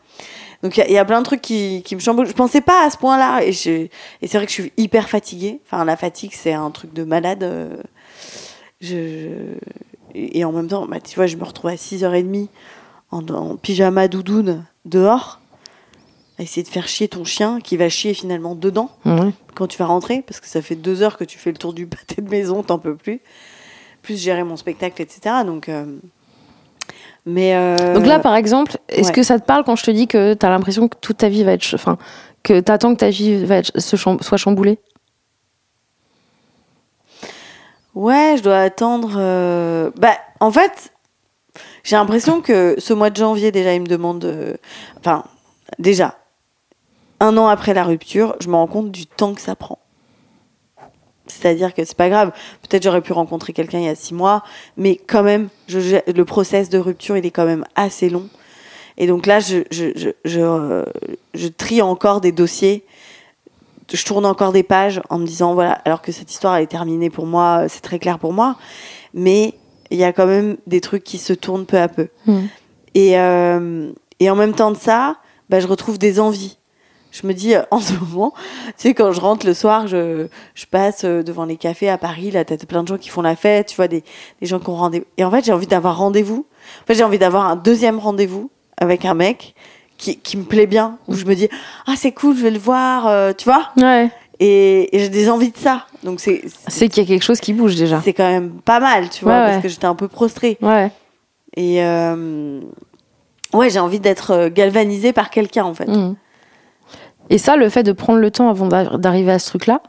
Donc 0.63 0.77
il 0.77 0.81
y, 0.81 0.83
a- 0.83 0.89
il 0.89 0.93
y 0.93 0.99
a 0.99 1.05
plein 1.07 1.21
de 1.21 1.25
trucs 1.25 1.41
qui, 1.41 1.83
qui 1.83 1.95
me 1.95 2.01
chamboulent. 2.01 2.27
Je 2.27 2.33
pensais 2.35 2.61
pas 2.61 2.85
à 2.85 2.91
ce 2.91 2.99
point 2.99 3.17
là 3.17 3.41
et, 3.43 3.53
je- 3.53 3.87
et 4.21 4.27
c'est 4.27 4.37
vrai 4.37 4.45
que 4.45 4.53
je 4.53 4.61
suis 4.61 4.73
hyper 4.77 5.09
fatiguée. 5.09 5.61
Enfin 5.65 5.85
la 5.87 5.97
fatigue 5.97 6.33
c'est 6.35 6.53
un 6.53 6.71
truc 6.71 6.93
de 6.93 7.05
malade 7.05 7.43
euh, 7.43 7.77
je, 8.83 9.29
et 10.15 10.45
en 10.45 10.53
même 10.53 10.69
temps 10.69 10.87
bah, 10.87 10.99
tu 11.01 11.15
vois 11.17 11.27
je 11.27 11.37
me 11.37 11.45
retrouve 11.45 11.71
à 11.71 11.75
6h30 11.77 12.49
en, 13.11 13.27
en 13.29 13.57
pyjama 13.57 14.09
doudoune 14.09 14.65
dehors 14.85 15.40
à 16.41 16.43
essayer 16.43 16.63
de 16.63 16.69
faire 16.69 16.89
chier 16.89 17.07
ton 17.07 17.23
chien 17.25 17.61
qui 17.63 17.77
va 17.77 17.91
chier 17.91 18.15
finalement 18.15 18.55
dedans 18.55 18.89
quand 19.55 19.67
tu 19.67 19.77
vas 19.77 19.85
rentrer, 19.85 20.23
parce 20.27 20.41
que 20.41 20.47
ça 20.47 20.63
fait 20.63 20.75
deux 20.75 21.03
heures 21.03 21.19
que 21.19 21.25
tu 21.25 21.39
fais 21.39 21.53
le 21.53 21.59
tour 21.59 21.75
du 21.75 21.87
pâté 21.95 22.23
de 22.23 22.31
maison, 22.31 22.63
t'en 22.63 22.79
peux 22.79 22.97
plus. 22.97 23.21
Plus 24.01 24.19
gérer 24.19 24.43
mon 24.43 24.57
spectacle, 24.57 25.03
etc. 25.03 25.21
Donc, 25.45 25.69
euh, 25.69 25.85
mais 27.27 27.55
euh, 27.55 27.93
Donc 27.95 28.07
là, 28.07 28.19
par 28.19 28.35
exemple, 28.35 28.79
est-ce 28.89 29.09
ouais. 29.09 29.13
que 29.13 29.23
ça 29.23 29.39
te 29.39 29.45
parle 29.45 29.65
quand 29.65 29.77
je 29.77 29.85
te 29.85 29.91
dis 29.91 30.07
que 30.09 30.33
t'as 30.33 30.49
l'impression 30.49 30.89
que 30.89 30.97
toute 30.99 31.19
ta 31.19 31.29
vie 31.29 31.45
va 31.45 31.53
être, 31.53 31.75
enfin, 31.75 31.99
que 32.43 32.59
t'attends 32.61 32.95
que 32.95 33.01
ta 33.01 33.11
vie 33.11 33.45
va 33.45 33.57
être, 33.57 33.79
se 33.79 33.97
cham- 33.97 34.23
soit 34.23 34.39
chamboulée? 34.39 34.79
Ouais, 37.95 38.37
je 38.39 38.43
dois 38.43 38.61
attendre. 38.61 39.13
euh, 39.19 39.91
Bah, 39.97 40.17
en 40.41 40.51
fait, 40.51 40.93
j'ai 41.85 41.97
l'impression 41.97 42.41
que 42.41 42.77
ce 42.79 42.95
mois 42.95 43.11
de 43.11 43.17
janvier 43.17 43.53
déjà, 43.53 43.75
il 43.75 43.83
me 43.83 43.87
demande. 43.87 44.57
Enfin, 44.99 45.25
déjà, 45.79 46.17
un 47.21 47.37
an 47.37 47.47
après 47.47 47.75
la 47.75 47.85
rupture, 47.85 48.35
je 48.41 48.49
me 48.49 48.55
rends 48.55 48.67
compte 48.67 48.91
du 48.91 49.07
temps 49.07 49.35
que 49.35 49.41
ça 49.41 49.55
prend. 49.55 49.79
C'est-à-dire 51.27 51.75
que 51.75 51.85
c'est 51.85 51.97
pas 51.97 52.09
grave. 52.09 52.33
Peut-être 52.63 52.83
j'aurais 52.83 53.03
pu 53.03 53.13
rencontrer 53.13 53.53
quelqu'un 53.53 53.79
il 53.79 53.85
y 53.85 53.89
a 53.89 53.95
six 53.95 54.15
mois, 54.15 54.43
mais 54.77 54.97
quand 54.97 55.23
même, 55.23 55.49
je, 55.69 55.99
le 56.11 56.25
process 56.25 56.69
de 56.71 56.79
rupture, 56.79 57.17
il 57.17 57.25
est 57.25 57.31
quand 57.31 57.47
même 57.47 57.65
assez 57.77 58.11
long. 58.11 58.29
Et 58.99 59.07
donc 59.07 59.27
là, 59.27 59.41
je, 59.41 59.59
je, 59.71 59.93
je, 59.97 60.09
je, 60.25 60.85
je 61.35 61.49
trie 61.49 61.83
encore 61.83 62.21
des 62.21 62.33
dossiers. 62.33 62.85
Je 63.93 64.05
tourne 64.05 64.27
encore 64.27 64.53
des 64.53 64.63
pages 64.63 65.01
en 65.09 65.19
me 65.19 65.27
disant, 65.27 65.55
voilà, 65.55 65.73
alors 65.85 66.01
que 66.03 66.13
cette 66.13 66.31
histoire 66.31 66.57
elle 66.57 66.65
est 66.65 66.69
terminée 66.69 67.11
pour 67.11 67.27
moi, 67.27 67.65
c'est 67.69 67.81
très 67.81 67.99
clair 67.99 68.19
pour 68.19 68.33
moi. 68.33 68.57
Mais 69.15 69.55
il 69.91 69.99
y 69.99 70.05
a 70.05 70.13
quand 70.13 70.27
même 70.27 70.57
des 70.67 70.81
trucs 70.81 71.03
qui 71.03 71.19
se 71.19 71.33
tournent 71.33 71.67
peu 71.67 71.79
à 71.79 71.89
peu. 71.89 72.09
Et, 72.95 73.19
euh, 73.19 73.91
et 74.21 74.31
en 74.31 74.37
même 74.37 74.53
temps 74.53 74.71
de 74.71 74.77
ça, 74.77 75.17
bah, 75.49 75.59
je 75.61 75.67
retrouve 75.67 75.99
des 75.99 76.21
envies. 76.21 76.59
Je 77.13 77.27
me 77.27 77.33
dis, 77.35 77.55
euh, 77.55 77.63
en 77.71 77.81
ce 77.81 77.93
moment, 77.95 78.33
tu 78.67 78.73
sais, 78.77 78.95
quand 78.95 79.11
je 79.13 79.21
rentre 79.21 79.47
le 79.47 79.55
soir, 79.55 79.87
je, 79.89 80.27
je 80.55 80.67
passe 80.67 81.05
euh, 81.05 81.23
devant 81.23 81.45
les 81.45 81.57
cafés 81.57 81.89
à 81.89 81.99
Paris, 81.99 82.31
là, 82.31 82.45
t'as 82.45 82.57
plein 82.59 82.83
de 82.83 82.89
gens 82.89 82.99
qui 82.99 83.09
font 83.09 83.23
la 83.23 83.35
fête, 83.37 83.69
tu 83.69 83.77
vois, 83.77 83.89
des, 83.89 84.05
des 84.41 84.47
gens 84.47 84.59
qui 84.61 84.69
ont 84.71 84.77
rendez-vous. 84.77 85.07
Et 85.17 85.25
en 85.25 85.31
fait, 85.31 85.45
j'ai 85.45 85.53
envie 85.53 85.67
d'avoir 85.67 85.97
rendez-vous. 85.99 86.47
En 86.83 86.87
fait, 86.87 86.95
j'ai 86.95 87.05
envie 87.05 87.19
d'avoir 87.19 87.47
un 87.47 87.57
deuxième 87.57 87.99
rendez-vous 87.99 88.51
avec 88.79 89.05
un 89.05 89.15
mec 89.15 89.55
qui, 89.99 90.17
qui 90.19 90.37
me 90.37 90.45
plaît 90.45 90.67
bien, 90.67 90.99
où 91.09 91.15
je 91.15 91.25
me 91.27 91.35
dis, 91.35 91.49
ah, 91.87 91.95
c'est 91.97 92.13
cool, 92.13 92.37
je 92.37 92.43
vais 92.43 92.51
le 92.51 92.59
voir, 92.59 93.07
euh, 93.09 93.33
tu 93.37 93.45
vois. 93.45 93.71
Ouais. 93.77 94.09
Et, 94.39 94.97
et 94.97 95.01
j'ai 95.01 95.09
des 95.11 95.29
envies 95.29 95.51
de 95.51 95.59
ça. 95.59 95.87
Donc 96.03 96.19
c'est 96.21 96.43
C'est 96.69 96.89
qu'il 96.89 97.03
y 97.03 97.07
a 97.07 97.09
quelque 97.09 97.23
chose 97.25 97.41
qui 97.41 97.53
bouge 97.53 97.75
déjà. 97.77 98.01
c'est 98.03 98.15
quand 98.15 98.27
même 98.31 98.53
pas 98.65 98.81
mal, 98.81 99.11
tu 99.11 99.25
vois, 99.25 99.35
Ouais, 99.35 99.41
parce 99.47 99.57
ouais. 99.57 99.63
que 99.63 99.69
j'étais 99.69 99.85
un 99.85 99.95
peu 99.95 100.09
prostrée. 100.09 100.57
Ouais. 100.63 100.91
Et 101.57 101.85
euh, 101.85 102.61
ouais, 103.53 103.69
j'ai 103.69 103.81
envie 103.81 104.01
d'être 104.01 104.49
galvanisée 104.49 105.13
par 105.13 105.29
quelqu'un 105.29 105.65
en 105.65 105.75
fait. 105.75 105.89
Mhm. 105.89 106.15
Et 107.31 107.39
ça, 107.39 107.57
le 107.57 107.69
fait 107.69 107.83
de 107.85 107.93
prendre 107.93 108.19
le 108.19 108.31
temps 108.31 108.51
avant 108.51 108.67
d'a- 108.67 108.97
d'arriver 108.99 109.33
à 109.33 109.39
ce 109.39 109.49
truc-là. 109.51 109.81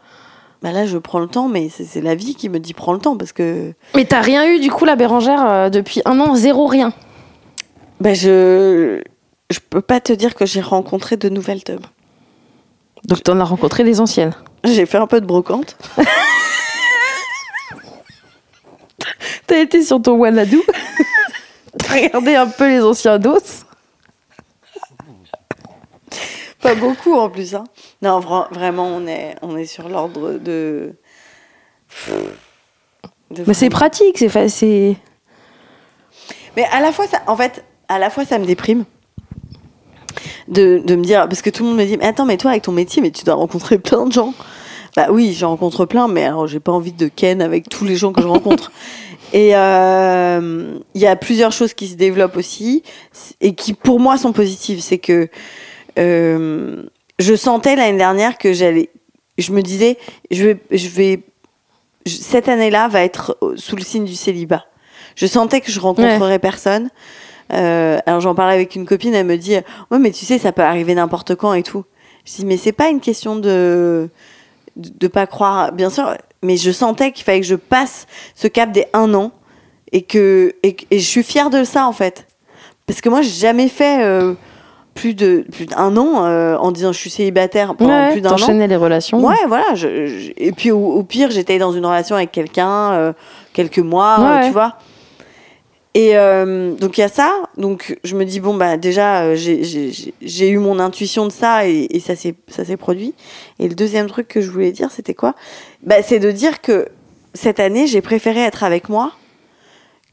Bah 0.61 0.71
là, 0.71 0.85
je 0.85 0.97
prends 0.99 1.19
le 1.19 1.27
temps, 1.27 1.47
mais 1.47 1.69
c'est 1.69 2.01
la 2.01 2.13
vie 2.15 2.35
qui 2.35 2.47
me 2.47 2.59
dit 2.59 2.73
prends 2.75 2.93
le 2.93 2.99
temps 2.99 3.17
parce 3.17 3.31
que 3.33 3.73
Mais 3.95 4.05
t'as 4.05 4.21
rien 4.21 4.45
eu 4.47 4.59
du 4.59 4.69
coup, 4.69 4.85
la 4.85 4.95
Bérangère, 4.95 5.43
euh, 5.43 5.69
depuis 5.69 6.01
un 6.05 6.19
an, 6.19 6.35
zéro 6.35 6.67
rien. 6.67 6.93
bah 7.99 8.13
je 8.13 9.01
je 9.49 9.59
peux 9.69 9.81
pas 9.81 9.99
te 9.99 10.13
dire 10.13 10.35
que 10.35 10.45
j'ai 10.45 10.61
rencontré 10.61 11.17
de 11.17 11.27
nouvelles 11.29 11.63
tubs. 11.63 11.81
Donc 13.05 13.23
t'en 13.23 13.39
as 13.39 13.43
rencontré 13.43 13.83
des 13.83 13.99
anciennes. 13.99 14.33
J'ai 14.63 14.85
fait 14.85 14.99
un 14.99 15.07
peu 15.07 15.19
de 15.19 15.25
brocante. 15.25 15.75
T'as 19.47 19.57
été 19.59 19.83
sur 19.83 20.01
ton 20.01 20.13
Wanadu 20.13 20.59
T'as 21.79 21.93
regardé 21.93 22.35
un 22.35 22.47
peu 22.47 22.67
les 22.69 22.81
anciens 22.81 23.17
dos 23.19 23.39
Pas 26.61 26.75
beaucoup 26.75 27.13
en 27.13 27.29
plus. 27.29 27.55
Hein. 27.55 27.63
Non, 28.01 28.19
vra- 28.19 28.47
vraiment, 28.53 28.85
on 28.87 29.07
est, 29.07 29.35
on 29.41 29.57
est 29.57 29.65
sur 29.65 29.89
l'ordre 29.89 30.33
de. 30.33 30.93
de 33.31 33.43
Mais 33.47 33.53
c'est 33.53 33.69
pratique, 33.69 34.17
c'est 34.17 34.29
fa- 34.29 34.49
c'est. 34.49 34.95
Mais 36.55 36.65
à 36.71 36.81
la 36.81 36.91
fois, 36.91 37.07
ça, 37.07 37.21
en 37.27 37.35
fait, 37.35 37.63
à 37.87 37.97
la 37.97 38.09
fois, 38.09 38.25
ça 38.25 38.37
me 38.37 38.45
déprime. 38.45 38.85
De, 40.47 40.81
de 40.83 40.95
me 40.95 41.03
dire, 41.03 41.27
parce 41.29 41.41
que 41.41 41.49
tout 41.49 41.63
le 41.63 41.69
monde 41.69 41.77
me 41.79 41.85
dit, 41.85 41.97
mais 41.97 42.05
attends, 42.05 42.25
mais 42.25 42.37
toi, 42.37 42.51
avec 42.51 42.63
ton 42.63 42.73
métier, 42.73 43.01
mais 43.01 43.11
tu 43.11 43.23
dois 43.23 43.35
rencontrer 43.35 43.77
plein 43.77 44.05
de 44.05 44.11
gens. 44.11 44.33
Bah 44.95 45.07
oui, 45.09 45.33
j'en 45.33 45.49
rencontre 45.51 45.85
plein, 45.85 46.09
mais 46.09 46.25
alors 46.25 46.47
j'ai 46.47 46.59
pas 46.59 46.73
envie 46.73 46.91
de 46.91 47.07
ken 47.07 47.41
avec 47.41 47.69
tous 47.69 47.85
les 47.85 47.95
gens 47.95 48.11
que 48.11 48.21
je 48.21 48.27
rencontre. 48.27 48.71
Et 49.33 49.55
euh, 49.55 50.77
il 50.93 51.01
y 51.01 51.07
a 51.07 51.15
plusieurs 51.15 51.53
choses 51.53 51.73
qui 51.73 51.87
se 51.87 51.95
développent 51.95 52.35
aussi 52.35 52.83
et 53.39 53.55
qui, 53.55 53.73
pour 53.73 54.01
moi, 54.01 54.17
sont 54.17 54.33
positives. 54.33 54.81
C'est 54.81 54.97
que 54.97 55.29
je 55.97 57.35
sentais 57.35 57.75
l'année 57.75 57.97
dernière 57.97 58.37
que 58.37 58.53
j'allais. 58.53 58.89
Je 59.37 59.51
me 59.51 59.61
disais, 59.61 59.97
je 60.29 60.45
vais, 60.45 60.57
je 60.71 60.87
vais, 60.89 61.19
cette 62.05 62.49
année-là 62.49 62.87
va 62.87 63.01
être 63.03 63.37
sous 63.55 63.75
le 63.75 63.81
signe 63.83 64.05
du 64.05 64.15
célibat. 64.15 64.65
Je 65.15 65.25
sentais 65.25 65.61
que 65.61 65.71
je 65.71 65.79
rencontrerais 65.79 66.39
personne. 66.39 66.89
Euh, 67.53 67.99
alors 68.05 68.21
j'en 68.21 68.33
parlais 68.33 68.55
avec 68.55 68.75
une 68.75 68.85
copine, 68.85 69.13
elle 69.13 69.25
me 69.25 69.37
dit, 69.37 69.55
ouais, 69.91 69.99
mais 69.99 70.11
tu 70.11 70.25
sais, 70.25 70.37
ça 70.37 70.51
peut 70.51 70.61
arriver 70.61 70.95
n'importe 70.95 71.35
quand 71.35 71.53
et 71.53 71.63
tout. 71.63 71.83
Je 72.25 72.33
dis, 72.35 72.45
mais 72.45 72.57
c'est 72.57 72.71
pas 72.71 72.89
une 72.89 72.99
question 73.01 73.35
de 73.35 74.09
de, 74.77 75.09
pas 75.09 75.27
croire, 75.27 75.73
bien 75.73 75.89
sûr, 75.89 76.15
mais 76.41 76.55
je 76.55 76.71
sentais 76.71 77.11
qu'il 77.11 77.25
fallait 77.25 77.41
que 77.41 77.45
je 77.45 77.55
passe 77.55 78.07
ce 78.35 78.47
cap 78.47 78.71
des 78.71 78.85
un 78.93 79.13
an 79.13 79.33
et 79.91 80.01
que 80.03 80.55
et, 80.63 80.75
que- 80.75 80.85
et 80.91 80.99
je 80.99 81.05
suis 81.05 81.23
fière 81.23 81.49
de 81.49 81.65
ça 81.65 81.85
en 81.87 81.91
fait, 81.91 82.25
parce 82.87 83.01
que 83.01 83.09
moi 83.09 83.21
j'ai 83.21 83.31
jamais 83.31 83.67
fait 83.67 84.01
euh, 84.01 84.33
plus 84.93 85.13
de 85.13 85.45
plus 85.51 85.65
d'un 85.67 85.95
an 85.97 86.25
euh, 86.25 86.55
en 86.57 86.71
disant 86.71 86.91
je 86.91 86.97
suis 86.99 87.09
célibataire 87.09 87.75
pendant 87.75 87.91
Ouais, 87.93 88.11
plus 88.11 88.21
d'un 88.21 88.29
an. 88.31 88.35
t'enchaînais 88.35 88.67
les 88.67 88.75
relations. 88.75 89.19
Ouais, 89.25 89.35
voilà. 89.47 89.73
je- 89.75 90.05
je- 90.07 90.31
et 90.37 90.51
puis 90.51 90.71
au, 90.71 90.79
au 90.93 91.03
pire, 91.03 91.31
j'étais 91.31 91.57
dans 91.59 91.71
une 91.71 91.85
relation 91.85 92.15
avec 92.15 92.31
quelqu'un 92.31 92.91
euh, 92.93 93.13
quelques 93.53 93.79
mois, 93.79 94.17
euh, 94.19 94.45
tu 94.45 94.51
vois. 94.51 94.75
Et 95.93 96.13
donc 96.79 96.97
il 96.97 97.01
y 97.01 97.03
a 97.03 97.09
ça. 97.09 97.33
Donc 97.57 97.97
je 98.05 98.15
me 98.15 98.23
dis 98.23 98.39
bon 98.39 98.53
bah 98.55 98.77
déjà 98.77 99.35
j'ai- 99.35 100.49
eu 100.49 100.57
mon 100.57 100.79
intuition 100.79 101.25
de 101.25 101.31
ça 101.33 101.67
et, 101.67 101.87
et 101.89 101.99
ça 101.99 102.15
s'est 102.15 102.35
ça 102.47 102.63
s'est 102.63 102.77
produit. 102.77 103.13
Et 103.59 103.67
le 103.67 103.75
deuxième 103.75 104.07
truc 104.07 104.27
que 104.29 104.39
je 104.39 104.49
voulais 104.49 104.71
dire 104.71 104.89
c'était 104.91 105.13
quoi? 105.13 105.35
Bah 105.83 106.01
c'est 106.01 106.19
de 106.19 106.31
dire 106.31 106.61
que 106.61 106.87
cette 107.33 107.59
année 107.59 107.87
j'ai 107.87 107.99
préféré 108.01 108.39
être 108.39 108.63
avec 108.63 108.87
moi 108.87 109.11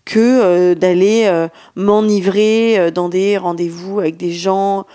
que 0.09 0.18
euh, 0.18 0.75
d'aller 0.75 1.25
euh, 1.27 1.49
m'enivrer 1.77 2.79
euh, 2.79 2.90
dans 2.90 3.09
des 3.09 3.37
rendez-vous 3.37 4.01
avec 4.01 4.16
des 4.16 4.33
gens. 4.33 4.87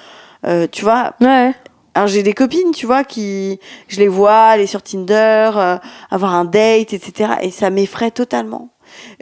Tu 0.74 0.84
vois, 0.84 1.14
Ouais. 1.22 1.54
alors 1.94 2.08
j'ai 2.10 2.22
des 2.22 2.34
copines, 2.34 2.72
tu 2.76 2.86
vois, 2.86 3.06
qui 3.06 3.60
je 3.88 4.00
les 4.00 4.10
vois 4.10 4.40
aller 4.48 4.68
sur 4.68 4.82
Tinder, 4.82 5.52
euh, 5.56 5.78
avoir 6.12 6.34
un 6.34 6.44
date, 6.44 6.92
etc. 6.94 7.36
Et 7.44 7.50
ça 7.52 7.70
m'effraie 7.70 8.12
totalement. 8.12 8.68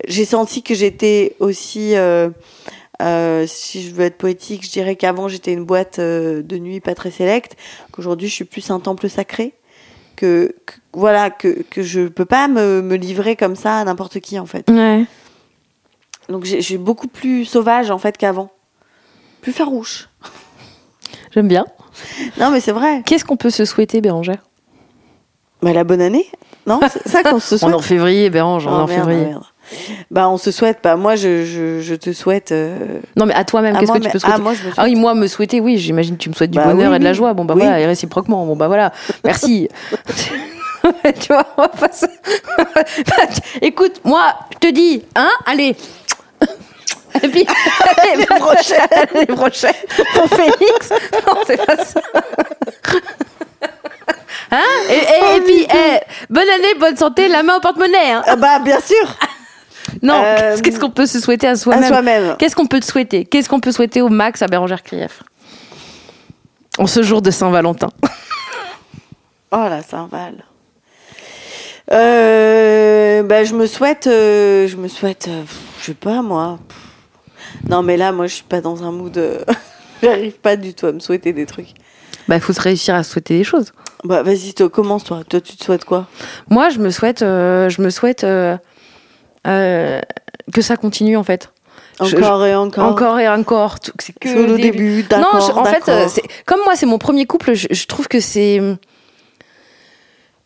J'ai 0.08 0.26
senti 0.26 0.64
que 0.64 0.74
j'étais 0.74 1.36
aussi, 1.40 1.96
euh, 1.96 2.30
euh, 3.04 3.46
si 3.48 3.84
je 3.84 3.94
veux 3.94 4.06
être 4.06 4.18
poétique, 4.18 4.66
je 4.66 4.72
dirais 4.72 4.96
qu'avant 4.96 5.28
j'étais 5.28 5.54
une 5.54 5.64
boîte 5.64 6.00
de 6.00 6.58
nuit 6.58 6.80
pas 6.80 6.96
très 6.96 7.12
sélecte, 7.12 7.56
qu'aujourd'hui 7.92 8.28
je 8.28 8.34
suis 8.34 8.46
plus 8.46 8.72
un 8.72 8.80
temple 8.80 9.08
sacré, 9.08 9.54
que, 10.16 10.56
que- 10.66 10.74
voilà 10.94 11.30
que 11.30 11.64
que 11.70 11.84
je 11.84 12.08
peux 12.08 12.26
pas 12.26 12.48
me, 12.48 12.82
me 12.82 12.96
livrer 12.96 13.36
comme 13.36 13.56
ça 13.56 13.78
à 13.78 13.84
n'importe 13.84 14.20
qui 14.20 14.40
en 14.40 14.46
fait. 14.48 14.68
Ouais. 14.72 15.06
Donc 16.32 16.46
je 16.46 16.60
suis 16.60 16.78
beaucoup 16.78 17.08
plus 17.08 17.46
sauvage 17.46 17.92
en 17.92 17.98
fait 17.98 18.18
qu'avant, 18.18 18.50
plus 19.42 19.52
farouche. 19.54 20.10
J'aime 21.34 21.48
bien. 21.48 21.66
Non 22.40 22.52
mais 22.52 22.60
c'est 22.60 22.72
vrai. 22.72 23.04
Qu'est-ce 23.06 23.26
qu'on 23.26 23.38
peut 23.38 23.50
se 23.50 23.66
souhaiter, 23.66 24.02
Bérangère? 24.02 24.40
Bah 25.62 25.74
la 25.74 25.84
bonne 25.84 26.02
année, 26.02 26.26
non 26.66 26.80
C'est 26.92 27.08
ça 27.08 27.24
qu'on 27.24 27.40
se 27.40 27.56
On 27.56 27.58
souhaite. 27.60 27.72
est 27.72 27.76
en 27.76 27.82
février, 27.82 28.30
Bérange, 28.30 28.66
on 28.66 28.72
est 28.72 28.74
Oh, 28.74 28.78
en 28.78 28.88
merde, 28.88 29.00
février. 29.10 29.26
merde. 29.28 29.44
Bah, 30.10 30.28
on 30.28 30.38
se 30.38 30.52
souhaite 30.52 30.82
pas. 30.82 30.98
Moi, 30.98 31.16
je, 31.16 31.46
je, 31.46 31.80
je 31.82 31.96
te 31.96 32.12
souhaite. 32.12 32.52
euh, 32.52 33.00
Non, 33.16 33.26
mais 33.26 33.34
à 33.34 33.46
toi-même, 33.46 33.78
qu'est-ce 33.78 33.92
que 33.92 34.00
tu 34.00 34.10
peux 34.10 34.20
souhaiter 34.20 34.36
Ah, 34.38 34.42
moi, 34.42 34.54
je 34.54 34.64
me 34.66 34.72
Ah 34.72 34.74
souhaite. 34.76 34.88
oui, 34.88 34.96
moi, 34.96 35.14
me 35.14 35.28
souhaiter, 35.28 35.62
oui, 35.62 35.78
j'imagine 35.78 36.18
que 36.18 36.24
tu 36.24 36.30
me 36.30 36.34
souhaites 36.34 36.52
du 36.52 36.58
Bah 36.58 36.66
bonheur 36.66 36.90
oui, 36.90 36.96
et 36.98 37.00
de 37.00 37.04
la 37.06 37.14
joie. 37.14 37.34
Bon, 37.34 37.46
bah 37.46 37.54
Oui. 37.56 37.62
voilà, 37.62 37.80
et 37.80 37.86
réciproquement. 37.86 38.46
Bon, 38.46 38.56
bah 38.58 38.68
voilà, 38.68 38.92
merci. 39.24 39.70
tu 41.22 41.28
vois, 41.32 41.46
on 41.58 41.62
va 41.62 41.68
pas 41.70 41.92
se- 41.92 42.06
Écoute, 43.62 44.02
moi, 44.04 44.34
je 44.54 44.58
te 44.68 44.74
dis, 44.74 45.04
hein, 45.16 45.30
allez. 45.46 45.76
Et 47.24 47.28
puis, 47.28 47.46
l'année 47.98 48.26
prochaine, 48.26 48.88
l'année 49.14 49.26
prochaine, 49.26 49.74
pour 50.14 50.28
Félix. 50.30 50.90
Non, 51.28 51.42
c'est 51.46 51.66
pas 51.66 51.78
ça. 51.84 52.02
Hein 54.54 54.60
et, 54.90 54.94
et, 54.94 55.38
et 55.38 55.42
puis, 55.42 55.66
eh, 55.74 56.00
bonne 56.30 56.50
année, 56.50 56.74
bonne 56.78 56.98
santé, 56.98 57.30
la 57.30 57.42
main 57.42 57.56
au 57.56 57.60
porte-monnaie. 57.62 58.12
Hein. 58.12 58.22
Ah 58.28 58.36
bah, 58.36 58.60
bien 58.60 58.80
sûr, 58.82 59.16
Non, 60.02 60.22
Euh, 60.26 60.58
qu'est-ce 60.62 60.78
qu'on 60.80 60.90
peut 60.90 61.06
se 61.06 61.22
souhaiter 61.22 61.48
à 61.48 61.52
à 61.52 61.56
soi-même 61.56 61.88
soi-même. 61.88 62.36
Qu'est-ce 62.38 62.56
qu'on 62.56 62.66
peut 62.66 62.82
te 62.82 62.86
souhaiter? 62.86 63.24
Qu'est-ce 63.24 63.48
qu'on 63.48 63.62
peut 63.62 63.72
souhaiter 63.72 64.02
au 64.02 64.10
max 64.10 64.42
à 64.42 64.48
Bérangère 64.48 64.84
Krief 64.84 65.24
En 66.80 66.86
ce 66.88 67.02
jour 67.02 67.22
de 67.22 67.32
Saint-Valentin. 67.32 67.88
Oh 69.52 69.68
la 69.70 69.82
Saint-Val. 69.82 70.44
Euh, 71.92 73.24
bah, 73.24 73.44
je 73.46 73.54
me 73.54 73.68
souhaite. 73.68 74.08
euh, 74.08 74.68
je 74.68 74.76
me 74.76 74.88
souhaite. 74.90 75.28
euh, 75.30 75.42
pff, 75.44 75.58
je 75.82 75.86
sais 75.88 75.94
pas, 75.94 76.22
moi. 76.22 76.60
Non, 77.70 77.82
mais 77.84 77.98
là, 77.98 78.12
moi, 78.12 78.28
je 78.28 78.36
suis 78.36 78.44
pas 78.44 78.62
dans 78.62 78.84
un 78.84 78.92
mood. 78.92 79.18
euh, 79.18 79.40
J'arrive 80.04 80.34
pas 80.34 80.56
du 80.56 80.74
tout 80.74 80.86
à 80.88 80.92
me 80.92 81.00
souhaiter 81.00 81.34
des 81.34 81.46
trucs. 81.46 81.74
Bah, 82.28 82.36
il 82.36 82.42
faut 82.42 82.54
se 82.54 82.62
réussir 82.62 82.96
à 82.96 83.04
souhaiter 83.04 83.38
des 83.38 83.44
choses. 83.44 83.72
Bah, 84.04 84.24
vas-y, 84.24 84.54
toi, 84.54 84.70
commence, 84.70 85.04
toi. 85.04 85.22
Toi, 85.28 85.42
tu 85.42 85.56
te 85.58 85.64
souhaites 85.64 85.86
quoi? 85.86 86.08
Moi, 86.50 86.70
je 86.70 86.80
me 86.80 86.90
souhaite, 86.90 87.22
euh, 87.22 87.70
je 87.70 87.82
me 87.82 87.90
souhaite 87.90 88.24
euh, 88.24 88.58
euh, 89.48 90.00
que 90.54 90.62
ça 90.62 90.78
continue 90.78 91.18
en 91.18 91.24
fait. 91.24 91.52
Je- 92.04 92.16
Encore 92.18 92.46
et 92.46 92.56
encore. 92.56 92.86
Encore 92.86 93.20
et 93.20 93.28
encore. 93.30 93.76
C'est 94.00 94.18
que 94.18 94.30
le 94.30 94.46
le 94.48 94.58
début, 94.58 95.06
Non, 95.18 95.40
je- 95.40 95.52
en 95.52 95.66
fait, 95.66 95.84
comme 96.46 96.60
moi, 96.64 96.76
c'est 96.76 96.88
mon 96.88 96.98
premier 96.98 97.26
couple, 97.26 97.54
je, 97.54 97.68
je 97.70 97.86
trouve 97.86 98.08
que 98.08 98.20
c'est. 98.20 98.60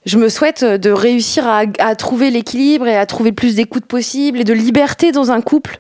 Je 0.06 0.18
me 0.18 0.30
souhaite 0.30 0.63
de 0.63 0.91
réussir 0.91 1.48
à, 1.48 1.63
à 1.80 1.96
trouver 1.96 2.30
l'équilibre 2.30 2.88
et 2.88 2.96
à 2.96 3.06
trouver 3.06 3.32
le 3.32 3.36
plus 3.36 3.56
d'écoute 3.56 3.86
possible 3.86 4.39
et 4.39 4.44
de 4.44 4.54
liberté 4.54 5.12
dans 5.12 5.32
un 5.32 5.41
couple, 5.41 5.80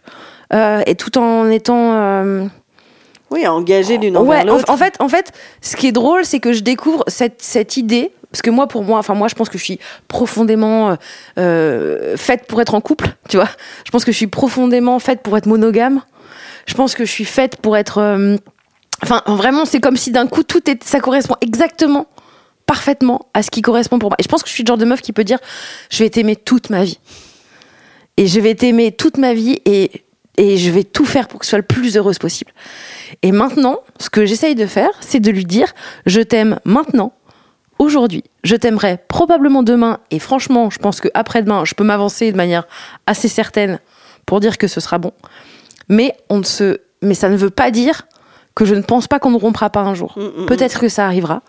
euh, 0.53 0.81
et 0.85 0.95
tout 0.95 1.17
en 1.17 1.49
étant. 1.49 1.93
euh, 1.93 2.45
Oui, 3.29 3.45
engagé 3.47 3.97
l'une 3.97 4.17
envers 4.17 4.41
en, 4.41 4.45
l'autre. 4.45 4.69
en 4.69 4.77
fait, 4.77 4.95
en 4.99 5.09
fait, 5.09 5.31
ce 5.61 5.75
qui 5.75 5.87
est 5.87 5.91
drôle, 5.91 6.25
c'est 6.25 6.39
que 6.39 6.53
je 6.53 6.61
découvre 6.61 7.03
cette, 7.07 7.41
cette 7.41 7.77
idée. 7.77 8.11
Parce 8.31 8.41
que 8.41 8.49
moi, 8.49 8.67
pour 8.67 8.83
moi, 8.83 8.99
enfin 8.99 9.13
moi, 9.13 9.27
je 9.29 9.35
pense 9.35 9.47
que 9.47 9.57
je 9.57 9.63
suis 9.63 9.79
profondément 10.09 10.89
euh, 10.89 10.95
euh, 11.37 12.17
faite 12.17 12.47
pour 12.47 12.59
être 12.59 12.73
en 12.75 12.81
couple. 12.81 13.07
Tu 13.29 13.37
vois, 13.37 13.47
je 13.85 13.91
pense 13.91 14.03
que 14.03 14.11
je 14.11 14.17
suis 14.17 14.27
profondément 14.27 14.99
faite 14.99 15.21
pour 15.21 15.37
être 15.37 15.45
monogame. 15.45 16.01
Je 16.65 16.73
pense 16.73 16.95
que 16.95 17.05
je 17.05 17.11
suis 17.11 17.23
faite 17.25 17.57
pour 17.57 17.77
être. 17.77 17.99
euh, 17.99 18.35
Enfin, 19.03 19.21
vraiment, 19.27 19.65
c'est 19.65 19.79
comme 19.79 19.97
si 19.97 20.11
d'un 20.11 20.25
coup 20.25 20.43
tout 20.43 20.69
est, 20.69 20.83
ça 20.83 20.99
correspond 20.99 21.35
exactement, 21.41 22.07
parfaitement 22.65 23.27
à 23.33 23.43
ce 23.43 23.51
qui 23.51 23.61
correspond 23.61 23.99
pour 23.99 24.09
moi. 24.09 24.15
Et 24.19 24.23
je 24.23 24.27
pense 24.27 24.43
que 24.43 24.49
je 24.49 24.53
suis 24.53 24.63
le 24.63 24.67
genre 24.67 24.77
de 24.77 24.85
meuf 24.85 25.01
qui 25.01 25.13
peut 25.13 25.23
dire, 25.23 25.39
je 25.89 26.03
vais 26.03 26.09
t'aimer 26.09 26.35
toute 26.35 26.69
ma 26.69 26.83
vie. 26.83 26.99
Et 28.17 28.27
je 28.27 28.39
vais 28.39 28.55
t'aimer 28.55 28.91
toute 28.91 29.17
ma 29.17 29.33
vie 29.33 29.59
et 29.65 30.05
et 30.37 30.57
je 30.57 30.69
vais 30.69 30.83
tout 30.83 31.05
faire 31.05 31.27
pour 31.27 31.39
que 31.39 31.45
tu 31.45 31.49
sois 31.49 31.59
le 31.59 31.63
plus 31.63 31.95
heureuse 31.95 32.19
possible. 32.19 32.51
Et 33.21 33.31
maintenant, 33.31 33.79
ce 33.99 34.09
que 34.09 34.25
j'essaye 34.25 34.55
de 34.55 34.65
faire, 34.65 34.89
c'est 34.99 35.19
de 35.21 35.31
lui 35.31 35.45
dire 35.45 35.73
je 36.05 36.19
t'aime 36.19 36.59
maintenant, 36.65 37.13
aujourd'hui. 37.79 38.23
Je 38.43 38.55
t'aimerai 38.55 38.99
probablement 39.07 39.63
demain, 39.63 39.99
et 40.11 40.19
franchement, 40.19 40.69
je 40.69 40.79
pense 40.79 40.99
que 40.99 41.07
après-demain, 41.13 41.65
je 41.65 41.73
peux 41.73 41.83
m'avancer 41.83 42.31
de 42.31 42.37
manière 42.37 42.67
assez 43.07 43.27
certaine 43.27 43.79
pour 44.25 44.39
dire 44.39 44.57
que 44.57 44.67
ce 44.67 44.79
sera 44.79 44.97
bon. 44.97 45.11
Mais 45.89 46.15
on 46.29 46.39
ne 46.39 46.43
se, 46.43 46.79
mais 47.01 47.13
ça 47.13 47.29
ne 47.29 47.37
veut 47.37 47.49
pas 47.49 47.71
dire 47.71 48.07
que 48.55 48.65
je 48.65 48.75
ne 48.75 48.81
pense 48.81 49.07
pas 49.07 49.19
qu'on 49.19 49.31
ne 49.31 49.37
rompra 49.37 49.69
pas 49.69 49.81
un 49.81 49.93
jour. 49.93 50.13
Mm, 50.17 50.43
mm, 50.43 50.45
Peut-être 50.47 50.79
que 50.79 50.89
ça 50.89 51.05
arrivera. 51.05 51.41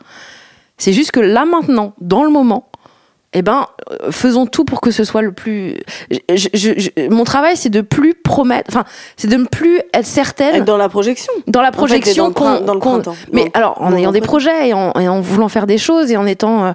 C'est 0.79 0.93
juste 0.93 1.11
que 1.13 1.21
là 1.21 1.45
maintenant, 1.45 1.95
dans 2.01 2.23
le 2.25 2.31
moment, 2.31 2.69
eh 3.33 3.43
ben, 3.43 3.67
euh, 3.91 4.11
faisons 4.11 4.47
tout 4.47 4.65
pour 4.65 4.81
que 4.81 4.91
ce 4.91 5.05
soit 5.05 5.23
le 5.23 5.33
plus. 5.33 5.79
je- 6.11 6.49
je- 6.55 6.71
je- 6.79 7.09
mon 7.11 7.25
travail, 7.25 7.57
c'est 7.57 7.69
de 7.71 7.81
plus 7.81 8.15
promettre, 8.15 8.69
enfin, 8.71 8.85
c'est 9.17 9.29
de 9.29 9.37
ne 9.37 9.45
plus 9.47 9.81
être 9.95 10.07
certaine 10.07 10.57
Être 10.57 10.65
dans 10.65 10.77
la 10.77 10.89
projection. 10.89 11.33
dans 11.47 11.61
la 11.61 11.69
En 11.69 11.73
fait, 11.73 11.77
projection 11.77 12.25
dans 12.25 12.29
le 12.29 12.35
prin- 12.35 12.59
qu'on. 12.59 12.65
dans 12.65 12.75
le 12.75 12.81
qu'on- 12.81 12.91
printemps. 12.93 13.17
mais 13.33 13.45
Dans- 13.47 13.51
alors, 13.55 13.83
en 13.83 13.95
ayant 13.97 14.13
des 14.13 14.21
projets 14.21 14.69
et 14.69 14.75
en, 14.75 14.93
et 14.93 15.09
en 15.09 15.21
voulant 15.21 15.49
faire 15.49 15.67
des 15.67 15.79
choses 15.79 16.11
et 16.11 16.17
en 16.17 16.27
étant 16.27 16.75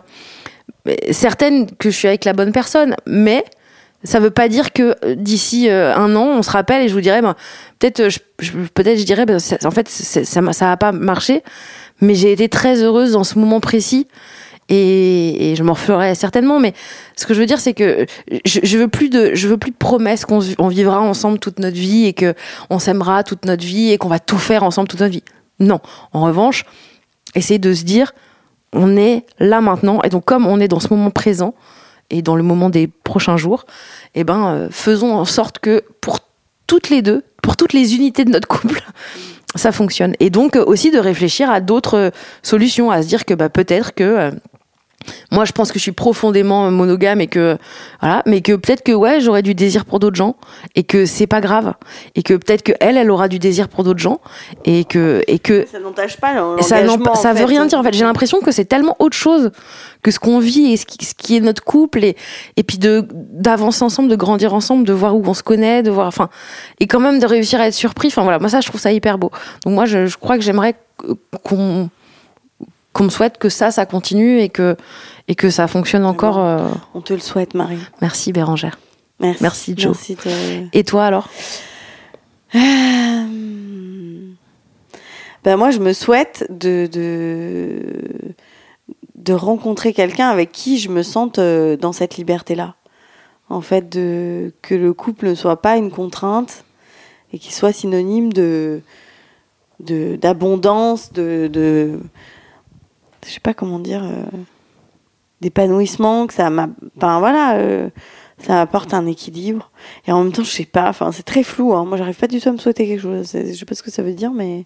euh, 0.88 0.94
certaine 1.12 1.68
que 1.78 1.90
je 1.90 1.96
suis 1.98 2.08
avec 2.08 2.26
la 2.26 2.34
bonne 2.34 2.52
personne, 2.52 2.96
mais 3.08 3.44
ça 4.04 4.20
veut 4.20 4.32
pas 4.32 4.48
dire 4.48 4.74
que 4.74 4.96
euh, 5.06 5.16
d'ici 5.16 5.70
euh, 5.70 5.96
un 5.96 6.16
an, 6.16 6.26
on 6.26 6.42
se 6.42 6.50
rappelle 6.50 6.84
et 6.84 6.90
je 6.90 6.94
vous 6.94 7.02
dirais, 7.02 7.22
ben, 7.22 7.36
peut-être, 7.80 8.10
je, 8.10 8.20
peut-être, 8.74 8.98
je 8.98 9.04
dirais, 9.06 9.26
ben, 9.26 9.38
en 9.64 9.72
fait, 9.72 9.88
ça, 9.88 10.42
m'a- 10.42 10.54
ça 10.54 10.72
a 10.72 10.78
pas 10.78 10.92
marché, 10.92 11.44
mais 12.02 12.16
j'ai 12.16 12.32
été 12.32 12.50
très 12.50 12.82
heureuse 12.82 13.14
dans 13.14 13.24
ce 13.24 13.38
moment 13.40 13.60
précis. 13.60 14.08
Et, 14.70 15.54
je 15.58 15.64
m'en 15.64 15.74
referai 15.74 16.16
certainement, 16.16 16.60
mais 16.60 16.74
ce 17.18 17.26
que 17.26 17.34
je 17.34 17.42
veux 17.42 17.46
dire, 17.46 17.60
c'est 17.60 17.74
que 17.74 18.06
je, 18.46 18.62
je 18.64 18.78
veux 18.78 18.88
plus 18.88 19.10
de, 19.10 19.32
je 19.34 19.50
veux 19.50 19.58
plus 19.58 19.72
de 19.72 19.76
promesses 19.76 20.24
qu'on 20.24 20.40
on 20.60 20.70
vivra 20.70 21.02
ensemble 21.02 21.40
toute 21.40 21.60
notre 21.60 21.76
vie 21.76 22.06
et 22.06 22.14
que 22.14 22.34
on 22.70 22.80
s'aimera 22.80 23.24
toute 23.24 23.46
notre 23.46 23.66
vie 23.66 23.92
et 23.92 23.98
qu'on 23.98 24.08
va 24.08 24.20
tout 24.20 24.38
faire 24.38 24.64
ensemble 24.64 24.88
toute 24.88 25.02
notre 25.02 25.12
vie. 25.12 25.24
Non. 25.60 25.80
En 26.14 26.24
revanche, 26.24 26.64
essayer 27.36 27.60
de 27.60 27.74
se 27.74 27.84
dire, 27.84 28.14
on 28.74 28.96
est 28.96 29.26
là 29.40 29.60
maintenant, 29.60 30.02
et 30.04 30.10
donc 30.10 30.26
comme 30.26 30.48
on 30.48 30.60
est 30.60 30.68
dans 30.70 30.80
ce 30.80 30.88
moment 30.90 31.12
présent 31.12 31.54
et 32.10 32.22
dans 32.22 32.36
le 32.36 32.44
moment 32.44 32.70
des 32.70 32.88
prochains 32.88 33.38
jours, 33.38 33.66
eh 34.16 34.24
ben, 34.24 34.54
euh, 34.54 34.68
faisons 34.72 35.14
en 35.14 35.26
sorte 35.26 35.60
que 35.60 35.84
pour 36.02 36.20
toutes 36.68 36.90
les 36.90 37.02
deux, 37.02 37.24
pour 37.42 37.58
toutes 37.58 37.74
les 37.74 37.96
unités 37.96 38.26
de 38.26 38.32
notre 38.32 38.48
couple, 38.48 38.82
ça 39.56 39.72
fonctionne. 39.72 40.14
Et 40.20 40.30
donc 40.30 40.56
euh, 40.56 40.64
aussi 40.66 40.92
de 40.92 41.00
réfléchir 41.00 41.50
à 41.50 41.62
d'autres 41.62 41.98
euh, 41.98 42.10
solutions, 42.42 42.92
à 42.92 43.02
se 43.02 43.08
dire 43.08 43.26
que 43.26 43.34
bah, 43.34 43.50
peut-être 43.50 43.94
que 43.94 44.04
euh, 44.04 44.32
moi 45.32 45.46
je 45.46 45.52
pense 45.52 45.72
que 45.72 45.80
je 45.80 45.84
suis 45.84 45.92
profondément 45.92 46.70
monogame 46.72 47.22
et 47.22 47.28
que 47.28 47.58
voilà, 48.02 48.24
mais 48.26 48.42
que 48.42 48.54
peut-être 48.54 48.84
que 48.84 48.92
ouais 48.92 49.20
j'aurais 49.22 49.42
du 49.42 49.56
désir 49.56 49.86
pour 49.86 50.00
d'autres 50.00 50.16
gens 50.16 50.36
et 50.76 50.84
que 50.84 51.06
c'est 51.06 51.28
pas 51.28 51.42
grave 51.42 51.74
et 52.16 52.24
que 52.24 52.34
peut-être 52.34 52.64
que 52.64 52.74
elle 52.80 52.98
elle 52.98 53.12
aura 53.12 53.28
du 53.28 53.40
désir 53.40 53.70
pour 53.70 53.84
d'autres 53.84 54.00
gens 54.00 54.20
et 54.66 54.86
que 54.86 55.24
et 55.28 55.40
que 55.40 55.66
Ça 55.72 55.80
n'entache 55.80 56.18
pas 56.18 56.34
ça, 56.62 56.86
ça 57.16 57.34
veut 57.34 57.46
rien 57.46 57.66
dire 57.66 57.80
en 57.80 57.84
fait. 57.84 57.94
J'ai 57.94 58.04
l'impression 58.04 58.40
que 58.42 58.52
c'est 58.52 58.66
tellement 58.66 58.96
autre 59.00 59.18
chose 59.18 59.52
que 60.02 60.12
ce 60.12 60.20
qu'on 60.20 60.40
vit 60.40 60.74
et 60.74 60.78
ce 60.78 60.86
qui, 60.86 61.04
ce 61.06 61.14
qui 61.14 61.38
est 61.38 61.40
notre 61.40 61.64
couple 61.64 62.04
et 62.04 62.16
et 62.58 62.64
puis 62.64 62.78
de 62.78 63.06
d'avancer 63.12 63.84
ensemble, 63.84 64.10
de 64.10 64.16
grandir 64.16 64.54
ensemble, 64.54 64.86
de 64.86 64.94
voir 64.94 65.16
où 65.16 65.24
on 65.26 65.34
se 65.34 65.44
connaît, 65.44 65.84
de 65.84 65.92
voir 65.92 66.08
enfin 66.08 66.30
et 66.80 66.88
quand 66.88 67.00
même 67.00 67.20
de 67.20 67.26
réussir 67.26 67.60
à 67.60 67.68
être 67.68 67.74
surpris. 67.74 68.08
Enfin 68.08 68.24
voilà, 68.24 68.40
moi 68.40 68.50
ça 68.50 68.62
je 68.62 68.68
trouve 68.68 68.82
ça 68.82 68.92
hyper 68.92 69.18
beau. 69.18 69.32
Donc 69.66 69.74
moi 69.74 69.86
je, 69.86 70.08
je 70.08 70.18
crois 70.18 70.38
que 70.38 70.44
j'aimerais 70.44 70.76
qu'on 71.44 71.90
qu'on 72.94 73.06
me 73.06 73.10
souhaite 73.10 73.38
que 73.38 73.50
ça 73.50 73.72
ça 73.72 73.86
continue 73.86 74.40
et 74.40 74.50
que 74.50 74.76
et 75.28 75.36
que 75.36 75.50
ça 75.50 75.68
fonctionne 75.68 76.06
encore. 76.06 76.40
euh, 76.40 76.68
On 76.94 77.02
te 77.02 77.14
le 77.14 77.20
souhaite, 77.20 77.54
Marie. 77.54 77.78
Merci 78.02 78.32
Bérangère. 78.34 78.80
Merci. 79.20 79.44
Merci, 79.44 79.74
Jo. 79.78 79.90
Merci 79.90 80.16
de- 80.16 80.68
Et 80.74 80.84
toi 80.84 81.06
alors? 81.06 81.30
Euh, 82.56 82.60
Ben 85.44 85.58
moi, 85.58 85.72
je 85.72 85.80
me 85.80 85.94
souhaite 85.94 86.46
de, 86.50 86.88
de, 86.92 87.80
de 89.16 89.34
rencontrer 89.34 89.94
quelqu'un 89.94 90.30
avec 90.30 90.52
qui 90.52 90.78
je 90.80 90.90
me 90.90 91.02
sente 91.04 91.40
euh, 91.40 91.78
dans 91.78 91.92
cette 91.94 92.18
liberté-là. 92.18 92.76
En 93.50 93.62
fait, 93.62 93.90
de, 93.90 94.54
que 94.62 94.76
le 94.76 94.94
couple 94.94 95.28
ne 95.30 95.36
soit 95.36 95.62
pas 95.62 95.78
une 95.78 95.92
contrainte 95.92 96.64
et 97.34 97.40
qu'il 97.40 97.54
soit 97.54 97.74
synonyme 97.74 98.32
de 98.34 98.82
de- 99.80 100.16
d'abondance, 100.16 101.12
de, 101.12 101.48
de, 101.52 102.00
je 103.26 103.32
sais 103.32 103.40
pas 103.40 103.54
comment 103.54 103.80
dire, 103.80 104.04
euh, 104.04 104.24
d'épanouissement, 105.42 106.28
que 106.28 106.34
ça 106.34 106.50
m'a, 106.50 106.70
enfin 106.98 107.20
voilà, 107.20 107.56
euh, 107.56 107.90
ça 108.38 108.62
apporte 108.62 108.94
un 108.94 109.06
équilibre. 109.06 109.72
Et 110.08 110.12
en 110.12 110.24
même 110.24 110.34
temps, 110.34 110.44
je 110.44 110.50
sais 110.50 110.66
pas, 110.66 110.90
enfin 110.90 111.12
c'est 111.12 111.24
très 111.24 111.44
flou. 111.44 111.74
Hein. 111.74 111.86
Moi, 111.86 111.98
j'arrive 111.98 112.18
pas 112.18 112.28
du 112.28 112.40
tout 112.40 112.50
à 112.50 112.52
me 112.52 112.58
souhaiter 112.58 112.88
quelque 112.88 113.02
chose. 113.02 113.32
Je 113.34 113.54
sais 113.54 113.66
pas 113.66 113.76
ce 113.76 113.84
que 113.84 113.92
ça 113.92 114.04
veut 114.04 114.14
dire, 114.14 114.32
mais 114.32 114.66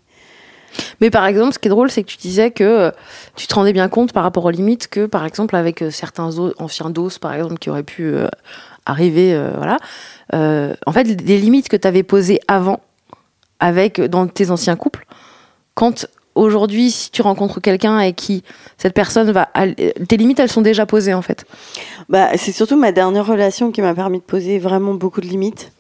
Mais 1.01 1.10
par 1.10 1.26
exemple, 1.26 1.53
ce 1.53 1.60
qui 1.60 1.68
est 1.68 1.70
drôle, 1.70 1.89
c'est 1.89 2.03
que 2.03 2.10
tu 2.10 2.18
disais 2.18 2.51
que 2.51 2.64
euh, 2.64 2.91
tu 3.36 3.47
te 3.47 3.56
rendais 3.56 3.74
bien 3.74 3.89
compte 3.89 4.14
par 4.14 4.24
rapport 4.24 4.45
aux 4.45 4.51
limites 4.51 4.88
que, 4.88 5.06
par 5.06 5.26
exemple, 5.26 5.56
avec 5.56 5.84
certains 5.91 6.30
anciens 6.60 6.89
doses, 6.89 7.18
par 7.18 7.34
exemple, 7.34 7.58
qui 7.58 7.70
auraient 7.70 7.84
pu 7.84 8.14
arriver, 8.86 9.39
voilà, 9.58 9.78
en 10.34 10.91
fait, 10.91 11.03
des 11.03 11.38
limites 11.38 11.70
que 11.70 11.78
tu 11.78 11.88
avais 11.88 12.03
posées 12.03 12.39
avant, 12.47 12.80
avec 13.60 14.01
dans 14.01 14.28
tes 14.28 14.51
anciens 14.51 14.76
couples, 14.76 15.06
quand 15.76 16.08
aujourd'hui, 16.36 16.92
si 16.92 17.12
tu 17.12 17.22
rencontres 17.22 17.60
quelqu'un 17.62 18.00
et 18.00 18.14
qui 18.14 18.44
cette 18.78 18.94
personne 18.94 19.32
va, 19.32 19.50
tes 20.08 20.18
limites, 20.18 20.40
elles 20.40 20.52
sont 20.52 20.62
déjà 20.62 20.86
posées 20.86 21.14
en 21.14 21.22
fait. 21.22 21.46
Bah, 22.10 22.30
c'est 22.38 22.52
surtout 22.52 22.78
ma 22.78 22.92
dernière 22.92 23.26
relation 23.26 23.72
qui 23.72 23.82
m'a 23.82 23.94
permis 23.94 24.20
de 24.20 24.24
poser 24.24 24.60
vraiment 24.60 24.94
beaucoup 24.94 25.22
de 25.22 25.28
limites. 25.28 25.72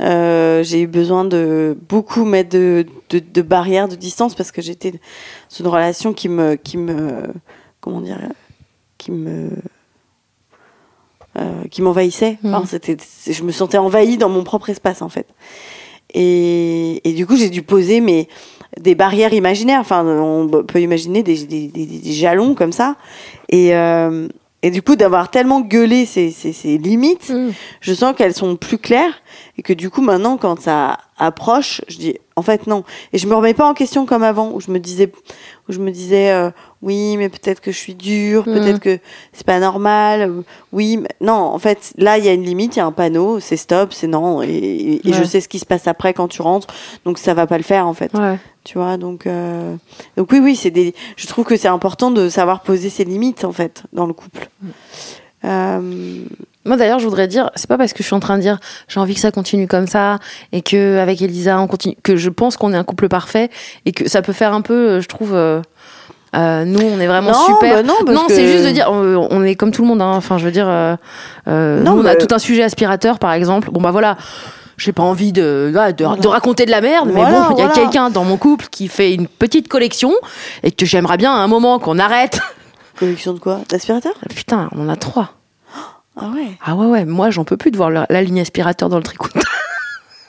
Euh, 0.00 0.64
j'ai 0.64 0.80
eu 0.80 0.86
besoin 0.88 1.24
de 1.24 1.78
beaucoup 1.88 2.24
mettre 2.24 2.50
de, 2.50 2.84
de, 3.10 3.20
de 3.20 3.42
barrières, 3.42 3.86
de 3.86 3.94
distance, 3.94 4.34
parce 4.34 4.50
que 4.50 4.60
j'étais 4.60 4.90
dans 4.90 4.98
une 5.60 5.68
relation 5.68 6.12
qui 6.12 6.28
me, 6.28 6.56
qui 6.56 6.76
me, 6.76 7.28
comment 7.80 8.00
dire, 8.00 8.18
qui 8.98 9.12
me, 9.12 9.50
euh, 11.38 11.64
qui 11.70 11.80
m'envahissait. 11.82 12.38
Enfin, 12.44 12.60
Mhm. 12.60 12.66
c'était, 12.66 12.96
je 13.30 13.42
me 13.44 13.52
sentais 13.52 13.78
envahie 13.78 14.16
dans 14.16 14.28
mon 14.28 14.42
propre 14.42 14.70
espace, 14.70 15.00
en 15.02 15.08
fait. 15.08 15.28
Et, 16.12 17.08
et 17.08 17.12
du 17.12 17.24
coup, 17.26 17.36
j'ai 17.36 17.50
dû 17.50 17.62
poser 17.62 18.00
mes, 18.00 18.28
des 18.80 18.94
barrières 18.94 19.32
imaginaires. 19.34 19.80
Enfin, 19.80 20.04
on 20.06 20.48
peut 20.64 20.80
imaginer 20.80 21.22
des, 21.22 21.44
des, 21.44 21.68
des- 21.68 21.86
des 21.86 22.12
jalons 22.12 22.54
comme 22.54 22.72
ça. 22.72 22.96
Et, 23.48 23.74
euh, 23.74 24.28
et 24.62 24.70
du 24.70 24.80
coup, 24.82 24.96
d'avoir 24.96 25.30
tellement 25.30 25.60
gueulé 25.60 26.06
ces, 26.06 26.30
ces, 26.30 26.52
ces 26.52 26.78
limites, 26.78 27.32
je 27.80 27.92
sens 27.94 28.14
qu'elles 28.16 28.34
sont 28.34 28.56
plus 28.56 28.78
claires 28.78 29.20
et 29.58 29.62
que 29.62 29.72
du 29.74 29.90
coup 29.90 30.00
maintenant 30.00 30.36
quand 30.36 30.60
ça 30.60 30.98
approche 31.16 31.80
je 31.86 31.96
dis 31.98 32.16
en 32.34 32.42
fait 32.42 32.66
non 32.66 32.82
et 33.12 33.18
je 33.18 33.28
me 33.28 33.34
remets 33.36 33.54
pas 33.54 33.68
en 33.68 33.74
question 33.74 34.04
comme 34.04 34.24
avant 34.24 34.50
où 34.52 34.60
je 34.60 34.70
me 34.72 34.80
disais 34.80 35.12
où 35.68 35.72
je 35.72 35.78
me 35.78 35.90
disais 35.90 36.30
euh, 36.32 36.50
oui 36.82 37.16
mais 37.16 37.28
peut-être 37.28 37.60
que 37.60 37.72
je 37.72 37.78
suis 37.78 37.94
dure 37.94 38.46
Mhm. 38.46 38.54
peut-être 38.54 38.80
que 38.80 38.98
c'est 39.32 39.46
pas 39.46 39.58
normal 39.60 40.42
oui 40.72 40.98
mais 40.98 41.08
non 41.20 41.32
en 41.32 41.58
fait 41.58 41.92
là 41.96 42.18
il 42.18 42.24
y 42.24 42.28
a 42.28 42.32
une 42.32 42.42
limite 42.44 42.76
il 42.76 42.80
y 42.80 42.82
a 42.82 42.86
un 42.86 42.92
panneau 42.92 43.40
c'est 43.40 43.56
stop 43.56 43.92
c'est 43.92 44.06
non 44.06 44.42
et, 44.42 45.00
je 45.04 45.24
sais 45.24 45.40
ce 45.40 45.48
qui 45.48 45.58
se 45.58 45.66
passe 45.66 45.86
après 45.86 46.12
quand 46.14 46.28
tu 46.28 46.42
rentres 46.42 46.66
donc 47.04 47.18
ça 47.18 47.32
va 47.34 47.46
pas 47.46 47.56
le 47.56 47.64
faire 47.64 47.86
en 47.86 47.94
fait 47.94 48.12
Ouais. 48.14 48.38
tu 48.64 48.78
vois 48.78 48.96
donc 48.98 49.26
euh, 49.26 49.74
donc 50.16 50.30
oui 50.32 50.40
oui 50.40 50.56
c'est 50.56 50.70
des 50.70 50.94
je 51.16 51.26
trouve 51.26 51.44
que 51.44 51.56
c'est 51.56 51.68
important 51.68 52.10
de 52.10 52.28
savoir 52.28 52.62
poser 52.62 52.90
ses 52.90 53.04
limites 53.04 53.44
en 53.44 53.52
fait 53.52 53.82
dans 53.92 54.06
le 54.06 54.12
couple 54.12 54.48
Euh, 55.44 56.24
Moi 56.64 56.76
d'ailleurs, 56.76 56.98
je 56.98 57.04
voudrais 57.04 57.28
dire, 57.28 57.50
c'est 57.56 57.68
pas 57.68 57.76
parce 57.78 57.92
que 57.92 57.98
je 58.02 58.06
suis 58.06 58.14
en 58.14 58.20
train 58.20 58.36
de 58.36 58.42
dire 58.42 58.58
j'ai 58.88 58.98
envie 59.00 59.14
que 59.14 59.20
ça 59.20 59.30
continue 59.30 59.66
comme 59.68 59.86
ça 59.86 60.18
et 60.52 60.62
que 60.62 60.98
avec 60.98 61.20
Elisa 61.20 61.58
on 61.60 61.66
continue, 61.66 61.96
que 62.02 62.16
je 62.16 62.30
pense 62.30 62.56
qu'on 62.56 62.72
est 62.72 62.76
un 62.76 62.84
couple 62.84 63.08
parfait 63.08 63.50
et 63.84 63.92
que 63.92 64.08
ça 64.08 64.22
peut 64.22 64.32
faire 64.32 64.52
un 64.54 64.60
peu, 64.62 64.74
euh, 64.74 65.00
je 65.00 65.08
trouve, 65.08 65.34
euh, 65.34 65.60
euh, 66.34 66.64
nous 66.64 66.80
on 66.80 66.98
est 67.00 67.06
vraiment 67.06 67.32
non, 67.32 67.46
super. 67.46 67.76
bah 67.76 67.82
non, 67.82 68.12
non, 68.12 68.26
que- 68.26 68.32
c'est 68.34 68.46
juste 68.50 68.64
de 68.64 68.70
dire, 68.70 68.88
on, 68.90 69.28
on 69.30 69.42
est 69.44 69.54
comme 69.56 69.70
tout 69.72 69.82
le 69.82 69.88
monde. 69.88 70.00
Hein. 70.02 70.12
Enfin, 70.16 70.38
je 70.38 70.44
veux 70.44 70.50
dire, 70.52 70.66
euh, 70.68 70.96
Non, 71.46 71.94
nous, 71.96 72.02
on 72.02 72.04
a 72.06 72.14
mais- 72.14 72.18
tout 72.18 72.34
un 72.34 72.38
sujet 72.38 72.62
aspirateur, 72.62 73.18
par 73.18 73.32
exemple. 73.34 73.70
Bon 73.70 73.80
bah 73.80 73.90
voilà. 73.90 74.16
J'ai 74.76 74.92
pas 74.92 75.04
envie 75.04 75.30
de, 75.32 75.70
de, 75.70 75.70
Voilà. 75.72 75.92
de 75.92 76.26
raconter 76.26 76.66
de 76.66 76.72
la 76.72 76.80
merde, 76.80 77.06
mais 77.06 77.20
Voilà, 77.20 77.42
bon, 77.48 77.54
il 77.54 77.58
y 77.58 77.62
a 77.62 77.66
voilà. 77.66 77.72
quelqu'un 77.80 78.10
dans 78.10 78.24
mon 78.24 78.36
couple 78.36 78.66
qui 78.72 78.88
fait 78.88 79.14
une 79.14 79.28
petite 79.28 79.68
collection 79.68 80.12
et 80.64 80.72
que 80.72 80.84
j'aimerais 80.84 81.16
bien 81.16 81.30
à 81.32 81.36
un 81.36 81.46
moment 81.46 81.78
qu'on 81.78 82.00
arrête. 82.00 82.40
collection 82.98 83.34
de 83.34 83.38
quoi? 83.38 83.60
D'aspirateur? 83.68 84.14
Putain, 84.34 84.68
on 84.74 84.84
en 84.84 84.88
a 84.88 84.96
trois. 84.96 85.30
Ah 86.16 86.28
ouais 86.34 86.48
Ah 86.64 86.74
ouais, 86.76 86.86
ouais, 86.86 87.04
moi 87.04 87.30
j'en 87.30 87.44
peux 87.44 87.56
plus 87.56 87.70
de 87.70 87.76
voir 87.76 87.90
la, 87.90 88.06
la 88.10 88.22
ligne 88.22 88.40
aspirateur 88.40 88.88
dans 88.88 88.96
le 88.98 89.02
tricot. 89.02 89.28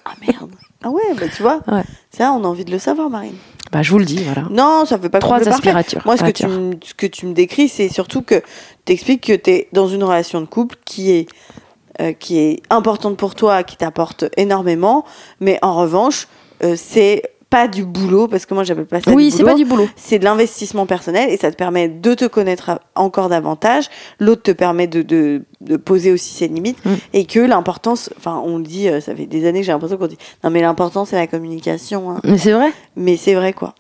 Ah 0.08 0.12
merde. 0.22 0.52
Ah 0.84 0.90
ouais, 0.92 1.02
bah 1.20 1.26
tu 1.36 1.42
vois. 1.42 1.62
Ouais. 1.68 1.82
Ça, 2.12 2.32
on 2.34 2.44
a 2.44 2.48
envie 2.48 2.64
de 2.64 2.70
le 2.70 2.78
savoir, 2.78 3.10
Marine. 3.10 3.34
Bah, 3.72 3.82
je 3.82 3.90
vous 3.90 3.98
le 3.98 4.06
dis, 4.06 4.24
voilà. 4.24 4.48
Non, 4.52 4.86
ça 4.86 5.00
fait 5.00 5.10
pas 5.10 5.18
Trois 5.18 5.40
couple 5.40 5.50
parfait. 5.50 5.70
aspirateurs. 5.70 6.04
Moi, 6.06 6.16
ce 6.16 6.24
que, 6.24 6.30
tu 6.30 6.46
me, 6.46 6.74
ce 6.84 6.94
que 6.94 7.08
tu 7.08 7.26
me 7.26 7.34
décris, 7.34 7.68
c'est 7.70 7.90
surtout 7.90 8.22
que 8.22 8.44
tu 8.86 8.94
expliques 8.94 9.26
que 9.26 9.36
tu 9.36 9.50
es 9.50 9.68
dans 9.74 9.88
une 9.88 10.04
relation 10.04 10.42
de 10.42 10.46
couple 10.46 10.76
qui 10.86 11.10
est, 11.12 11.28
euh, 12.02 12.14
qui 12.14 12.38
est 12.38 12.62
importante 12.70 13.18
pour 13.18 13.34
toi, 13.34 13.64
qui 13.64 13.78
t'apporte 13.78 14.26
énormément, 14.38 15.06
mais 15.40 15.58
en 15.64 15.74
revanche, 15.76 16.28
euh, 16.64 16.76
c'est 16.78 17.24
pas 17.56 17.68
du 17.70 17.86
boulot, 17.86 18.28
parce 18.28 18.46
que 18.46 18.54
moi, 18.54 18.64
j'appelle 18.66 18.86
pas 18.86 19.00
ça 19.00 19.12
Oui, 19.12 19.26
du 19.26 19.32
c'est 19.32 19.38
boulot. 19.44 19.52
pas 19.54 19.58
du 19.58 19.66
boulot. 19.66 19.88
c'est 19.96 20.20
de 20.20 20.26
l'investissement 20.26 20.86
personnel 20.86 21.30
et 21.30 21.38
ça 21.38 21.52
te 21.52 21.56
permet 21.56 21.88
de 21.88 22.14
te 22.14 22.26
connaître 22.26 22.80
encore 22.96 23.30
davantage. 23.30 23.86
L'autre 24.20 24.44
te 24.44 24.52
permet 24.52 24.88
de, 24.88 25.02
de, 25.02 25.44
de 25.62 25.78
poser 25.78 26.12
aussi 26.12 26.34
ses 26.34 26.48
limites 26.50 26.84
Mm. 26.86 26.94
et 27.14 27.26
que 27.26 27.40
l'importance, 27.40 28.10
enfin, 28.18 28.42
on 28.46 28.58
le 28.58 28.64
dit, 28.64 28.90
euh, 28.90 29.00
ça 29.00 29.16
fait 29.16 29.26
des 29.26 29.48
années 29.48 29.62
que 29.62 29.66
j'ai 29.66 29.72
l'impression 29.72 29.98
qu'on 29.98 30.08
dit, 30.08 30.18
non, 30.44 30.50
mais 30.50 30.62
l'important, 30.62 31.06
c'est 31.06 31.16
la 31.16 31.28
communication. 31.28 32.12
hein. 32.12 32.20
Mais 32.26 32.38
c'est 32.38 32.52
vrai. 32.52 32.74
Mais 32.98 33.16
c'est 33.16 33.34
vrai, 33.36 33.54
quoi. 33.54 33.74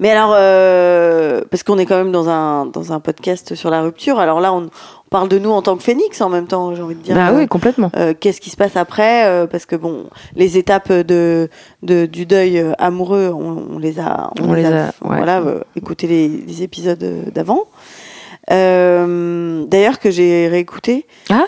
Mais 0.00 0.10
alors, 0.10 0.32
euh, 0.36 1.42
parce 1.50 1.62
qu'on 1.62 1.78
est 1.78 1.86
quand 1.86 1.96
même 1.96 2.10
dans 2.10 2.28
un, 2.28 2.66
dans 2.66 2.92
un 2.92 3.00
podcast 3.00 3.54
sur 3.54 3.70
la 3.70 3.82
rupture, 3.82 4.18
alors 4.18 4.40
là, 4.40 4.52
on 4.52 4.68
parle 5.08 5.28
de 5.28 5.38
nous 5.38 5.50
en 5.50 5.62
tant 5.62 5.76
que 5.76 5.82
phénix 5.82 6.20
en 6.20 6.28
même 6.28 6.46
temps, 6.46 6.74
j'ai 6.74 6.82
envie 6.82 6.94
de 6.94 7.00
dire. 7.02 7.14
Bah 7.14 7.30
Euh, 7.32 7.38
oui, 7.38 7.48
complètement. 7.48 7.90
euh, 7.96 8.14
Qu'est-ce 8.18 8.40
qui 8.40 8.50
se 8.50 8.56
passe 8.56 8.76
après 8.76 9.26
euh, 9.26 9.46
Parce 9.46 9.66
que 9.66 9.76
bon, 9.76 10.04
les 10.36 10.58
étapes 10.58 10.92
de, 10.92 11.48
de 11.82 12.06
du 12.06 12.26
deuil 12.26 12.58
euh, 12.58 12.72
amoureux, 12.78 13.30
on, 13.34 13.74
on 13.74 13.78
les 13.78 13.98
a, 14.00 14.30
On 14.40 14.52
les 14.52 14.64
a, 14.66 14.86
ouais. 15.02 15.16
voilà, 15.16 15.38
euh, 15.40 15.60
écoutez 15.76 16.06
les, 16.06 16.28
les 16.28 16.62
épisodes 16.62 17.02
euh, 17.02 17.22
d'avant. 17.34 17.64
Euh, 18.50 19.64
D'ailleurs 19.66 19.98
que 19.98 20.10
j'ai 20.10 20.48
réécouté, 20.48 21.06
Ah 21.30 21.44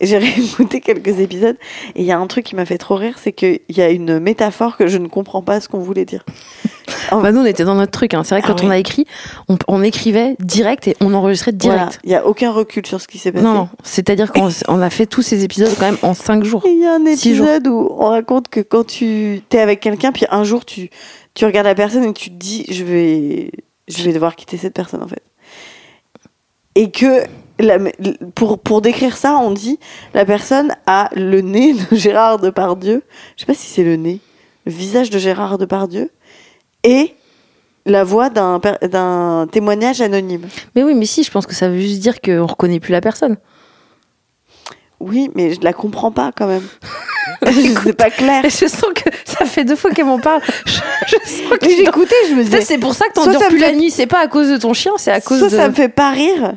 j'ai 0.00 0.18
réécouté 0.18 0.80
quelques 0.80 1.20
épisodes 1.20 1.56
et 1.94 2.00
il 2.00 2.06
y 2.06 2.12
a 2.12 2.18
un 2.18 2.26
truc 2.26 2.44
qui 2.44 2.56
m'a 2.56 2.64
fait 2.64 2.78
trop 2.78 2.96
rire, 2.96 3.16
c'est 3.20 3.32
qu'il 3.32 3.60
y 3.68 3.80
a 3.80 3.90
une 3.90 4.18
métaphore 4.18 4.76
que 4.76 4.86
je 4.86 4.98
ne 4.98 5.08
comprends 5.08 5.42
pas 5.42 5.60
ce 5.60 5.68
qu'on 5.68 5.78
voulait 5.80 6.04
dire. 6.04 6.24
Bah 7.10 7.32
nous 7.32 7.40
on 7.40 7.44
était 7.44 7.64
dans 7.64 7.74
notre 7.74 7.92
truc. 7.92 8.12
Hein. 8.14 8.24
C'est 8.24 8.34
vrai 8.34 8.42
que 8.42 8.46
Ah 8.50 8.54
quand 8.56 8.66
on 8.66 8.70
a 8.70 8.78
écrit, 8.78 9.06
on, 9.48 9.56
on 9.68 9.82
écrivait 9.82 10.36
direct 10.40 10.88
et 10.88 10.96
on 11.00 11.14
enregistrait 11.14 11.52
direct. 11.52 11.78
Voilà, 11.78 11.98
il 12.02 12.10
y 12.10 12.14
a 12.14 12.26
aucun 12.26 12.50
recul 12.50 12.84
sur 12.86 13.00
ce 13.00 13.06
qui 13.06 13.18
s'est 13.18 13.30
passé. 13.30 13.44
Non, 13.44 13.54
non. 13.54 13.68
C'est-à-dire 13.84 14.32
qu'on 14.32 14.48
on 14.68 14.80
a 14.80 14.90
fait 14.90 15.06
tous 15.06 15.22
ces 15.22 15.44
épisodes 15.44 15.70
quand 15.78 15.86
même 15.86 15.98
en 16.02 16.14
cinq 16.14 16.44
jours. 16.44 16.64
Et 16.66 16.70
Il 16.70 16.80
y 16.80 16.86
a 16.86 16.94
un 16.94 17.04
épisode 17.06 17.68
où 17.68 17.88
on 17.98 18.08
raconte 18.08 18.48
que 18.48 18.60
quand 18.60 18.84
tu 18.84 19.42
es 19.50 19.58
avec 19.58 19.80
quelqu'un, 19.80 20.12
puis 20.12 20.26
un 20.30 20.44
jour 20.44 20.64
tu, 20.64 20.90
tu 21.34 21.44
regardes 21.44 21.66
la 21.66 21.74
personne 21.74 22.04
et 22.04 22.12
tu 22.12 22.30
te 22.30 22.34
dis 22.34 22.66
je 22.68 22.84
vais, 22.84 23.50
je 23.88 24.02
vais 24.02 24.12
devoir 24.12 24.34
quitter 24.34 24.56
cette 24.56 24.74
personne 24.74 25.02
en 25.02 25.08
fait. 25.08 25.22
Et 26.74 26.90
que 26.90 27.24
la- 27.58 27.78
pour, 28.34 28.58
pour 28.58 28.80
décrire 28.80 29.16
ça, 29.16 29.36
on 29.36 29.50
dit 29.50 29.78
la 30.12 30.24
personne 30.24 30.74
a 30.86 31.08
le 31.14 31.40
nez 31.40 31.74
de 31.74 31.80
Gérard 31.96 32.38
Depardieu. 32.38 33.02
Je 33.36 33.40
sais 33.42 33.46
pas 33.46 33.54
si 33.54 33.66
c'est 33.68 33.84
le 33.84 33.96
nez, 33.96 34.20
le 34.66 34.72
visage 34.72 35.10
de 35.10 35.18
Gérard 35.18 35.58
Depardieu 35.58 36.10
et 36.82 37.14
la 37.86 38.02
voix 38.04 38.30
d'un 38.30 39.46
témoignage 39.52 40.00
anonyme. 40.00 40.46
Mais 40.74 40.82
oui, 40.82 40.94
mais 40.94 41.06
si, 41.06 41.22
je 41.22 41.30
pense 41.30 41.46
que 41.46 41.54
ça 41.54 41.68
veut 41.68 41.80
juste 41.80 42.00
dire 42.00 42.20
qu'on 42.20 42.46
reconnaît 42.46 42.80
plus 42.80 42.92
la 42.92 43.00
personne. 43.02 43.36
Oui, 45.00 45.30
mais 45.34 45.52
je 45.54 45.60
la 45.60 45.72
comprends 45.74 46.10
pas 46.10 46.32
quand 46.34 46.46
même. 46.46 46.66
c'est 47.84 47.92
pas 47.96 48.10
clair. 48.10 48.44
Et 48.44 48.50
je 48.50 48.66
sens 48.66 48.86
que 48.94 49.10
ça 49.24 49.44
fait 49.44 49.64
deux 49.64 49.76
fois 49.76 49.90
qu'elle 49.90 50.06
m'en 50.06 50.18
parle. 50.18 50.40
Je, 50.66 50.72
je 51.06 51.16
sens 51.30 51.58
que 51.58 51.68
j'écoutais, 51.68 52.14
je 52.30 52.34
me 52.34 52.42
disais. 52.44 52.60
C'est 52.62 52.78
pour 52.78 52.94
ça 52.94 53.06
que 53.08 53.14
t'en 53.14 53.24
ça 53.24 53.48
plus 53.48 53.58
la 53.58 53.72
nuit. 53.72 53.90
C'est 53.90 54.06
pas 54.06 54.20
à 54.20 54.28
cause 54.28 54.48
de 54.50 54.56
ton 54.56 54.72
chien, 54.72 54.92
c'est 54.96 55.10
à 55.10 55.20
cause 55.20 55.38
soit 55.38 55.48
de. 55.48 55.56
ça 55.56 55.68
me 55.68 55.74
fait 55.74 55.88
pas 55.88 56.10
rire, 56.10 56.54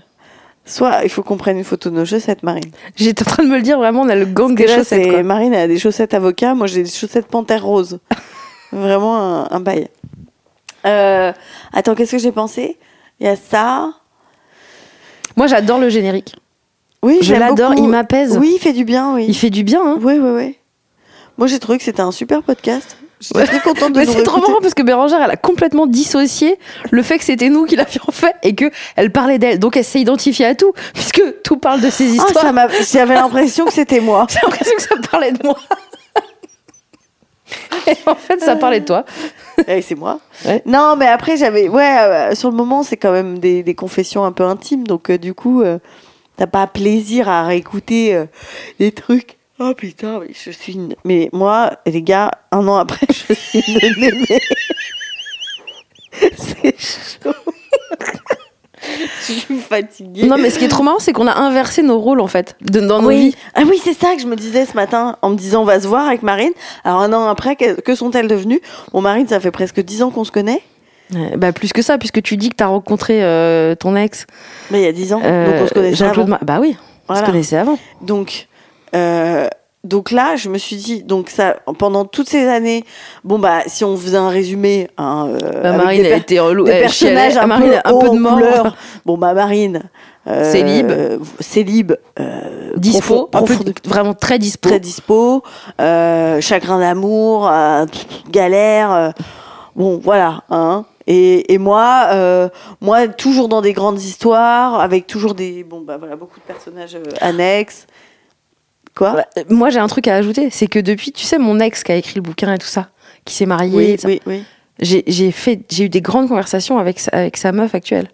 soit 0.68 1.03
il 1.03 1.09
faut 1.09 1.24
qu'on 1.24 1.38
prenne 1.38 1.57
une 1.57 1.63
photo 1.63 1.89
de 1.89 1.95
nos 1.95 2.05
chaussettes, 2.05 2.43
Marine. 2.43 2.72
J'étais 2.95 3.28
en 3.28 3.32
train 3.32 3.43
de 3.43 3.49
me 3.49 3.55
le 3.57 3.63
dire 3.63 3.78
vraiment, 3.78 4.01
on 4.01 4.09
a 4.09 4.15
le 4.15 4.26
gang 4.26 4.53
des 4.55 4.68
là, 4.68 4.76
chaussettes. 4.76 5.09
Quoi. 5.09 5.24
Marine 5.24 5.53
elle 5.53 5.61
a 5.61 5.68
des 5.68 5.80
chaussettes 5.80 6.13
avocat, 6.13 6.53
moi 6.53 6.68
j'ai 6.68 6.84
des 6.84 6.89
chaussettes 6.89 7.28
panthère 7.28 7.63
rose. 7.63 7.99
Vraiment 8.72 9.18
un, 9.18 9.47
un 9.49 9.59
bail. 9.61 9.88
Euh, 10.86 11.32
attends, 11.74 11.95
qu'est-ce 11.95 12.11
que 12.11 12.18
j'ai 12.18 12.34
pensé? 12.34 12.78
Il 13.20 13.26
y 13.26 13.30
a 13.30 13.36
ça. 13.38 13.93
Moi, 15.38 15.47
j'adore 15.47 15.80
le 15.80 15.89
générique. 15.89 16.36
Oui, 17.01 17.20
Je 17.22 17.34
l'adore, 17.34 17.74
il 17.76 17.88
m'apaise. 17.88 18.38
Oui, 18.38 18.53
il 18.55 18.59
fait 18.59 18.74
du 18.74 18.84
bien, 18.84 19.13
oui. 19.13 19.26
Il 19.28 19.36
fait 19.36 19.49
du 19.49 19.63
bien. 19.63 19.82
Hein. 19.82 19.99
Oui, 20.01 20.20
oui, 20.20 20.32
oui. 20.34 20.57
Moi 21.38 21.47
j'ai 21.47 21.59
trouvé 21.59 21.78
que 21.78 21.84
c'était 21.84 22.01
un 22.01 22.11
super 22.11 22.41
podcast. 22.41 22.97
J'étais 23.20 23.39
Ouais. 23.39 23.45
très 23.47 23.59
contente 23.61 23.93
de 23.93 23.99
Mais 23.99 24.05
c'est 24.05 24.22
trop 24.24 24.39
marrant 24.39 24.59
parce 24.61 24.76
que 24.76 24.84
Bérangère, 24.84 25.20
elle 25.24 25.32
a 25.32 25.38
complètement 25.38 25.88
dissocié 25.88 26.59
le 26.91 27.01
fait 27.01 27.18
que 27.18 27.24
c'était 27.24 27.49
nous 27.49 27.65
qui 27.65 27.76
l'avions 27.76 28.03
fait 28.11 28.36
et 28.43 28.53
que 28.53 28.70
elle 28.95 29.11
parlait 29.11 29.39
d'elle. 29.39 29.57
Donc 29.57 29.76
elle 29.76 29.84
s'est 29.84 29.99
identifiée 30.01 30.45
à 30.45 30.53
tout, 30.55 30.72
puisque 30.93 31.24
tout 31.43 31.57
parle 31.57 31.82
de 31.82 31.89
ses 31.89 32.11
Ah, 32.20 32.26
histoires. 32.28 32.53
m'a- 32.53 32.68
J'avais 32.91 33.15
l'impression 33.15 33.65
que 33.65 33.74
c'était 33.74 34.01
moi. 34.01 34.28
J'ai 34.30 34.39
l'impression 34.43 34.76
que 34.76 34.84
ça 34.84 34.95
parlait 35.09 35.32
de 35.32 35.39
moi. 35.43 35.57
Et 37.88 37.95
en 38.05 38.15
fait, 38.15 38.39
ça 38.41 38.57
parlait 38.57 38.82
de 38.82 38.86
toi. 38.86 39.05
Eh, 39.68 39.82
c'est 39.82 39.95
moi. 39.95 40.20
Ouais. 40.45 40.61
Non, 40.65 40.95
mais 40.97 41.07
après, 41.07 41.38
j'avais. 41.38 41.70
Ouais, 41.70 41.97
euh, 41.99 42.36
sur 42.36 42.49
le 42.51 42.55
moment, 42.57 42.84
c'est 42.84 42.97
quand 42.97 43.13
même 43.13 43.39
des, 43.39 43.63
des 43.63 43.74
confessions 43.76 44.26
un 44.26 44.34
peu 44.34 44.43
intimes. 44.43 44.86
Donc, 44.86 45.09
euh, 45.09 45.18
du 45.18 45.34
coup, 45.34 45.61
euh, 45.61 45.80
t'as 46.36 46.47
pas 46.47 46.68
plaisir 46.68 47.30
à 47.30 47.45
réécouter 47.45 48.13
euh, 48.13 48.26
des 48.80 48.91
trucs. 48.91 49.37
Oh 49.60 49.74
putain, 49.76 50.20
mais 50.20 50.28
je 50.34 50.51
suis. 50.51 50.74
Une... 50.74 50.93
Mais 51.03 51.30
moi, 51.34 51.72
les 51.86 52.01
gars, 52.03 52.32
un 52.51 52.68
an 52.68 52.76
après, 52.78 53.08
je 53.30 53.34
suis 53.34 53.64
une 53.68 53.99
mémé. 53.99 54.26
c'est 56.38 56.76
chaud. 56.80 57.32
je 59.28 59.34
suis 59.34 59.58
fatiguée. 59.60 60.28
Non, 60.28 60.38
mais 60.38 60.49
ce 60.49 60.60
qui 60.60 60.66
est 60.66 60.70
trop 60.70 60.84
marrant, 60.84 60.99
c'est 60.99 61.14
qu'on 61.14 61.28
a 61.28 61.36
inversé 61.36 61.82
nos 61.82 61.99
rôles 61.99 62.20
en 62.22 62.28
fait, 62.28 62.55
de- 62.62 62.80
dans 62.80 63.01
nos 63.01 63.08
oui. 63.10 63.18
vies. 63.30 63.36
Ah 63.55 63.62
oui, 63.68 63.80
c'est 63.84 63.93
ça 63.93 64.16
que 64.16 64.22
je 64.22 64.28
me 64.28 64.36
disais 64.36 64.66
ce 64.66 64.74
matin 64.76 65.18
en 65.22 65.30
me 65.32 65.36
disant 65.36 65.62
on 65.62 65.66
va 65.66 65.80
se 65.80 65.88
voir 65.88 66.08
avec 66.08 66.22
Marine. 66.24 66.51
Alors 66.84 67.01
un 67.01 67.12
an 67.14 67.28
après, 67.28 67.55
que, 67.55 67.80
que 67.82 67.95
sont-elles 67.95 68.28
devenues? 68.28 68.62
Bon, 68.93 69.01
Marine, 69.01 69.28
ça 69.28 69.39
fait 69.39 69.51
presque 69.51 69.80
dix 69.82 70.03
ans 70.03 70.12
qu'on 70.12 70.24
se 70.24 70.32
connaît. 70.32 70.62
Ouais, 71.14 71.38
Bah 71.38 71.51
plus 71.53 71.72
que 71.74 71.82
ça, 71.82 71.97
puisque 71.97 72.22
tu 72.22 72.36
dis 72.38 72.49
que 72.49 72.55
t'as 72.55 72.68
rencontré 72.68 73.24
euh, 73.24 73.76
ton 73.76 73.95
ex, 73.95 74.28
Mais 74.72 74.82
il 74.82 74.86
y 74.86 74.88
a 74.88 74.91
dix 74.91 75.14
ans, 75.14 75.22
euh, 75.24 75.53
donc 75.53 75.62
on 75.64 75.68
se 75.68 75.74
connaissait 75.74 75.95
Jean-Claude. 75.95 76.28
avant. 76.28 76.38
Ma- 76.41 76.45
Bah 76.45 76.60
oui, 76.62 76.76
on 77.08 77.14
Voilà. 77.14 77.26
se 77.26 77.32
connaissait 77.32 77.55
avant. 77.58 77.80
Donc, 78.01 78.47
euh, 78.96 79.48
donc 79.84 80.12
là, 80.12 80.36
je 80.36 80.50
me 80.50 80.58
suis 80.58 80.76
dit, 80.76 81.04
donc 81.04 81.30
ça, 81.30 81.58
pendant 81.78 82.04
toutes 82.04 82.28
ces 82.28 82.46
années, 82.48 82.84
bon 83.24 83.40
bah, 83.40 83.60
si 83.68 83.86
on 83.86 83.96
faisait 83.96 84.18
un 84.18 84.28
résumé, 84.30 84.90
hein, 84.98 85.30
euh, 85.42 85.62
Bah, 85.64 85.74
Marine 85.74 86.04
des, 86.04 86.12
a 86.12 86.16
été 86.18 86.40
relou. 86.40 86.66
des 86.66 86.72
elle 86.72 86.82
personnages 86.82 87.38
un 87.38 87.48
Marine 87.48 87.70
peu, 87.70 87.76
a 87.78 87.82
un 87.96 88.00
peu 88.00 88.10
de 88.10 88.18
mort. 88.20 88.34
couleur. 88.34 88.76
Bon 89.06 89.18
bah, 89.18 89.34
Marine, 89.34 89.84
euh, 90.28 90.52
Célib. 90.52 90.92
euh, 90.92 91.20
célib, 91.40 91.94
euh, 92.20 92.74
Dispo, 92.76 93.30
profond- 93.32 93.64
peu 93.64 93.74
vraiment 93.90 94.14
très 94.14 94.40
dispo. 94.40 94.68
très 94.68 94.80
dispo, 94.82 95.42
chagrin 95.80 96.80
d'amour, 96.80 97.50
galère. 98.30 99.14
bon, 99.76 100.00
voilà. 100.04 100.42
Hein. 100.50 100.86
Et, 101.10 101.54
et 101.54 101.58
moi, 101.58 102.08
euh, 102.12 102.50
moi, 102.82 103.08
toujours 103.08 103.48
dans 103.48 103.62
des 103.62 103.72
grandes 103.72 104.02
histoires, 104.02 104.82
avec 104.82 105.08
toujours 105.08 105.34
des, 105.34 105.64
bon, 105.64 105.80
bah 105.80 105.96
voilà, 105.98 106.18
beaucoup 106.18 106.40
de 106.40 106.46
personnages 106.46 106.98
annexes. 107.22 107.88
Quoi 108.98 109.16
euh, 109.38 109.43
Moi, 109.50 109.70
j'ai 109.70 109.80
un 109.80 109.88
truc 109.88 110.08
à 110.08 110.16
ajouter, 110.16 110.50
c'est 110.50 110.68
que 110.68 110.80
depuis, 110.80 111.12
tu 111.12 111.24
sais, 111.26 111.38
mon 111.38 111.60
ex 111.60 111.84
qui 111.84 111.91
a 111.91 111.95
écrit 111.95 112.16
le 112.16 112.22
bouquin 112.22 112.54
et 112.54 112.58
tout 112.58 112.66
ça, 112.68 112.89
qui 113.26 113.34
s'est 113.36 113.45
marié, 113.45 113.76
Oui, 113.78 113.84
et 113.91 113.98
ça, 113.98 114.08
oui, 114.08 114.22
oui. 114.26 114.43
j'ai 114.80 115.32
fait, 115.32 115.60
j'ai 115.70 115.86
eu 115.86 115.89
des 115.89 116.02
grandes 116.02 116.28
conversations 116.28 116.78
avec 116.80 117.00
sa, 117.00 117.12
avec 117.12 117.38
sa 117.38 117.52
meuf 117.52 117.76
actuelle. 117.76 118.08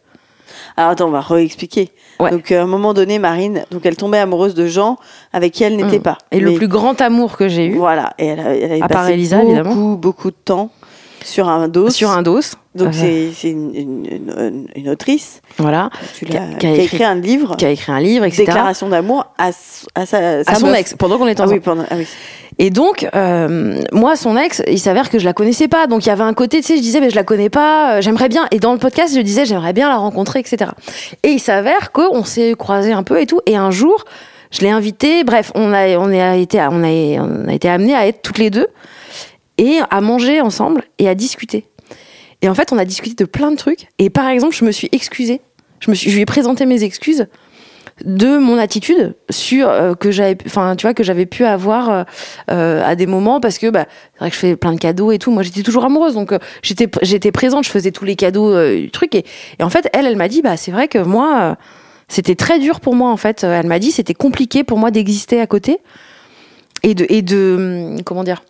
Alors 0.78 0.92
attends, 0.92 1.08
on 1.08 1.12
va 1.12 1.22
réexpliquer. 1.22 1.90
Ouais. 2.20 2.32
Donc 2.32 2.52
euh, 2.52 2.60
à 2.60 2.64
un 2.64 2.68
moment 2.68 2.94
donné, 2.94 3.20
Marine, 3.20 3.64
donc 3.72 3.86
elle 3.86 3.96
tombait 3.96 4.18
amoureuse 4.20 4.56
de 4.56 4.66
gens 4.66 4.98
avec 5.32 5.54
qui 5.54 5.64
elle 5.64 5.76
n'était 5.76 6.00
Mm. 6.00 6.04
pas. 6.04 6.18
Et 6.32 6.40
le 6.40 6.54
plus 6.54 6.68
grand 6.68 7.00
amour 7.02 7.38
que 7.38 7.48
j'ai 7.48 7.66
eu 7.68 7.76
Voilà. 7.76 8.14
Et 8.18 8.26
elle, 8.28 8.40
a- 8.40 8.56
elle 8.56 8.64
avait 8.72 8.82
À 8.82 8.88
part 8.88 9.02
passé 9.02 9.14
Elisa, 9.14 9.38
beaucoup, 9.38 9.50
évidemment. 9.52 9.94
beaucoup 9.94 10.32
de 10.32 10.36
temps 10.36 10.72
sur 11.24 11.48
un 11.50 11.68
dos. 11.68 11.90
sur 11.90 12.10
un 12.12 12.22
dos, 12.22 12.40
Donc 12.76 12.88
Euh, 12.90 12.92
c'est 12.94 13.30
c'est 13.36 13.50
une, 13.50 13.74
une- 13.76 14.06
une- 14.38 14.68
une 14.76 14.90
autrice 14.90 15.42
voilà, 15.58 15.90
tu 16.18 16.26
Qui 16.26 16.36
a- 16.38 16.42
l'as- 16.42 16.56
qui 16.58 16.68
a 16.68 16.74
qui 16.74 16.80
a 16.80 16.84
écrit- 16.84 17.04
un 17.04 17.16
livre, 17.16 17.56
qui 17.58 17.66
a 17.66 17.70
écrit 17.70 17.92
un 17.92 18.00
livre, 18.00 18.26
etc. 18.26 18.46
déclaration 18.46 18.90
d'amour 18.90 19.28
à, 19.38 19.48
à 19.96 20.06
sa, 20.06 20.40
à 20.40 20.44
sa 20.44 20.56
son 20.56 20.68
meuf. 20.68 20.80
ex 20.80 20.96
pendant 20.96 21.18
qu'on 21.18 21.28
était 21.28 21.42
Ah 21.42 21.46
ensemble. 21.46 21.60
oui, 21.60 21.64
pendant, 21.64 21.84
ah 21.90 21.96
oui. 21.98 22.08
Et 22.60 22.70
donc, 22.70 23.08
euh, 23.16 23.82
moi, 23.92 24.16
son 24.16 24.38
ex, 24.38 24.62
il 24.68 24.80
s'avère 24.80 25.10
que 25.10 25.18
je 25.18 25.26
la 25.26 25.34
connaissais 25.34 25.68
pas. 25.68 25.88
Donc, 25.88 26.06
il 26.06 26.10
y 26.10 26.12
avait 26.12 26.22
un 26.24 26.36
côté, 26.36 26.58
tu 26.62 26.68
sais, 26.68 26.78
je 26.78 26.82
disais, 26.84 27.00
mais 27.00 27.10
je 27.10 27.16
la 27.16 27.24
connais 27.24 27.50
pas, 27.50 27.96
euh, 27.96 28.02
j'aimerais 28.02 28.30
bien. 28.30 28.46
Et 28.52 28.60
dans 28.60 28.74
le 28.74 28.78
podcast, 28.80 29.16
je 29.16 29.22
disais, 29.22 29.46
j'aimerais 29.46 29.74
bien 29.74 29.90
la 29.90 29.96
rencontrer, 29.98 30.40
etc. 30.40 30.70
Et 31.24 31.30
il 31.30 31.40
s'avère 31.40 31.92
qu'on 31.92 32.24
s'est 32.24 32.54
croisés 32.58 32.92
un 32.94 33.02
peu 33.02 33.20
et 33.20 33.26
tout. 33.26 33.40
Et 33.48 33.56
un 33.56 33.72
jour, 33.72 34.06
je 34.52 34.60
l'ai 34.62 34.70
invitée. 34.70 35.24
Bref, 35.24 35.52
on 35.56 35.74
a, 35.74 35.98
on 35.98 36.10
a 36.12 36.36
été, 36.36 36.60
on 36.60 36.84
a, 36.84 36.88
on 37.24 37.48
a 37.48 37.54
été 37.54 37.70
amenés 37.70 37.96
à 37.96 38.06
être 38.08 38.22
toutes 38.22 38.38
les 38.38 38.52
deux 38.52 38.68
et 39.58 39.80
à 39.90 40.02
manger 40.02 40.42
ensemble 40.42 40.84
et 41.00 41.08
à 41.08 41.16
discuter. 41.16 41.66
Et 42.42 42.50
en 42.50 42.56
fait, 42.56 42.74
on 42.74 42.78
a 42.78 42.86
discuté 42.86 43.24
de 43.24 43.30
plein 43.30 43.52
de 43.52 43.56
trucs. 43.56 43.88
Et 44.00 44.10
par 44.10 44.28
exemple, 44.28 44.56
je 44.56 44.66
me 44.66 44.72
suis 44.72 44.90
excusée. 44.92 45.42
Je 45.80 45.90
me 45.90 45.96
suis, 45.96 46.10
je 46.10 46.16
lui 46.16 46.22
ai 46.22 46.26
présenté 46.26 46.66
mes 46.66 46.84
excuses 46.84 47.28
de 48.04 48.38
mon 48.38 48.58
attitude 48.58 49.16
sur 49.30 49.70
euh, 49.70 49.94
que 49.94 50.12
j'avais 50.12 50.38
enfin 50.46 50.76
tu 50.76 50.86
vois 50.86 50.94
que 50.94 51.04
j'avais 51.04 51.26
pu 51.26 51.46
avoir 51.46 51.90
euh, 51.90 52.04
euh, 52.50 52.84
à 52.84 52.96
des 52.96 53.06
moments 53.06 53.40
parce 53.40 53.60
que 53.60 53.70
bah 53.70 53.86
c'est 54.14 54.20
vrai 54.20 54.30
que 54.30 54.36
je 54.36 54.40
fais 54.40 54.56
plein 54.56 54.74
de 54.74 54.80
cadeaux 54.80 55.12
et 55.12 55.20
tout 55.20 55.32
moi 55.32 55.44
j'étais 55.44 55.62
toujours 55.62 55.86
amoureuse 55.86 56.16
donc 56.16 56.34
j'étais 56.64 56.90
j'étais 57.04 57.32
présente 57.32 57.66
je 57.66 57.70
faisais 57.70 57.92
tous 57.92 58.04
les 58.04 58.16
cadeaux 58.16 58.56
truc 58.90 59.14
et, 59.14 59.26
et 59.60 59.64
en 59.64 59.70
fait 59.70 59.90
elle 59.94 60.08
elle 60.08 60.18
m'a 60.18 60.28
dit 60.28 60.42
bah 60.42 60.58
c'est 60.58 60.72
vrai 60.72 60.88
que 60.88 60.98
moi 60.98 61.56
c'était 62.08 62.36
très 62.36 62.58
dur 62.58 62.80
pour 62.80 62.96
moi 62.96 63.12
en 63.12 63.18
fait 63.18 63.44
elle 63.44 63.68
m'a 63.68 63.80
dit 63.80 63.92
c'était 63.92 64.16
compliqué 64.16 64.64
pour 64.64 64.80
moi 64.80 64.90
d'exister 64.90 65.40
à 65.40 65.46
côté 65.46 65.78
et 66.82 66.96
de 66.96 67.06
et 67.10 67.22
de 67.22 67.94
hum, 67.96 68.04
comment 68.04 68.24
dire 68.24 68.42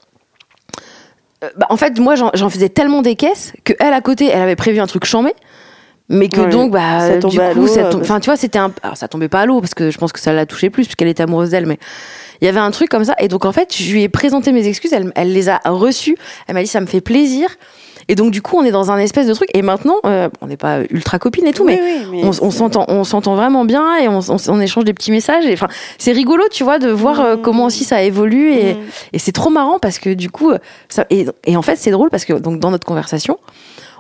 bah, 1.58 1.68
en 1.70 1.78
fait 1.78 2.00
moi 2.00 2.16
j'en 2.16 2.50
faisais 2.50 2.70
tellement 2.70 3.02
des 3.02 3.16
caisses 3.16 3.54
que 3.64 3.74
elle 3.80 3.94
à 3.94 4.02
côté 4.02 4.28
elle 4.28 4.42
avait 4.42 4.56
prévu 4.56 4.80
un 4.80 4.88
truc 4.88 5.06
chambé 5.06 5.34
mais 6.10 6.28
que 6.28 6.50
donc 6.50 6.72
bah 6.72 7.00
ça 7.00 7.18
du 7.18 7.40
coup 7.40 7.68
ça 7.68 7.88
euh, 7.88 7.94
enfin 8.00 8.20
tu 8.20 8.30
vois 8.30 8.38
c'était 8.38 8.60
un 8.60 8.72
alors 8.84 8.98
ça 8.98 9.08
tombait 9.08 9.30
pas 9.30 9.42
à 9.42 9.46
l'eau 9.46 9.62
parce 9.62 9.74
que 9.74 9.90
je 9.90 9.98
pense 9.98 10.12
que 10.12 10.20
ça 10.20 10.34
l'a 10.34 10.46
touché 10.46 10.70
plus 10.70 10.84
puisqu'elle 10.84 11.08
était 11.08 11.24
amoureuse 11.24 11.52
d'elle 11.52 11.66
mais 11.66 11.80
il 12.42 12.46
y 12.46 12.48
avait 12.48 12.60
un 12.60 12.72
truc 12.72 12.90
comme 12.90 13.06
ça 13.06 13.16
et 13.20 13.30
donc 13.30 13.46
en 13.46 13.52
fait 13.52 13.74
je 13.76 13.92
lui 13.92 14.04
ai 14.04 14.10
présenté 14.10 14.52
mes 14.52 14.68
excuses 14.68 14.94
elle, 14.94 15.12
elle 15.16 15.34
les 15.34 15.50
a 15.50 15.62
reçues 15.66 16.18
elle 16.48 16.56
m'a 16.56 16.62
dit 16.62 16.68
ça 16.68 16.82
me 16.82 16.88
fait 16.88 17.02
plaisir 17.02 17.50
et 18.10 18.16
donc 18.16 18.32
du 18.32 18.42
coup 18.42 18.58
on 18.58 18.64
est 18.64 18.72
dans 18.72 18.92
un 18.92 18.98
espèce 18.98 19.28
de 19.28 19.34
truc 19.34 19.50
et 19.54 19.62
maintenant 19.62 19.96
euh, 20.06 20.30
on 20.42 20.48
n'est 20.48 20.58
pas 20.58 20.80
ultra 20.90 21.20
copines 21.20 21.48
et 21.48 21.54
tout 21.54 21.64
mais 21.66 21.80
Oui, 21.82 22.06
oui, 22.12 22.22
mais 22.24 22.30
on, 22.42 22.52
s'entend 22.52 22.86
on 22.88 23.04
s'entend 23.04 23.36
vraiment 23.36 23.66
bien 23.66 23.98
et 23.98 24.08
on, 24.08 24.20
on, 24.30 24.38
on 24.50 24.60
échange 24.62 24.84
des 24.86 24.94
petits 24.94 25.12
messages 25.12 25.46
et 25.46 25.54
enfin 25.54 25.68
c'est 25.98 26.12
rigolo 26.12 26.44
tu 26.52 26.64
vois 26.64 26.80
de 26.80 26.90
voir 26.90 27.20
euh, 27.22 27.36
Mhm. 27.36 27.42
comment 27.42 27.66
aussi 27.66 27.84
ça 27.84 28.04
évolue 28.04 28.52
et, 28.54 28.74
Mhm. 28.76 28.80
et 29.14 29.20
c'est 29.20 29.32
trop 29.32 29.50
marrant 29.50 29.80
parce 29.80 30.00
que 30.00 30.14
du 30.14 30.30
coup 30.30 30.52
ça 30.90 31.06
et, 31.10 31.26
et 31.46 31.56
en 31.58 31.62
fait 31.62 31.76
c'est 31.78 31.92
drôle 31.92 32.10
parce 32.10 32.26
que 32.26 32.34
donc 32.34 32.60
dans 32.60 32.72
notre 32.72 32.86
conversation 32.86 33.38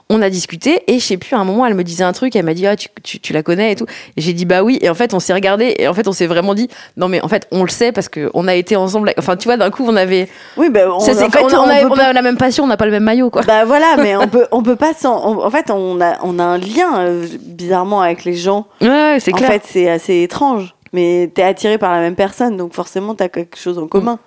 on 0.09 0.21
a 0.21 0.29
discuté 0.29 0.83
et 0.87 0.99
je 0.99 1.03
sais 1.05 1.17
plus 1.17 1.35
à 1.35 1.39
un 1.39 1.43
moment 1.45 1.65
elle 1.65 1.73
me 1.75 1.83
disait 1.83 2.03
un 2.03 2.11
truc 2.13 2.35
elle 2.35 2.45
m'a 2.45 2.53
dit 2.53 2.67
ah 2.67 2.75
tu, 2.75 2.89
tu, 3.03 3.19
tu 3.19 3.33
la 3.33 3.41
connais 3.41 3.71
et 3.71 3.75
tout 3.75 3.85
et 4.17 4.21
j'ai 4.21 4.33
dit 4.33 4.45
bah 4.45 4.61
oui 4.63 4.77
et 4.81 4.89
en 4.89 4.93
fait 4.93 5.13
on 5.13 5.19
s'est 5.19 5.33
regardé 5.33 5.75
et 5.79 5.87
en 5.87 5.93
fait 5.93 6.07
on 6.07 6.11
s'est 6.11 6.27
vraiment 6.27 6.53
dit 6.53 6.67
non 6.97 7.07
mais 7.07 7.21
en 7.21 7.27
fait 7.27 7.47
on 7.51 7.63
le 7.63 7.69
sait 7.69 7.91
parce 7.91 8.09
que 8.09 8.29
on 8.33 8.47
a 8.47 8.53
été 8.55 8.75
ensemble 8.75 9.13
enfin 9.17 9.35
tu 9.37 9.47
vois 9.47 9.57
d'un 9.57 9.71
coup 9.71 9.85
on 9.87 9.95
avait 9.95 10.27
Oui, 10.57 10.69
ben 10.69 10.89
on, 10.89 10.99
Ça, 10.99 11.13
c'est 11.13 11.23
en 11.25 11.29
fait, 11.29 11.43
on, 11.43 11.47
a, 11.47 11.57
on 11.59 11.69
a- 11.69 11.81
peut 11.81 11.87
on 11.91 11.97
a 11.97 12.13
la 12.13 12.21
même 12.21 12.37
passion 12.37 12.63
on 12.65 12.67
n'a 12.67 12.77
pas 12.77 12.85
le 12.85 12.91
même 12.91 13.03
maillot 13.03 13.29
quoi 13.29 13.41
Bah 13.43 13.65
voilà, 13.65 13.95
mais 13.97 14.15
on 14.15 14.27
peut, 14.27 14.45
on 14.51 14.61
peut 14.61 14.75
pas 14.75 14.91
on- 15.05 15.07
en 15.43 15.49
fait, 15.49 15.71
on 15.71 15.99
a, 16.01 16.17
on 16.23 16.37
a 16.39 16.43
un 16.43 16.57
lien 16.57 16.99
euh, 16.99 17.25
bizarrement 17.41 18.01
avec 18.01 18.23
les 18.25 18.35
gens. 18.35 18.67
ouais, 18.81 18.87
ouais 18.89 19.17
c'est 19.19 19.33
En 19.33 19.37
clair 19.37 19.49
fait, 19.51 19.63
c'est 19.65 19.89
assez 19.89 20.21
étrange. 20.21 20.75
Mais 20.95 21.31
t'es 21.33 21.41
attiré 21.41 21.79
par 21.79 21.91
la 21.91 21.99
même 22.01 22.15
personne, 22.15 22.55
donc 22.55 22.73
forcément 22.73 23.15
t'as 23.15 23.27
quelque 23.27 23.57
chose 23.57 23.79
en 23.79 23.87
commun. 23.87 24.19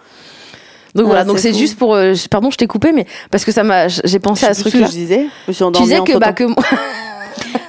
Donc 0.96 1.06
voilà 1.06 1.20
Ah, 1.20 1.24
donc 1.24 1.38
c'est 1.38 1.54
juste 1.54 1.78
pour 1.78 1.94
euh, 1.94 2.14
pardon 2.30 2.50
je 2.50 2.56
t'ai 2.56 2.66
coupé 2.66 2.92
mais 2.92 3.06
parce 3.30 3.44
que 3.44 3.52
ça 3.52 3.62
m'a 3.62 3.88
j'ai 3.88 4.18
pensé 4.18 4.46
Je 4.46 4.50
à 4.50 4.54
ce 4.54 4.62
plus 4.62 4.70
truc 4.70 4.80
là 4.82 4.86
ce 4.88 4.92
que 4.92 4.98
je 4.98 5.00
disais. 5.02 5.26
Je 5.46 5.50
me 5.50 5.52
suis 5.52 5.64
tu 5.72 5.82
disais 5.82 6.00
que 6.00 6.18
bah 6.18 6.32
que 6.32 6.44
moi 6.44 6.56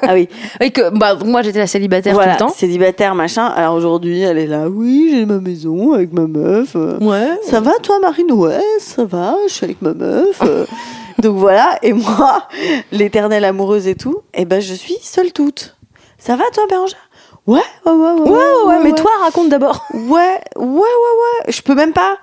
Ah 0.02 0.14
oui, 0.14 0.30
et 0.62 0.72
que 0.72 0.90
bah 0.98 1.16
moi 1.26 1.42
j'étais 1.42 1.60
la 1.60 1.68
célibataire 1.68 2.14
voilà, 2.14 2.36
tout 2.36 2.44
le 2.46 2.50
temps 2.50 2.56
célibataire, 2.56 3.16
machin. 3.16 3.46
Alors 3.48 3.76
aujourd'hui, 3.76 4.22
elle 4.22 4.38
est 4.38 4.48
là. 4.48 4.68
Oui, 4.70 5.10
j'ai 5.12 5.26
ma 5.26 5.40
maison 5.40 5.94
avec 5.94 6.14
ma 6.14 6.28
meuf. 6.28 6.76
euh. 6.76 6.98
ouais 7.00 7.30
Ça 7.44 7.60
va, 7.60 7.72
toi, 7.82 8.00
Marine 8.00 8.32
Ouais, 8.32 8.62
ça 8.80 9.06
va. 9.06 9.36
Je 9.48 9.54
suis 9.54 9.66
avec 9.66 9.82
ma 9.82 9.94
meuf. 9.94 10.40
euh. 10.44 10.66
Donc 11.20 11.36
voilà. 11.38 11.80
Et 11.82 11.94
moi, 11.94 12.48
l'éternelle 12.92 13.44
amoureuse 13.44 13.88
et 13.88 13.96
tout, 13.96 14.20
et 14.34 14.46
ben 14.46 14.62
je 14.62 14.74
suis 14.74 14.98
seule 15.02 15.32
toute. 15.34 15.76
Ça 16.18 16.36
va, 16.36 16.44
toi, 16.54 16.64
Bérangère? 16.70 16.98
Ouais, 17.46 17.60
ouais, 17.86 17.92
ouais, 17.92 18.12
ouais. 18.14 18.30
ouais, 18.30 18.40
ouais, 18.68 18.84
mais 18.84 18.94
toi 18.94 19.10
raconte 19.24 19.50
d'abord 19.50 19.86
Ouais, 19.94 20.40
ouais, 20.56 20.66
ouais, 20.66 20.76
ouais. 20.76 21.52
Je 21.52 21.62
peux 21.62 21.76
même 21.76 21.94
pas. 21.94 22.18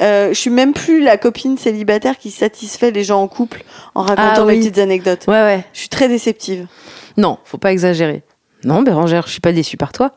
Euh, 0.00 0.28
je 0.30 0.34
suis 0.38 0.50
même 0.50 0.72
plus 0.72 1.02
la 1.02 1.16
copine 1.18 1.58
célibataire 1.58 2.16
qui 2.18 2.30
satisfait 2.30 2.90
les 2.90 3.04
gens 3.04 3.20
en 3.22 3.28
couple 3.28 3.62
en 3.94 4.02
racontant 4.02 4.42
Ah 4.42 4.44
mes 4.44 4.54
oui. 4.54 4.58
petites 4.60 4.78
anecdotes. 4.78 5.26
ouais 5.28 5.42
ouais 5.42 5.64
Je 5.72 5.80
suis 5.80 5.88
très 5.88 6.08
déceptive. 6.08 6.66
non 7.16 7.38
faut 7.44 7.58
pas 7.58 7.72
exagérer 7.72 8.22
non 8.64 8.82
Bérangère 8.82 9.26
je 9.26 9.32
suis 9.32 9.40
pas 9.40 9.52
déçue 9.52 9.76
par 9.76 9.92
toi 9.92 10.12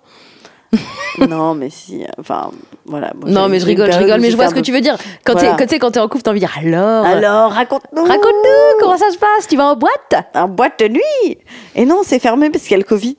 non, 1.29 1.53
mais 1.53 1.69
si. 1.69 2.03
Enfin, 2.17 2.49
voilà. 2.87 3.11
Moi, 3.21 3.29
non 3.29 3.47
mais 3.47 3.59
je 3.59 3.65
une 3.65 3.69
rigole 3.69 3.85
je 3.85 3.91
période 3.91 4.05
rigole 4.05 4.19
où 4.19 4.23
mais 4.23 4.31
je 4.31 4.35
vois 4.35 4.49
ce 4.49 4.55
que 4.55 4.59
tu 4.59 4.71
veux 4.71 4.81
dire 4.81 4.97
quand 5.23 5.33
Voilà. 5.33 5.51
t'es 5.51 5.55
quand 5.59 5.67
t'es 5.69 5.77
quand 5.77 5.91
t'es 5.91 5.99
en 5.99 6.07
couple 6.07 6.23
t'as 6.23 6.31
envie 6.31 6.39
de 6.39 6.47
dire 6.47 6.57
alors 6.57 7.03
peu- 7.05 7.09
Alors, 7.11 7.51
raconte-nous. 7.51 8.03
raconte-nous 8.03 8.79
comment 8.79 8.97
ça 8.97 9.11
se 9.11 9.19
passe? 9.19 9.47
Tu 9.47 9.55
vas 9.55 9.65
en 9.67 9.75
boîte? 9.75 10.15
Un 10.33 10.47
boîte 10.47 10.79
de 10.79 10.87
nuit. 10.87 11.37
Et 11.75 11.85
non, 11.85 12.01
c'est 12.03 12.17
fermé 12.17 12.49
parce 12.49 12.63
qu'il 12.63 12.71
y 12.71 12.73
a 12.73 12.77
le 12.79 12.83
Covid. 12.85 13.17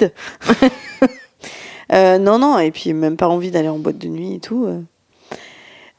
Euh, 1.93 2.17
non, 2.19 2.39
non, 2.39 2.59
et 2.59 2.71
puis 2.71 2.95
même 2.95 3.17
pas 3.17 3.29
envie 3.29 3.51
d'aller 3.51 3.69
en 3.69 3.79
boîte 3.79 3.99
de 3.99 4.09
nuit 4.09 4.35
et 4.37 4.41
tout. 4.41 4.65
euh. 4.67 4.81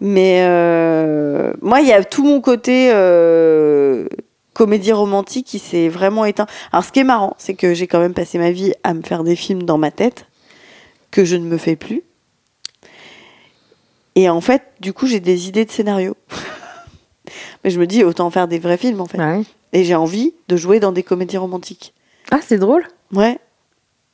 Mais 0.02 0.42
euh, 0.42 1.54
moi, 1.62 1.82
il 1.82 1.88
y 1.88 1.94
a 1.94 2.04
tout 2.04 2.24
mon 2.24 2.42
côté 2.42 2.92
euh, 2.94 4.08
comédie 4.54 4.92
romantique 4.92 5.48
qui 5.48 5.60
s'est 5.60 5.90
vraiment 5.90 6.26
éteint. 6.26 6.48
Alors, 6.72 6.84
ce 6.84 6.92
qui 6.92 7.00
est 7.00 7.06
marrant, 7.06 7.36
c'est 7.38 7.54
que 7.54 7.74
j'ai 7.74 7.88
quand 7.88 8.00
même 8.00 8.14
passé 8.14 8.38
ma 8.38 8.52
vie 8.52 8.74
à 8.84 8.94
me 8.94 9.02
faire 9.02 9.24
des 9.24 9.36
films 9.36 9.64
dans 9.64 9.78
ma 9.78 9.92
tête 9.92 10.26
que 11.12 11.24
je 11.24 11.36
ne 11.36 11.46
me 11.46 11.58
fais 11.58 11.76
plus. 11.76 12.04
Et 14.16 14.30
en 14.30 14.42
fait, 14.42 14.64
du 14.80 14.94
coup, 14.94 15.08
j'ai 15.08 15.20
des 15.20 15.48
idées 15.48 15.66
de 15.66 15.72
scénario. 15.72 16.16
Mais 17.64 17.70
je 17.70 17.80
me 17.80 17.88
dis, 17.88 18.04
autant 18.04 18.30
faire 18.30 18.48
des 18.48 18.60
vrais 18.60 18.78
films, 18.78 19.02
en 19.02 19.06
fait. 19.06 19.18
Ouais. 19.18 19.44
Et 19.74 19.84
j'ai 19.84 19.96
envie 19.96 20.34
de 20.48 20.56
jouer 20.56 20.80
dans 20.80 20.92
des 20.92 21.04
comédies 21.04 21.38
romantiques. 21.38 21.94
Ah, 22.32 22.40
c'est 22.42 22.58
drôle. 22.58 22.86
Ouais. 23.14 23.40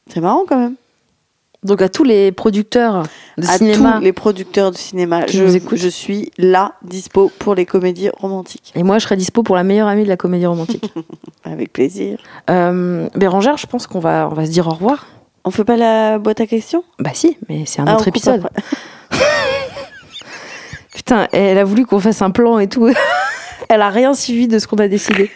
C'est 0.07 0.21
marrant 0.21 0.43
quand 0.47 0.57
même. 0.57 0.75
Donc 1.63 1.81
à 1.83 1.89
tous 1.89 2.03
les 2.03 2.31
producteurs 2.31 3.03
de 3.37 3.45
à 3.45 3.57
cinéma. 3.57 3.97
tous 3.97 4.03
les 4.03 4.13
producteurs 4.13 4.71
de 4.71 4.77
cinéma, 4.77 5.27
je, 5.27 5.87
suis 5.89 6.31
là, 6.39 6.73
dispo 6.81 7.31
pour 7.37 7.53
les 7.53 7.67
comédies 7.67 8.09
romantiques. 8.17 8.73
Et 8.75 8.81
moi, 8.81 8.97
je 8.97 9.03
serais 9.03 9.17
dispo 9.17 9.43
pour 9.43 9.55
la 9.55 9.63
meilleure 9.63 9.87
amie 9.87 10.03
de 10.03 10.09
la 10.09 10.17
comédie 10.17 10.47
romantique. 10.47 10.91
Avec 11.43 11.71
plaisir. 11.71 12.17
euh, 12.49 13.07
Bérangère, 13.15 13.57
je 13.57 13.67
pense 13.67 13.85
qu'on 13.85 13.99
va, 13.99 14.27
on 14.31 14.33
va 14.33 14.45
se 14.47 14.51
dire 14.51 14.67
au 14.67 14.71
revoir. 14.71 15.05
On 15.43 15.51
fait 15.51 15.63
pas 15.63 15.77
la 15.77 16.17
boîte 16.17 16.41
à 16.41 16.47
questions? 16.47 16.83
Bah 16.99 17.11
si, 17.13 17.37
mais 17.47 17.63
c'est 17.65 17.81
un 17.81 17.85
Ah, 17.87 17.95
autre 17.95 18.07
épisode. 18.07 18.47
Putain, 20.93 21.27
elle 21.31 21.57
a 21.57 21.63
voulu 21.63 21.85
qu'on 21.85 21.99
fasse 21.99 22.21
un 22.21 22.31
plan 22.31 22.59
et 22.59 22.67
tout. 22.67 22.89
elle 23.69 23.81
a 23.81 23.89
rien 23.89 24.13
suivi 24.13 24.47
de 24.47 24.59
ce 24.59 24.67
qu'on 24.67 24.77
a 24.77 24.87
décidé. 24.87 25.31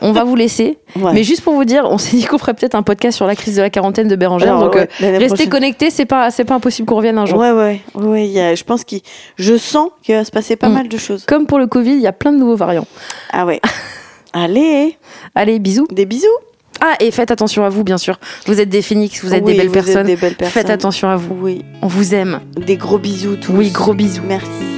On 0.00 0.12
va 0.12 0.24
vous 0.24 0.36
laisser. 0.36 0.78
Ouais. 0.96 1.12
Mais 1.12 1.24
juste 1.24 1.42
pour 1.42 1.54
vous 1.54 1.64
dire, 1.64 1.84
on 1.86 1.98
s'est 1.98 2.16
dit 2.16 2.24
qu'on 2.24 2.38
ferait 2.38 2.54
peut-être 2.54 2.74
un 2.74 2.82
podcast 2.82 3.16
sur 3.16 3.26
la 3.26 3.34
crise 3.36 3.56
de 3.56 3.62
la 3.62 3.70
quarantaine 3.70 4.08
de 4.08 4.16
Bérangère. 4.16 4.58
Donc 4.58 4.74
ouais, 4.74 4.88
euh, 5.02 5.12
restez 5.18 5.26
prochaine. 5.28 5.48
connectés, 5.50 5.90
c'est 5.90 6.06
pas, 6.06 6.30
c'est 6.30 6.44
pas 6.44 6.54
impossible 6.54 6.86
qu'on 6.86 6.96
revienne 6.96 7.18
un 7.18 7.26
jour. 7.26 7.38
Ouais, 7.38 7.50
ouais, 7.52 7.80
ouais. 7.94 8.26
il 8.26 8.32
y 8.32 8.40
a- 8.40 8.54
je 8.54 8.64
pense 8.64 8.84
qu'il, 8.84 9.00
je 9.38 9.56
sens 9.56 9.90
qu'il 10.02 10.14
va 10.14 10.24
se 10.24 10.30
passer 10.30 10.56
pas 10.56 10.68
Mm. 10.68 10.72
mal 10.74 10.88
de 10.88 10.96
choses. 10.96 11.24
Comme 11.26 11.46
pour 11.46 11.58
le 11.58 11.66
Covid, 11.66 11.92
il 11.92 12.00
y 12.00 12.06
a 12.06 12.12
plein 12.12 12.32
de 12.32 12.38
nouveaux 12.38 12.56
variants. 12.56 12.86
Ah 13.32 13.44
ouais. 13.46 13.60
Allez, 14.32 14.96
Allez, 15.34 15.58
bisous. 15.58 15.86
des 15.90 16.04
bisous. 16.06 16.26
Ah, 16.80 16.94
et 17.00 17.10
faites 17.10 17.30
attention 17.32 17.64
à 17.64 17.68
vous, 17.70 17.82
bien 17.82 17.98
sûr. 17.98 18.20
Vous 18.46 18.60
êtes 18.60 18.68
des 18.68 18.82
phénix, 18.82 19.24
vous 19.24 19.34
êtes 19.34 19.42
Oui, 19.44 19.52
des 19.52 19.58
belles 19.58 19.68
vous 19.68 19.78
êtes 19.78 19.84
personnes. 19.84 20.06
des 20.06 20.14
belles 20.16 20.36
personnes. 20.36 20.52
Faites 20.62 20.70
attention 20.70 21.08
à 21.08 21.16
vous. 21.16 21.34
Oui, 21.40 21.64
On 21.82 21.88
vous 21.88 22.14
aime. 22.14 22.40
des 22.56 22.76
gros 22.76 22.98
bisous 22.98 23.34
tous. 23.36 23.52
Oui, 23.52 23.70
gros 23.70 23.94
bisous. 23.94 24.22
Merci. 24.28 24.77